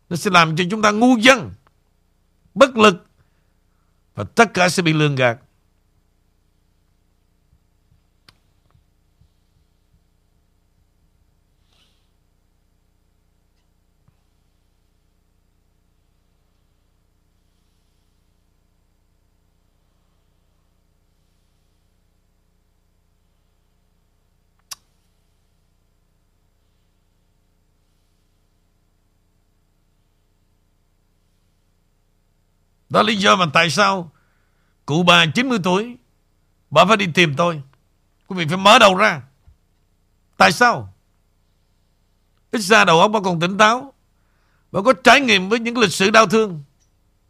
Nó 0.09 0.17
sẽ 0.17 0.31
làm 0.31 0.57
cho 0.57 0.65
chúng 0.71 0.83
ta 0.83 0.91
ngu 0.91 1.17
dân, 1.17 1.53
bất 2.55 2.77
lực 2.77 3.07
và 4.15 4.25
tất 4.25 4.55
cả 4.55 4.69
sẽ 4.69 4.83
bị 4.83 4.93
lường 4.93 5.17
gạt. 5.17 5.39
Đó 32.97 33.03
là 33.03 33.07
lý 33.07 33.17
do 33.17 33.37
mà 33.37 33.47
tại 33.53 33.71
sao 33.71 34.13
cụ 34.87 35.03
bà 35.03 35.27
90 35.27 35.59
tuổi, 35.65 35.97
bà 36.71 36.85
phải 36.85 36.97
đi 36.97 37.07
tìm 37.15 37.35
tôi. 37.37 37.63
Quý 38.27 38.37
vị 38.37 38.47
phải 38.49 38.57
mở 38.57 38.79
đầu 38.79 38.95
ra. 38.95 39.23
Tại 40.37 40.53
sao? 40.53 40.95
Ít 42.51 42.59
ra 42.59 42.85
đầu 42.85 43.01
óc 43.01 43.11
bà 43.11 43.21
còn 43.25 43.41
tỉnh 43.41 43.59
táo. 43.59 43.93
Bà 44.73 44.81
có 44.83 44.93
trải 45.05 45.21
nghiệm 45.21 45.49
với 45.49 45.59
những 45.59 45.79
lịch 45.79 45.93
sử 45.93 46.11
đau 46.11 46.27
thương. 46.27 46.63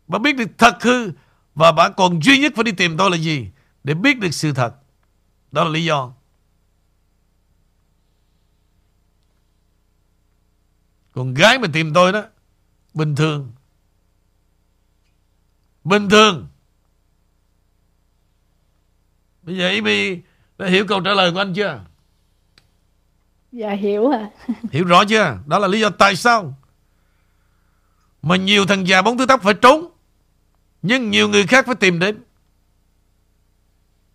Bà 0.08 0.18
biết 0.18 0.36
được 0.36 0.50
thật 0.58 0.82
hư 0.82 1.10
và 1.54 1.72
bà 1.72 1.88
còn 1.88 2.22
duy 2.22 2.38
nhất 2.38 2.52
phải 2.54 2.64
đi 2.64 2.72
tìm 2.72 2.96
tôi 2.96 3.10
là 3.10 3.16
gì? 3.16 3.50
Để 3.84 3.94
biết 3.94 4.18
được 4.18 4.34
sự 4.34 4.52
thật. 4.52 4.74
Đó 5.52 5.64
là 5.64 5.70
lý 5.70 5.84
do. 5.84 6.12
Còn 11.12 11.34
gái 11.34 11.58
mà 11.58 11.68
tìm 11.72 11.94
tôi 11.94 12.12
đó, 12.12 12.22
Bình 12.94 13.16
thường 13.16 13.52
Bình 15.86 16.08
thường 16.08 16.46
Bây 19.42 19.56
giờ 19.56 19.68
Amy 19.68 20.20
đã 20.58 20.66
hiểu 20.66 20.86
câu 20.86 21.00
trả 21.00 21.14
lời 21.14 21.32
của 21.32 21.38
anh 21.38 21.54
chưa? 21.54 21.80
Dạ 23.52 23.70
hiểu 23.70 24.10
ạ. 24.10 24.30
À. 24.48 24.54
hiểu 24.72 24.84
rõ 24.84 25.04
chưa? 25.04 25.38
Đó 25.46 25.58
là 25.58 25.68
lý 25.68 25.80
do 25.80 25.90
tại 25.90 26.16
sao 26.16 26.58
mà 28.22 28.36
nhiều 28.36 28.66
thằng 28.66 28.86
già 28.86 29.02
bóng 29.02 29.18
thứ 29.18 29.26
tóc 29.26 29.40
phải 29.42 29.54
trốn 29.54 29.90
nhưng 30.82 31.10
nhiều 31.10 31.28
người 31.28 31.46
khác 31.46 31.66
phải 31.66 31.74
tìm 31.74 31.98
đến. 31.98 32.22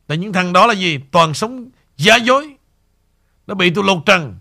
Tại 0.08 0.18
những 0.18 0.34
thằng 0.34 0.54
đó 0.54 0.68
là 0.68 0.74
gì? 0.74 1.00
Toàn 1.12 1.34
sống 1.34 1.70
giả 1.98 2.16
dối. 2.16 2.56
Nó 3.48 3.56
bị 3.56 3.72
tôi 3.76 3.84
lột 3.84 3.98
trần. 4.06 4.40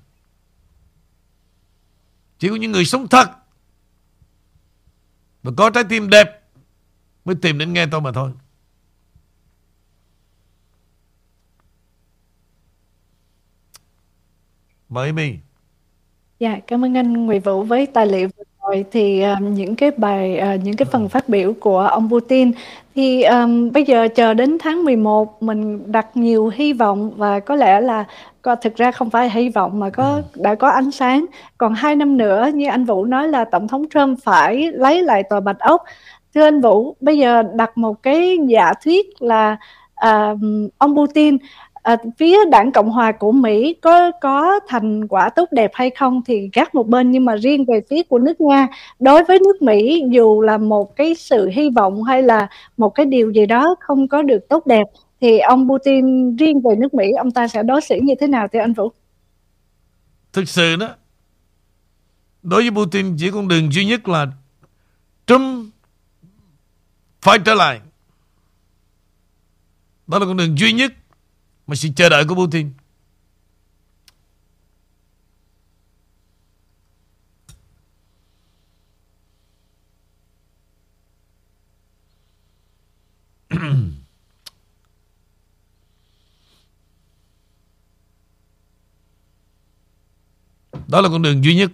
Chỉ 2.38 2.48
có 2.48 2.56
những 2.56 2.72
người 2.72 2.84
sống 2.84 3.08
thật 3.08 3.30
và 5.42 5.52
có 5.56 5.70
trái 5.70 5.84
tim 5.84 6.10
đẹp 6.10 6.39
mới 7.30 7.36
tìm 7.42 7.58
đến 7.58 7.72
nghe 7.72 7.86
tôi 7.90 8.00
mà 8.00 8.12
thôi. 8.12 8.30
Mời 14.88 15.12
mi. 15.12 15.34
Dạ, 16.38 16.58
cảm 16.66 16.84
ơn 16.84 16.96
anh 16.96 17.26
Nguyễn 17.26 17.40
Vũ 17.40 17.62
với 17.62 17.86
tài 17.86 18.06
liệu 18.06 18.28
vừa 18.36 18.44
rồi 18.62 18.84
thì 18.92 19.22
um, 19.22 19.54
những 19.54 19.76
cái 19.76 19.90
bài 19.90 20.40
uh, 20.54 20.64
những 20.64 20.76
cái 20.76 20.86
phần 20.92 21.08
phát 21.08 21.28
biểu 21.28 21.52
của 21.60 21.80
ông 21.80 22.10
Putin 22.10 22.52
thì 22.94 23.22
um, 23.22 23.72
bây 23.72 23.84
giờ 23.84 24.08
chờ 24.14 24.34
đến 24.34 24.58
tháng 24.60 24.84
11 24.84 25.42
mình 25.42 25.92
đặt 25.92 26.16
nhiều 26.16 26.48
hy 26.48 26.72
vọng 26.72 27.10
và 27.16 27.40
có 27.40 27.54
lẽ 27.54 27.80
là 27.80 28.04
có 28.42 28.56
thực 28.56 28.76
ra 28.76 28.90
không 28.90 29.10
phải 29.10 29.30
hy 29.30 29.48
vọng 29.48 29.80
mà 29.80 29.90
có 29.90 30.14
ừ. 30.32 30.42
đã 30.42 30.54
có 30.54 30.68
ánh 30.68 30.90
sáng 30.90 31.26
còn 31.58 31.74
hai 31.74 31.96
năm 31.96 32.16
nữa 32.16 32.50
như 32.54 32.68
anh 32.68 32.84
Vũ 32.84 33.04
nói 33.04 33.28
là 33.28 33.44
tổng 33.44 33.68
thống 33.68 33.84
Trump 33.94 34.18
phải 34.24 34.72
lấy 34.72 35.02
lại 35.02 35.22
tòa 35.30 35.40
Bạch 35.40 35.58
Ốc 35.58 35.84
thưa 36.34 36.42
anh 36.42 36.60
Vũ 36.60 36.96
bây 37.00 37.18
giờ 37.18 37.42
đặt 37.54 37.78
một 37.78 38.02
cái 38.02 38.38
giả 38.46 38.72
thuyết 38.84 39.22
là 39.22 39.56
uh, 40.06 40.38
ông 40.78 40.96
Putin 40.96 41.36
à, 41.82 41.96
phía 42.18 42.36
đảng 42.50 42.72
Cộng 42.72 42.90
hòa 42.90 43.12
của 43.12 43.32
Mỹ 43.32 43.74
có 43.82 44.10
có 44.20 44.60
thành 44.68 45.08
quả 45.08 45.28
tốt 45.28 45.48
đẹp 45.52 45.70
hay 45.74 45.90
không 45.90 46.22
thì 46.26 46.50
gác 46.52 46.74
một 46.74 46.88
bên 46.88 47.10
nhưng 47.10 47.24
mà 47.24 47.36
riêng 47.36 47.64
về 47.64 47.80
phía 47.90 48.02
của 48.02 48.18
nước 48.18 48.40
Nga 48.40 48.68
đối 48.98 49.24
với 49.24 49.38
nước 49.38 49.62
Mỹ 49.62 50.04
dù 50.10 50.42
là 50.42 50.58
một 50.58 50.96
cái 50.96 51.14
sự 51.14 51.48
hy 51.48 51.70
vọng 51.70 52.02
hay 52.02 52.22
là 52.22 52.48
một 52.76 52.90
cái 52.90 53.06
điều 53.06 53.30
gì 53.30 53.46
đó 53.46 53.76
không 53.80 54.08
có 54.08 54.22
được 54.22 54.48
tốt 54.48 54.66
đẹp 54.66 54.86
thì 55.20 55.38
ông 55.38 55.68
Putin 55.68 56.36
riêng 56.36 56.60
về 56.60 56.76
nước 56.78 56.94
Mỹ 56.94 57.12
ông 57.18 57.30
ta 57.30 57.48
sẽ 57.48 57.62
đối 57.62 57.80
xử 57.80 57.96
như 58.02 58.14
thế 58.20 58.26
nào 58.26 58.48
thưa 58.52 58.58
anh 58.58 58.72
Vũ? 58.72 58.92
Thực 60.32 60.48
sự 60.48 60.76
đó 60.76 60.88
đối 62.42 62.62
với 62.62 62.70
Putin 62.70 63.16
chỉ 63.18 63.30
con 63.30 63.48
đường 63.48 63.72
duy 63.72 63.84
nhất 63.84 64.08
là 64.08 64.26
Trump 65.26 65.66
phải 67.22 67.38
trở 67.44 67.54
lại. 67.54 67.80
Đó 70.06 70.18
là 70.18 70.26
con 70.26 70.36
đường 70.36 70.58
duy 70.58 70.72
nhất 70.72 70.92
mà 71.66 71.74
sự 71.74 71.88
chờ 71.96 72.08
đợi 72.08 72.24
của 72.24 72.34
Putin. 72.34 72.72
Đó 90.88 91.00
là 91.00 91.08
con 91.08 91.22
đường 91.22 91.44
duy 91.44 91.56
nhất 91.56 91.70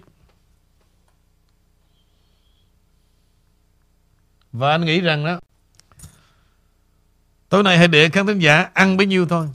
Và 4.57 4.71
anh 4.71 4.85
nghĩ 4.85 5.01
rằng 5.01 5.25
đó 5.25 5.39
Tối 7.49 7.63
nay 7.63 7.77
hãy 7.77 7.87
để 7.87 8.09
khán 8.09 8.27
thính 8.27 8.39
giả 8.39 8.69
ăn 8.73 8.97
bấy 8.97 9.07
nhiêu 9.07 9.27
thôi. 9.27 9.47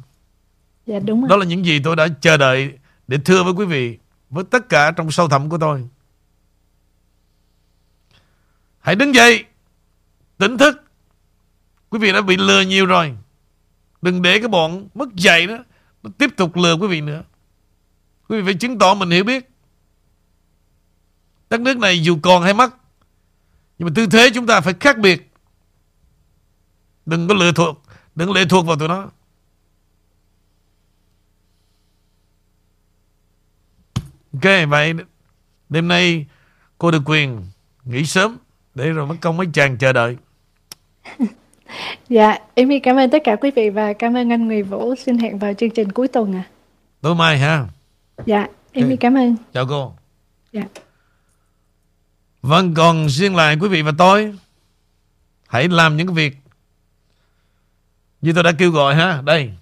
Dạ 0.86 0.98
đúng 0.98 1.20
rồi. 1.20 1.28
Đó 1.28 1.36
là 1.36 1.44
những 1.44 1.64
gì 1.64 1.80
tôi 1.84 1.96
đã 1.96 2.08
chờ 2.20 2.36
đợi 2.36 2.72
Để 3.08 3.18
thưa 3.24 3.44
với 3.44 3.52
quý 3.52 3.64
vị 3.66 3.98
Với 4.30 4.44
tất 4.44 4.68
cả 4.68 4.90
trong 4.90 5.10
sâu 5.10 5.28
thẳm 5.28 5.48
của 5.48 5.58
tôi. 5.58 5.88
Hãy 8.80 8.94
đứng 8.94 9.14
dậy 9.14 9.44
Tỉnh 10.38 10.58
thức. 10.58 10.84
Quý 11.90 11.98
vị 11.98 12.12
đã 12.12 12.20
bị 12.20 12.36
lừa 12.36 12.60
nhiều 12.60 12.86
rồi. 12.86 13.16
Đừng 14.02 14.22
để 14.22 14.38
cái 14.38 14.48
bọn 14.48 14.88
mất 14.94 15.14
dạy 15.14 15.46
đó 15.46 15.58
Nó 16.02 16.10
tiếp 16.18 16.30
tục 16.36 16.56
lừa 16.56 16.76
quý 16.76 16.86
vị 16.86 17.00
nữa. 17.00 17.22
Quý 18.28 18.40
vị 18.40 18.44
phải 18.44 18.54
chứng 18.54 18.78
tỏ 18.78 18.94
mình 18.94 19.10
hiểu 19.10 19.24
biết. 19.24 19.50
Đất 21.50 21.60
nước 21.60 21.78
này 21.78 22.02
dù 22.02 22.18
còn 22.22 22.42
hay 22.42 22.54
mất 22.54 22.81
Nhưng 23.78 23.86
mà 23.86 23.92
tư 23.94 24.06
thế 24.06 24.30
chúng 24.34 24.46
ta 24.46 24.60
phải 24.60 24.74
khác 24.80 24.98
biệt 24.98 25.32
Đừng 27.06 27.28
có 27.28 27.34
lựa 27.34 27.52
thuộc 27.52 27.82
Đừng 28.14 28.32
lệ 28.32 28.44
thuộc 28.48 28.66
vào 28.66 28.76
tụi 28.78 28.88
nó 28.88 29.10
Ok 34.32 34.68
vậy 34.68 34.94
Đêm 35.68 35.88
nay 35.88 36.26
cô 36.78 36.90
được 36.90 37.02
quyền 37.04 37.40
Nghỉ 37.84 38.04
sớm 38.04 38.36
Để 38.74 38.90
rồi 38.90 39.06
mất 39.06 39.16
công 39.20 39.36
mấy 39.36 39.46
chàng 39.52 39.78
chờ 39.78 39.92
đợi 39.92 40.16
Dạ, 42.08 42.38
Amy 42.56 42.80
cảm 42.80 42.96
ơn 42.96 43.10
tất 43.10 43.22
cả 43.24 43.36
quý 43.36 43.50
vị 43.56 43.70
và 43.70 43.92
cảm 43.92 44.16
ơn 44.16 44.32
anh 44.32 44.46
Nguyễn 44.46 44.64
Vũ. 44.64 44.94
Xin 44.94 45.18
hẹn 45.18 45.38
vào 45.38 45.54
chương 45.54 45.70
trình 45.70 45.92
cuối 45.92 46.08
tuần 46.08 46.34
à. 46.34 46.44
Tối 47.00 47.14
mai 47.14 47.38
ha 47.38 47.66
Dạ, 48.26 48.46
Amy 48.74 48.90
Ok. 48.90 49.00
cảm 49.00 49.14
ơn. 49.14 49.36
Chào 49.52 49.66
cô 49.68 49.94
Dạ. 50.52 50.62
Vâng 52.42 52.74
còn 52.74 53.08
riêng 53.08 53.36
lại 53.36 53.56
quý 53.60 53.68
vị 53.68 53.82
và 53.82 53.92
tôi 53.98 54.34
Hãy 55.48 55.68
làm 55.68 55.96
những 55.96 56.14
việc 56.14 56.36
Như 58.20 58.32
tôi 58.32 58.42
đã 58.42 58.52
kêu 58.52 58.70
gọi 58.70 58.94
ha. 58.94 59.22
Đây. 59.22 59.52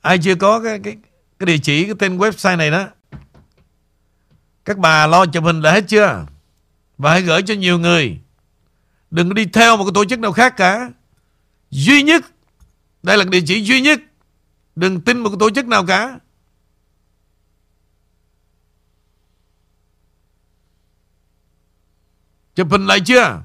Ai 0.00 0.18
chưa 0.18 0.34
có 0.34 0.60
cái, 0.60 0.80
cái, 0.84 0.96
cái 1.38 1.46
địa 1.46 1.58
chỉ 1.58 1.84
Cái 1.84 1.94
tên 1.98 2.18
website 2.18 2.56
này 2.56 2.70
đó 2.70 2.88
Các 4.64 4.78
bà 4.78 5.06
lo 5.06 5.26
chụp 5.26 5.44
hình 5.44 5.60
là 5.60 5.72
hết 5.72 5.84
chưa? 5.88 6.26
Và 6.98 7.10
hãy 7.10 7.22
gửi 7.22 7.42
cho 7.42 7.54
nhiều 7.54 7.78
người. 7.78 8.20
Đừng 9.10 9.28
có 9.28 9.34
đi 9.34 9.46
theo 9.46 9.76
một 9.76 9.84
cái 9.84 9.92
tổ 9.94 10.04
chức 10.04 10.18
nào 10.18 10.32
khác 10.32 10.54
cả. 10.56 10.90
Duy 11.70 12.02
nhất 12.02 12.24
Đây 13.02 13.16
là 13.18 13.24
địa 13.24 13.40
chỉ 13.46 13.62
duy 13.62 13.80
nhất. 13.80 14.00
Đừng 14.76 15.00
tin 15.00 15.18
một 15.18 15.28
cái 15.28 15.36
tổ 15.40 15.50
chức 15.50 15.66
nào 15.66 15.86
cả. 15.86 16.18
Chụp 22.58 22.70
hình 22.70 22.86
lại 22.86 23.00
chưa 23.00 23.40